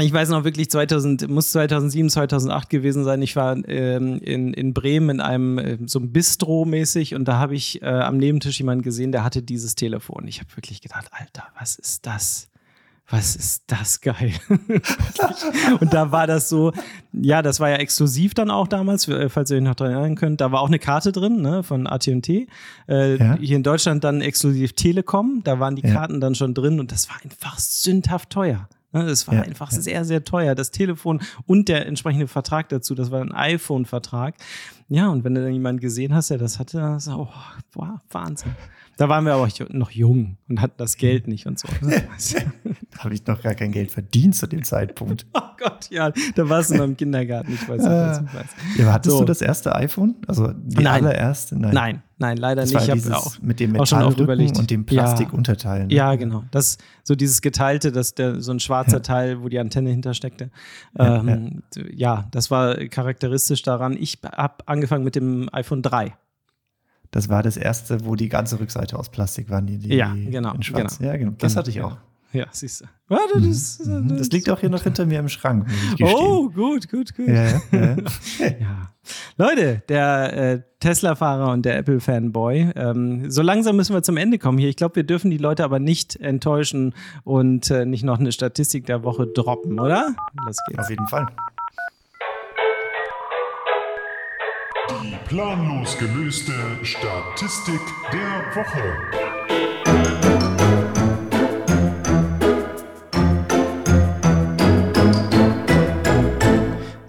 Ich 0.00 0.12
weiß 0.12 0.28
noch 0.30 0.44
wirklich, 0.44 0.70
2000, 0.70 1.28
muss 1.28 1.50
2007, 1.52 2.10
2008 2.10 2.70
gewesen 2.70 3.04
sein. 3.04 3.22
Ich 3.22 3.36
war 3.36 3.56
ähm, 3.68 4.18
in, 4.20 4.52
in 4.54 4.74
Bremen 4.74 5.10
in 5.10 5.20
einem 5.20 5.58
äh, 5.58 5.78
so 5.86 5.98
einem 5.98 6.12
Bistro 6.12 6.64
mäßig 6.64 7.14
und 7.14 7.26
da 7.26 7.38
habe 7.38 7.54
ich 7.54 7.82
äh, 7.82 7.86
am 7.86 8.16
Nebentisch 8.18 8.58
jemanden 8.58 8.82
gesehen, 8.82 9.12
der 9.12 9.24
hatte 9.24 9.42
dieses 9.42 9.74
Telefon. 9.74 10.26
Ich 10.26 10.40
habe 10.40 10.54
wirklich 10.56 10.80
gedacht, 10.80 11.08
Alter, 11.12 11.44
was 11.58 11.76
ist 11.76 12.06
das? 12.06 12.48
Was 13.10 13.36
ist 13.36 13.62
das 13.68 14.02
geil? 14.02 14.32
und 15.80 15.94
da 15.94 16.12
war 16.12 16.26
das 16.26 16.50
so, 16.50 16.72
ja, 17.12 17.40
das 17.40 17.58
war 17.58 17.70
ja 17.70 17.76
exklusiv 17.76 18.34
dann 18.34 18.50
auch 18.50 18.68
damals, 18.68 19.08
äh, 19.08 19.30
falls 19.30 19.50
ihr 19.50 19.56
euch 19.56 19.62
noch 19.62 19.76
daran 19.76 19.94
erinnern 19.94 20.14
könnt. 20.14 20.42
Da 20.42 20.52
war 20.52 20.60
auch 20.60 20.66
eine 20.66 20.78
Karte 20.78 21.10
drin, 21.10 21.40
ne, 21.40 21.62
von 21.62 21.86
AT&T. 21.86 22.46
Äh, 22.86 23.16
Ja. 23.16 23.38
Hier 23.40 23.56
in 23.56 23.62
Deutschland 23.62 24.04
dann 24.04 24.20
exklusiv 24.20 24.74
Telekom. 24.74 25.40
Da 25.42 25.58
waren 25.58 25.74
die 25.74 25.86
Ja. 25.86 25.94
Karten 25.94 26.20
dann 26.20 26.34
schon 26.34 26.52
drin 26.52 26.80
und 26.80 26.92
das 26.92 27.08
war 27.08 27.16
einfach 27.24 27.58
sündhaft 27.58 28.28
teuer. 28.28 28.68
Ne, 28.92 29.04
Das 29.06 29.26
war 29.28 29.34
Ja, 29.34 29.42
einfach 29.42 29.70
ja. 29.72 29.80
sehr, 29.80 30.04
sehr 30.04 30.24
teuer. 30.24 30.54
Das 30.54 30.70
Telefon 30.70 31.20
und 31.46 31.68
der 31.68 31.86
entsprechende 31.86 32.26
Vertrag 32.26 32.68
dazu, 32.70 32.94
das 32.94 33.10
war 33.10 33.20
ein 33.20 33.32
iPhone-Vertrag. 33.32 34.34
Ja, 34.88 35.08
und 35.08 35.24
wenn 35.24 35.34
du 35.34 35.42
dann 35.42 35.52
jemanden 35.52 35.80
gesehen 35.80 36.14
hast, 36.14 36.30
der 36.30 36.38
das 36.38 36.58
hatte, 36.58 36.78
dann 36.78 36.98
so, 37.00 37.28
oh, 37.30 37.34
wow, 37.74 37.98
Wahnsinn. 38.10 38.52
Da 38.96 39.08
waren 39.08 39.24
wir 39.26 39.34
aber 39.34 39.48
noch 39.68 39.92
jung 39.92 40.38
und 40.48 40.60
hatten 40.60 40.74
das 40.78 40.96
Geld 40.96 41.28
nicht 41.28 41.46
und 41.46 41.56
so. 41.58 41.68
ne? 41.82 42.02
da 42.90 43.04
habe 43.04 43.14
ich 43.14 43.24
noch 43.26 43.40
gar 43.42 43.54
kein 43.54 43.70
Geld 43.70 43.92
verdient 43.92 44.34
zu 44.34 44.46
dem 44.48 44.64
Zeitpunkt. 44.64 45.24
oh 45.34 45.40
Gott, 45.56 45.88
ja, 45.90 46.10
da 46.34 46.48
warst 46.48 46.70
du 46.70 46.76
noch 46.76 46.84
im 46.84 46.96
Kindergarten, 46.96 47.52
ich 47.54 47.68
weiß 47.68 47.80
nicht, 47.80 47.88
was 47.90 48.18
ich 48.22 48.34
weiß. 48.34 48.46
Ja, 48.78 48.92
hattest 48.92 49.12
So. 49.14 49.20
du 49.20 49.26
das 49.26 49.40
erste 49.40 49.74
iPhone? 49.76 50.16
Also 50.26 50.48
die 50.52 50.82
Nein. 50.82 51.04
allererste? 51.04 51.56
Nein. 51.56 51.74
Nein, 51.74 52.02
nein, 52.18 52.36
leider 52.36 52.60
Das 52.62 52.70
nicht. 52.72 52.88
war 52.88 52.96
Ich 52.96 53.04
habe 53.06 53.16
auch, 53.16 53.38
mit 53.40 53.60
dem 53.60 53.72
Metallrücken 53.72 54.56
und 54.56 54.70
dem 54.70 54.80
Ja. 54.82 55.02
Plastikunterteil. 55.02 55.86
ne? 55.86 55.94
Ja, 55.94 56.14
genau. 56.16 56.44
Das 56.50 56.78
so 57.04 57.14
dieses 57.14 57.40
geteilte, 57.40 57.90
dass 57.92 58.14
der 58.14 58.40
so 58.40 58.52
ein 58.52 58.60
schwarzer 58.60 59.02
Teil, 59.02 59.42
wo 59.42 59.48
die 59.48 59.58
Antenne 59.58 59.90
hintersteckte. 59.90 60.50
Ja, 60.98 61.18
Ähm, 61.20 61.62
ja, 61.92 62.26
das 62.30 62.50
war 62.50 62.76
charakteristisch 62.88 63.62
daran. 63.62 63.96
Ich 63.98 64.18
habe 64.24 64.54
angefangen 64.66 65.04
mit 65.04 65.16
dem 65.16 65.48
iPhone 65.52 65.82
3. 65.82 66.14
Das 67.10 67.28
war 67.30 67.42
das 67.42 67.56
erste, 67.56 68.04
wo 68.04 68.16
die 68.16 68.28
ganze 68.28 68.60
Rückseite 68.60 68.98
aus 68.98 69.08
Plastik 69.10 69.48
waren. 69.48 69.66
Die, 69.66 69.78
die 69.78 69.94
Ja, 69.94 70.12
genau, 70.14 70.52
In 70.54 70.62
schwarz. 70.62 70.98
genau. 70.98 71.10
Ja, 71.10 71.16
genau. 71.16 71.32
Das 71.38 71.52
Genau, 71.52 71.60
hatte 71.60 71.70
ich 71.70 71.80
auch. 71.80 71.96
Ja, 72.32 72.46
siehst 72.50 72.82
du. 72.82 72.84
Warte, 73.08 73.40
das, 73.40 73.80
Mhm. 73.84 74.18
Das 74.18 74.28
liegt 74.28 74.50
auch 74.50 74.60
hier 74.60 74.68
noch 74.68 74.82
hinter 74.82 75.06
mir 75.06 75.18
im 75.18 75.28
Schrank. 75.30 75.66
Oh, 76.02 76.50
gut, 76.50 76.88
gut, 76.90 77.16
gut. 77.16 77.26
Ja, 77.28 77.44
ja, 77.44 77.60
ja. 77.72 77.96
Ja. 78.38 78.92
Leute, 79.38 79.82
der 79.88 80.32
äh, 80.36 80.60
Tesla-Fahrer 80.80 81.52
und 81.52 81.64
der 81.64 81.78
Apple-Fanboy, 81.78 82.72
ähm, 82.76 83.30
so 83.30 83.40
langsam 83.40 83.76
müssen 83.76 83.94
wir 83.94 84.02
zum 84.02 84.18
Ende 84.18 84.38
kommen 84.38 84.58
hier. 84.58 84.68
Ich 84.68 84.76
glaube, 84.76 84.96
wir 84.96 85.04
dürfen 85.04 85.30
die 85.30 85.38
Leute 85.38 85.64
aber 85.64 85.78
nicht 85.78 86.16
enttäuschen 86.16 86.94
und 87.24 87.70
äh, 87.70 87.86
nicht 87.86 88.04
noch 88.04 88.18
eine 88.18 88.32
Statistik 88.32 88.84
der 88.84 89.04
Woche 89.04 89.26
droppen, 89.26 89.80
oder? 89.80 90.14
Los 90.44 90.58
geht's. 90.68 90.80
Auf 90.80 90.90
jeden 90.90 91.06
Fall. 91.06 91.26
Die 95.02 95.16
planlos 95.28 95.96
gelöste 95.98 96.52
Statistik 96.82 97.80
der 98.12 98.54
Woche. 98.54 99.27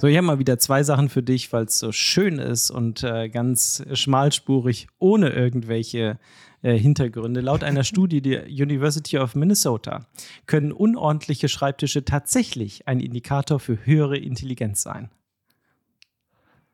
So, 0.01 0.07
ich 0.07 0.15
habe 0.15 0.27
mal 0.27 0.39
wieder 0.39 0.57
zwei 0.57 0.81
Sachen 0.83 1.09
für 1.09 1.21
dich, 1.21 1.51
weil 1.51 1.65
es 1.65 1.77
so 1.77 1.91
schön 1.91 2.39
ist 2.39 2.71
und 2.71 3.03
äh, 3.03 3.27
ganz 3.27 3.83
schmalspurig, 3.91 4.87
ohne 4.97 5.31
irgendwelche 5.31 6.17
äh, 6.61 6.77
Hintergründe. 6.77 7.41
Laut 7.41 7.65
einer 7.65 7.83
Studie 7.83 8.21
der 8.21 8.45
University 8.45 9.17
of 9.17 9.35
Minnesota 9.35 10.07
können 10.45 10.71
unordentliche 10.71 11.49
Schreibtische 11.49 12.05
tatsächlich 12.05 12.87
ein 12.87 13.01
Indikator 13.01 13.59
für 13.59 13.85
höhere 13.85 14.17
Intelligenz 14.17 14.81
sein. 14.81 15.11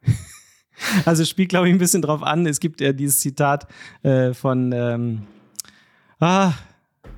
Also 1.05 1.23
spielt, 1.23 1.47
glaube 1.47 1.69
ich, 1.69 1.73
ein 1.73 1.77
bisschen 1.77 2.01
drauf 2.01 2.21
an. 2.21 2.45
Es 2.45 2.59
gibt 2.59 2.81
ja 2.81 2.91
dieses 2.91 3.21
Zitat 3.21 3.65
äh, 4.03 4.33
von, 4.33 4.73
ähm, 4.73 5.21
ah, 6.19 6.51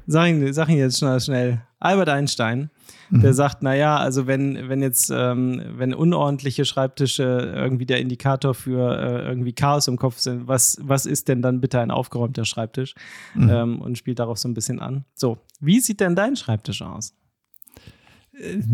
sag 0.06 0.30
ihn, 0.30 0.54
sag 0.54 0.70
ihn 0.70 0.78
jetzt 0.78 1.00
schnell, 1.00 1.20
schnell, 1.20 1.62
Albert 1.80 2.10
Einstein, 2.10 2.70
der 3.10 3.34
sagt, 3.34 3.64
naja, 3.64 3.98
also 3.98 4.28
wenn, 4.28 4.68
wenn 4.70 4.82
jetzt, 4.82 5.10
ähm, 5.16 5.62
wenn 5.78 5.94
unordentliche 5.94 6.66
Schreibtische 6.66 7.54
irgendwie 7.56 7.86
der 7.86 8.00
Indikator 8.00 8.54
für 8.54 8.98
äh, 9.00 9.28
irgendwie 9.28 9.54
Chaos 9.54 9.88
im 9.88 9.98
Kopf 9.98 10.20
sind, 10.20 10.48
was, 10.48 10.78
was 10.82 11.06
ist 11.06 11.28
denn 11.30 11.42
dann 11.42 11.62
bitte 11.62 11.80
ein 11.80 11.90
aufgeräumter 11.92 12.44
Schreibtisch? 12.46 12.96
Ähm, 13.38 13.82
und 13.82 13.98
spielt 13.98 14.20
darauf 14.20 14.38
so 14.38 14.48
ein 14.50 14.54
bisschen 14.54 14.80
an. 14.80 15.06
So, 15.16 15.38
wie 15.62 15.80
sieht 15.80 16.00
denn 16.02 16.16
dein 16.16 16.36
Schreibtisch 16.36 16.82
aus? 16.82 17.14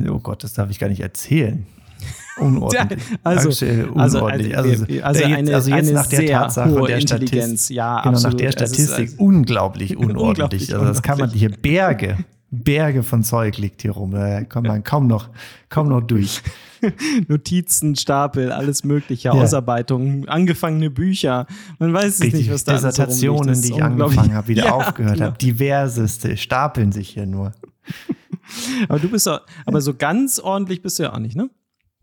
Oh 0.09 0.19
Gott, 0.19 0.43
das 0.43 0.53
darf 0.53 0.69
ich 0.69 0.79
gar 0.79 0.89
nicht 0.89 1.01
erzählen. 1.01 1.65
Unordentlich. 2.39 3.01
Also- 3.23 3.49
Aktuell 3.49 3.89
also- 3.95 4.17
unordentlich. 4.19 4.57
also- 4.57 4.69
Also, 4.71 4.85
also 5.03 5.19
jetzt, 5.21 5.37
eine- 5.37 5.55
also 5.55 5.71
jetzt 5.71 5.93
nach 5.93 6.07
der 6.07 6.25
Tatsache 6.27 6.73
und 6.75 6.89
der. 6.89 6.99
Statistik. 7.01 7.75
Ja, 7.75 8.01
genau, 8.01 8.09
absolut. 8.15 8.33
nach 8.33 8.37
der 8.39 8.47
ist 8.49 8.53
Statistik 8.53 9.09
also- 9.11 9.23
unglaublich 9.23 9.95
unordentlich. 9.95 10.27
Unglaublich 10.29 10.73
also 10.73 10.85
das 10.85 11.01
kann 11.01 11.19
man 11.19 11.29
hier 11.29 11.49
Berge, 11.49 12.17
Berge 12.53 13.01
von 13.03 13.23
Zeug 13.23 13.57
liegt 13.57 13.81
hier 13.81 13.91
rum. 13.91 14.11
Da 14.11 14.43
kommt 14.43 14.67
man 14.67 14.83
kaum 14.83 15.07
noch, 15.07 15.29
kaum 15.69 15.89
noch 15.89 16.01
durch. 16.01 16.41
Notizen, 17.27 17.95
Stapel, 17.95 18.51
alles 18.51 18.83
mögliche, 18.83 19.29
Ja. 19.29 19.33
Ausarbeitungen, 19.33 20.27
angefangene 20.27 20.89
Bücher. 20.89 21.47
Man 21.79 21.93
weiß 21.93 22.15
es 22.15 22.21
Richtig, 22.21 22.41
nicht, 22.41 22.51
was 22.51 22.63
da 22.63 22.73
alles 22.73 22.81
so 22.81 22.87
rumliegt. 22.91 23.09
Dissertationen, 23.09 23.61
die 23.61 23.71
ich 23.71 23.83
angefangen 23.83 24.33
habe, 24.33 24.47
wieder 24.49 24.65
Ja, 24.65 24.71
aufgehört 24.73 25.15
genau. 25.15 25.25
habe. 25.27 25.37
Diverseste 25.37 26.37
stapeln 26.37 26.91
sich 26.91 27.09
hier 27.09 27.25
nur. 27.25 27.53
Aber 28.89 28.99
du 28.99 29.09
bist 29.09 29.25
doch, 29.25 29.41
aber 29.65 29.79
so 29.81 29.93
ganz 29.93 30.37
ordentlich 30.37 30.81
bist 30.81 30.99
du 30.99 31.03
ja 31.03 31.13
auch 31.13 31.19
nicht, 31.19 31.35
ne? 31.35 31.49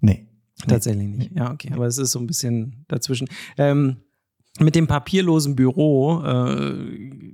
Nee. 0.00 0.26
Tatsächlich 0.66 1.06
nicht. 1.08 1.32
Ja, 1.36 1.50
okay. 1.52 1.70
Aber 1.72 1.86
es 1.86 1.98
ist 1.98 2.12
so 2.12 2.18
ein 2.18 2.26
bisschen 2.26 2.84
dazwischen. 2.88 3.28
Ähm, 3.58 3.98
mit 4.58 4.74
dem 4.74 4.86
papierlosen 4.86 5.54
Büro, 5.54 6.22
äh, 6.24 6.74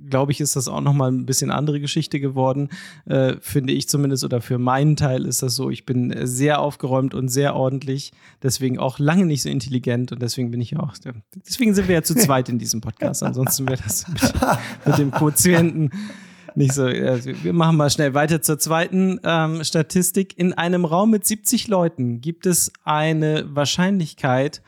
glaube 0.09 0.31
ich, 0.31 0.39
ist 0.39 0.55
das 0.55 0.67
auch 0.67 0.81
nochmal 0.81 1.11
ein 1.11 1.25
bisschen 1.25 1.49
andere 1.49 1.79
Geschichte 1.79 2.19
geworden, 2.19 2.69
äh, 3.05 3.35
finde 3.41 3.73
ich 3.73 3.89
zumindest, 3.89 4.23
oder 4.23 4.39
für 4.39 4.59
meinen 4.59 4.95
Teil 4.95 5.25
ist 5.25 5.41
das 5.41 5.55
so. 5.55 5.69
Ich 5.69 5.85
bin 5.85 6.13
sehr 6.25 6.59
aufgeräumt 6.61 7.15
und 7.15 7.29
sehr 7.29 7.55
ordentlich, 7.55 8.11
deswegen 8.43 8.77
auch 8.77 8.99
lange 8.99 9.25
nicht 9.25 9.41
so 9.41 9.49
intelligent 9.49 10.11
und 10.11 10.21
deswegen 10.21 10.51
bin 10.51 10.61
ich 10.61 10.77
auch, 10.77 10.93
deswegen 11.35 11.73
sind 11.73 11.87
wir 11.87 11.95
ja 11.95 12.03
zu 12.03 12.15
zweit 12.15 12.49
in 12.49 12.59
diesem 12.59 12.81
Podcast. 12.81 13.23
Ansonsten 13.23 13.67
wäre 13.67 13.81
das 13.83 14.07
mit, 14.07 14.33
mit 14.85 14.97
dem 14.97 15.11
Quotienten 15.11 15.89
nicht 16.55 16.73
so. 16.73 16.85
Also 16.85 17.31
wir 17.43 17.53
machen 17.53 17.77
mal 17.77 17.89
schnell 17.89 18.13
weiter 18.13 18.41
zur 18.41 18.57
zweiten 18.57 19.19
ähm, 19.23 19.63
Statistik. 19.63 20.37
In 20.37 20.53
einem 20.53 20.85
Raum 20.85 21.11
mit 21.11 21.25
70 21.25 21.67
Leuten 21.67 22.21
gibt 22.21 22.45
es 22.45 22.71
eine 22.83 23.45
Wahrscheinlichkeit 23.53 24.61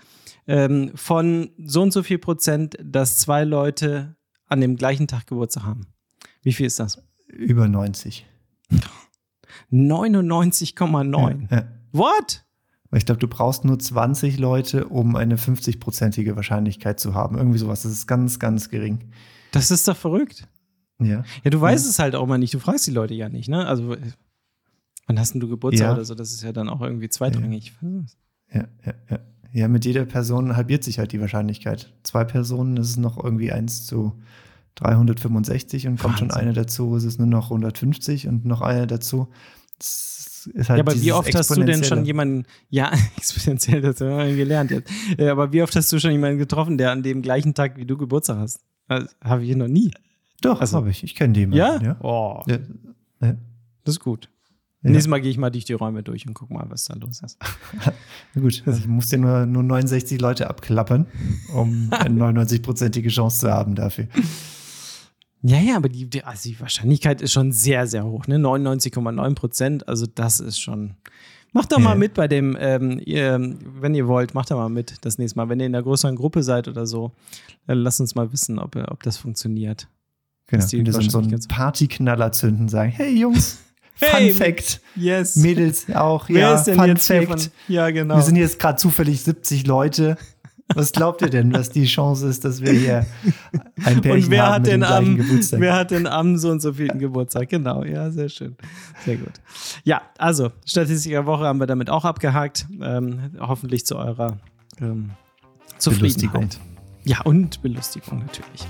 ähm, 0.49 0.91
von 0.95 1.51
so 1.63 1.81
und 1.83 1.93
so 1.93 2.01
viel 2.01 2.17
Prozent, 2.17 2.75
dass 2.83 3.19
zwei 3.19 3.43
Leute 3.43 4.15
an 4.47 4.61
dem 4.61 4.75
gleichen 4.77 5.07
Tag 5.07 5.27
Geburtstag 5.27 5.63
haben. 5.63 5.85
Wie 6.41 6.53
viel 6.53 6.65
ist 6.65 6.79
das? 6.79 7.01
Über 7.27 7.67
90. 7.67 8.25
99,9. 9.71 11.47
Ja. 11.51 11.67
What? 11.91 12.45
Weil 12.89 12.97
ich 12.97 13.05
glaube, 13.05 13.19
du 13.19 13.27
brauchst 13.27 13.65
nur 13.65 13.77
20 13.77 14.39
Leute, 14.39 14.87
um 14.87 15.15
eine 15.15 15.35
50-prozentige 15.37 16.35
Wahrscheinlichkeit 16.35 16.99
zu 16.99 17.13
haben. 17.13 17.37
Irgendwie 17.37 17.59
sowas. 17.59 17.83
Das 17.83 17.91
ist 17.91 18.07
ganz, 18.07 18.39
ganz 18.39 18.69
gering. 18.69 19.11
Das 19.51 19.69
ist 19.69 19.87
doch 19.87 19.97
verrückt. 19.97 20.47
Ja. 20.99 21.23
Ja, 21.43 21.51
du 21.51 21.61
weißt 21.61 21.87
es 21.87 21.99
halt 21.99 22.15
auch 22.15 22.25
mal 22.25 22.37
nicht. 22.39 22.53
Du 22.53 22.59
fragst 22.59 22.87
die 22.87 22.91
Leute 22.91 23.13
ja 23.13 23.29
nicht, 23.29 23.47
ne? 23.49 23.67
Also, 23.67 23.95
wann 25.05 25.19
hast 25.19 25.33
denn 25.33 25.39
du 25.41 25.47
Geburtstag 25.47 25.87
Ja. 25.87 25.93
oder 25.93 26.03
so? 26.05 26.15
Das 26.15 26.31
ist 26.33 26.41
ja 26.41 26.51
dann 26.51 26.67
auch 26.69 26.81
irgendwie 26.81 27.09
zweitrangig. 27.09 27.73
Ja, 28.51 28.67
ja, 28.85 28.93
ja. 29.09 29.19
Ja, 29.51 29.67
mit 29.67 29.85
jeder 29.85 30.05
Person 30.05 30.55
halbiert 30.55 30.83
sich 30.83 30.99
halt 30.99 31.11
die 31.11 31.19
Wahrscheinlichkeit. 31.21 31.91
Zwei 32.03 32.23
Personen 32.23 32.77
ist 32.77 32.89
es 32.91 32.97
noch 32.97 33.21
irgendwie 33.23 33.51
1 33.51 33.85
zu 33.87 34.13
365 34.75 35.87
und 35.87 35.99
kommt 35.99 36.19
schon 36.19 36.29
Wahnsinn. 36.29 36.41
eine 36.41 36.53
dazu, 36.53 36.95
ist 36.95 37.03
es 37.03 37.17
nur 37.17 37.27
noch 37.27 37.45
150 37.51 38.27
und 38.27 38.45
noch 38.45 38.61
eine 38.61 38.87
dazu. 38.87 39.27
Das 39.77 40.49
ist 40.53 40.69
halt 40.69 40.77
Ja, 40.77 40.83
aber 40.83 41.01
wie 41.01 41.11
oft 41.11 41.33
hast 41.35 41.55
du 41.55 41.63
denn 41.63 41.83
schon 41.83 42.05
jemanden, 42.05 42.45
ja, 42.69 42.91
exponentiell, 43.17 43.81
das 43.81 43.99
haben 44.01 44.27
wir 44.27 44.35
gelernt 44.35 44.71
jetzt. 44.71 44.91
Aber 45.19 45.51
wie 45.51 45.61
oft 45.61 45.75
hast 45.75 45.91
du 45.91 45.99
schon 45.99 46.11
jemanden 46.11 46.37
getroffen, 46.37 46.77
der 46.77 46.91
an 46.91 47.03
dem 47.03 47.21
gleichen 47.21 47.53
Tag 47.53 47.77
wie 47.77 47.85
du 47.85 47.97
Geburtstag 47.97 48.37
hast? 48.37 48.61
Das 48.87 49.15
Habe 49.23 49.43
ich 49.43 49.55
noch 49.55 49.67
nie. 49.67 49.91
Doch, 50.41 50.61
Also- 50.61 50.77
habe 50.77 50.89
ich. 50.89 51.03
Ich 51.03 51.15
kenne 51.15 51.37
jemanden. 51.37 51.57
Ja? 51.57 51.81
Ja? 51.81 51.97
Oh, 52.01 52.41
ja. 52.47 52.57
ja. 53.21 53.35
das 53.83 53.95
ist 53.95 53.99
gut. 53.99 54.29
Ja. 54.81 54.91
Nächstes 54.91 55.09
Mal 55.09 55.19
gehe 55.19 55.29
ich 55.29 55.37
mal 55.37 55.49
durch 55.49 55.65
die 55.65 55.73
Räume 55.73 56.03
durch 56.03 56.25
und 56.25 56.33
guck 56.33 56.51
mal, 56.51 56.65
was 56.69 56.85
da 56.85 56.95
los 56.95 57.21
ist. 57.21 57.37
Na 58.33 58.41
gut, 58.41 58.63
also 58.65 58.79
ich 58.79 58.87
muss 58.87 59.09
dir 59.09 59.17
nur, 59.17 59.45
nur 59.45 59.61
69 59.63 60.21
Leute 60.21 60.49
abklappern, 60.49 61.05
um 61.53 61.89
eine 61.91 62.15
99-prozentige 62.43 63.09
Chance 63.09 63.41
zu 63.41 63.51
haben 63.51 63.75
dafür. 63.75 64.07
Ja, 65.41 65.59
ja, 65.59 65.75
aber 65.75 65.89
die, 65.89 66.09
die, 66.09 66.23
also 66.23 66.49
die 66.49 66.59
Wahrscheinlichkeit 66.59 67.21
ist 67.21 67.33
schon 67.33 67.51
sehr, 67.51 67.87
sehr 67.87 68.05
hoch, 68.05 68.27
ne? 68.27 68.37
99,9 68.37 69.35
Prozent. 69.35 69.87
Also 69.87 70.05
das 70.05 70.39
ist 70.39 70.59
schon. 70.59 70.95
Macht 71.51 71.71
doch 71.71 71.79
mal 71.79 71.95
mit 71.95 72.13
bei 72.13 72.27
dem, 72.27 72.55
ähm, 72.59 73.01
ihr, 73.03 73.39
wenn 73.81 73.95
ihr 73.95 74.07
wollt, 74.07 74.35
macht 74.35 74.51
doch 74.51 74.57
mal 74.57 74.69
mit 74.69 74.97
das 75.01 75.17
nächste 75.17 75.37
Mal. 75.37 75.49
Wenn 75.49 75.59
ihr 75.59 75.65
in 75.65 75.73
einer 75.73 75.83
größeren 75.83 76.15
Gruppe 76.15 76.43
seid 76.43 76.67
oder 76.67 76.85
so, 76.85 77.11
dann 77.65 77.79
lasst 77.79 77.99
uns 77.99 78.13
mal 78.13 78.31
wissen, 78.31 78.59
ob, 78.59 78.75
ob 78.75 79.01
das 79.01 79.17
funktioniert. 79.17 79.87
Genau, 80.47 80.63
wenn 80.71 80.85
wir 80.85 81.09
so 81.09 81.17
einen 81.17 81.47
Partyknaller 81.47 82.31
zünden, 82.31 82.69
sagen, 82.69 82.91
hey 82.91 83.17
Jungs, 83.17 83.59
Hey, 83.99 84.31
Fun 84.31 84.41
Fact. 84.41 84.81
Yes. 84.95 85.35
Mädels 85.35 85.87
auch, 85.93 86.29
Wer 86.29 86.39
ja. 86.39 86.55
ist 86.55 86.65
denn 86.65 86.75
Fun 86.75 86.87
jetzt 86.87 87.07
Fact. 87.07 87.27
Von, 87.27 87.39
ja, 87.67 87.89
genau. 87.89 88.15
Wir 88.15 88.23
sind 88.23 88.35
jetzt 88.35 88.59
gerade 88.59 88.77
zufällig 88.77 89.21
70 89.21 89.67
Leute. 89.67 90.17
Was 90.75 90.91
glaubt 90.91 91.21
ihr 91.23 91.29
denn, 91.29 91.51
was 91.51 91.71
die 91.71 91.85
Chance 91.85 92.27
ist, 92.27 92.45
dass 92.45 92.61
wir 92.61 92.71
hier 92.71 93.05
ein 93.83 94.01
Pärchen 94.01 94.25
und 94.25 94.29
wer 94.29 94.43
haben 94.43 94.53
hat 94.53 94.61
mit 94.61 94.71
denn 94.71 94.81
dem 94.81 94.89
am, 94.89 95.17
Geburtstag? 95.17 95.59
Wer 95.59 95.75
hat 95.75 95.91
denn 95.91 96.05
am 96.05 96.37
so 96.37 96.51
und 96.51 96.61
so 96.61 96.73
vielen 96.73 96.99
Geburtstag? 96.99 97.49
Genau, 97.49 97.83
ja, 97.83 98.11
sehr 98.11 98.29
schön. 98.29 98.55
Sehr 99.03 99.17
gut. 99.17 99.33
Ja, 99.83 100.03
also, 100.19 100.51
Statistik 100.65 101.11
der 101.11 101.25
Woche 101.25 101.45
haben 101.45 101.59
wir 101.59 101.65
damit 101.65 101.89
auch 101.89 102.05
abgehakt. 102.05 102.67
Ähm, 102.81 103.31
hoffentlich 103.39 103.85
zu 103.87 103.97
eurer 103.97 104.37
ähm, 104.79 105.11
Zufriedenheit. 105.79 106.31
Belustigung. 106.31 106.49
Ja, 107.03 107.21
und 107.21 107.61
Belustigung 107.63 108.19
natürlich. 108.19 108.67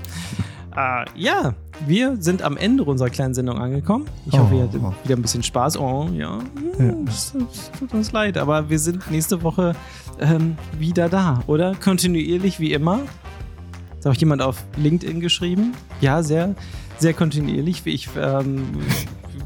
Äh, 0.76 1.04
ja, 1.16 1.54
wir 1.86 2.16
sind 2.20 2.42
am 2.42 2.56
Ende 2.56 2.84
unserer 2.84 3.10
kleinen 3.10 3.34
Sendung 3.34 3.58
angekommen. 3.58 4.06
Ich 4.26 4.38
hoffe, 4.38 4.54
ihr 4.54 4.62
hattet 4.64 4.80
Oh. 4.84 4.92
wieder 5.04 5.16
ein 5.16 5.22
bisschen 5.22 5.42
Spaß. 5.42 5.76
Oh, 5.78 6.08
ja, 6.12 6.38
Ja. 6.78 6.94
Es, 7.08 7.34
es 7.52 7.70
tut 7.78 7.92
uns 7.92 8.12
leid, 8.12 8.38
aber 8.38 8.68
wir 8.70 8.78
sind 8.78 9.10
nächste 9.10 9.42
Woche 9.42 9.74
ähm, 10.20 10.56
wieder 10.78 11.08
da, 11.08 11.42
oder? 11.46 11.74
Kontinuierlich 11.74 12.60
wie 12.60 12.72
immer. 12.72 13.00
Habe 14.04 14.14
ich 14.14 14.20
jemand 14.20 14.42
auf 14.42 14.64
LinkedIn 14.76 15.20
geschrieben. 15.20 15.72
Ja, 16.00 16.22
sehr, 16.22 16.54
sehr 16.98 17.14
kontinuierlich. 17.14 17.82
Ich, 17.84 18.08
ähm, 18.16 18.62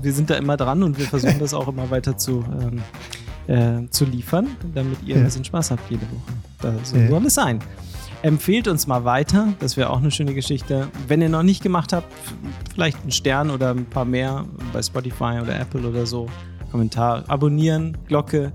wir 0.03 0.13
sind 0.13 0.31
da 0.31 0.35
immer 0.35 0.57
dran 0.57 0.83
und 0.83 0.99
wir 0.99 1.07
versuchen 1.07 1.39
das 1.41 1.55
auch 1.55 1.67
immer 1.69 1.91
weiter 1.91 2.17
zu, 2.19 2.45
ähm, 2.61 2.83
äh, 3.87 3.89
zu 3.91 4.05
liefern, 4.05 4.49
damit 4.75 4.99
ihr 5.05 5.15
ein 5.17 5.21
Ja. 5.21 5.25
bisschen 5.25 5.45
Spaß 5.45 5.71
habt 5.73 5.91
jede 5.91 6.03
Woche. 6.03 6.33
Da 6.61 6.75
so 6.85 6.97
Ja. 6.97 7.09
soll 7.09 7.27
es 7.27 7.35
sein. 7.35 7.61
Empfehlt 8.25 8.69
uns 8.69 8.87
mal 8.87 9.05
weiter, 9.05 9.53
das 9.59 9.77
wäre 9.77 9.91
auch 9.91 9.99
eine 9.99 10.11
schöne 10.11 10.33
Geschichte. 10.33 10.89
Wenn 11.09 11.21
ihr 11.21 11.29
noch 11.29 11.43
nicht 11.43 11.63
gemacht 11.63 11.93
habt, 11.93 12.11
vielleicht 12.73 13.03
einen 13.03 13.11
Stern 13.11 13.51
oder 13.51 13.73
ein 13.73 13.85
paar 13.85 14.07
mehr 14.07 14.47
bei 14.73 14.83
Spotify 14.83 15.41
oder 15.43 15.61
Apple 15.61 15.87
oder 15.87 16.07
so. 16.07 16.27
Kommentar, 16.71 17.25
abonnieren, 17.29 17.99
Glocke, 18.09 18.51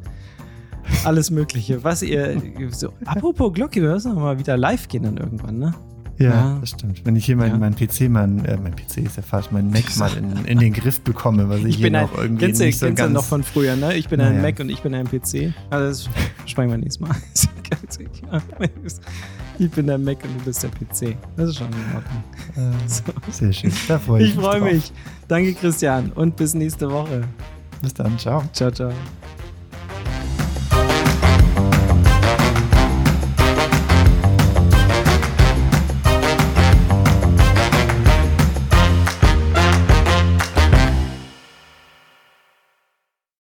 alles 1.03 1.29
Mögliche. 1.29 1.83
Was 1.83 2.01
ihr. 2.01 2.41
So, 2.71 2.93
apropos 3.05 3.53
Glocke, 3.53 3.79
wir 3.79 3.91
müssen 3.91 4.15
mal 4.15 4.39
wieder 4.39 4.57
live 4.57 4.87
gehen 4.87 5.03
dann 5.03 5.17
irgendwann, 5.17 5.59
ne? 5.59 5.75
Ja, 6.19 6.29
Ja. 6.29 6.57
das 6.61 6.69
stimmt. 6.71 7.01
Wenn 7.05 7.15
ich 7.15 7.25
hier 7.25 7.35
meinen 7.37 7.53
Ja. 7.53 7.57
mein 7.57 7.75
PC, 7.75 8.09
mein, 8.09 8.43
äh, 8.45 8.57
mein 8.61 8.75
PC 8.75 8.97
ist 9.05 9.17
ja 9.17 9.23
falsch, 9.23 9.47
mein 9.51 9.71
Mac 9.71 9.83
mal 9.97 10.11
in, 10.17 10.45
in 10.45 10.59
den 10.59 10.73
Griff 10.73 10.99
bekomme, 11.01 11.47
was 11.49 11.59
ich, 11.59 11.65
Ich 11.67 11.75
hier 11.77 11.85
bin 11.87 11.95
ein, 11.95 12.03
noch 12.05 12.17
irgendwie 12.17 12.45
kennst 12.47 12.61
nicht 12.61 12.77
so 12.77 12.85
kennst 12.87 12.99
du 12.99 13.03
ganz... 13.05 13.13
noch 13.15 13.23
von 13.23 13.41
früher, 13.43 13.75
ne? 13.75 13.95
Ich 13.95 14.09
bin 14.09 14.19
ein 14.21 14.33
Naja. 14.35 14.41
Mac 14.49 14.59
und 14.59 14.69
ich 14.69 14.81
bin 14.81 14.93
ein 14.93 15.07
PC. 15.07 15.53
Also 15.69 16.09
das 16.09 16.49
sprechen 16.49 16.69
wir 16.71 16.77
nächstes 16.77 16.99
Mal. 16.99 17.15
Ich 19.61 19.69
bin 19.71 19.87
der 19.87 19.97
Mac 19.97 20.23
und 20.23 20.39
du 20.39 20.45
bist 20.45 20.63
der 20.63 20.69
PC. 20.69 21.17
Das 21.35 21.49
ist 21.49 21.57
schon 21.57 21.67
in 21.67 21.95
Ordnung. 21.95 22.73
äh, 22.73 22.87
So. 22.87 23.03
sehr 23.29 23.51
schön, 23.51 23.71
da 23.87 23.99
freue 23.99 24.23
ich, 24.23 24.29
Ich 24.29 24.35
freue 24.35 24.59
drauf. 24.61 24.71
mich. 24.71 24.91
Danke, 25.27 25.53
Christian. 25.53 26.11
Und 26.13 26.35
bis 26.37 26.53
nächste 26.53 26.89
Woche. 26.89 27.23
Bis 27.81 27.93
dann, 27.93 28.17
ciao. 28.17 28.43
Ciao, 28.53 28.71
ciao. 28.71 28.91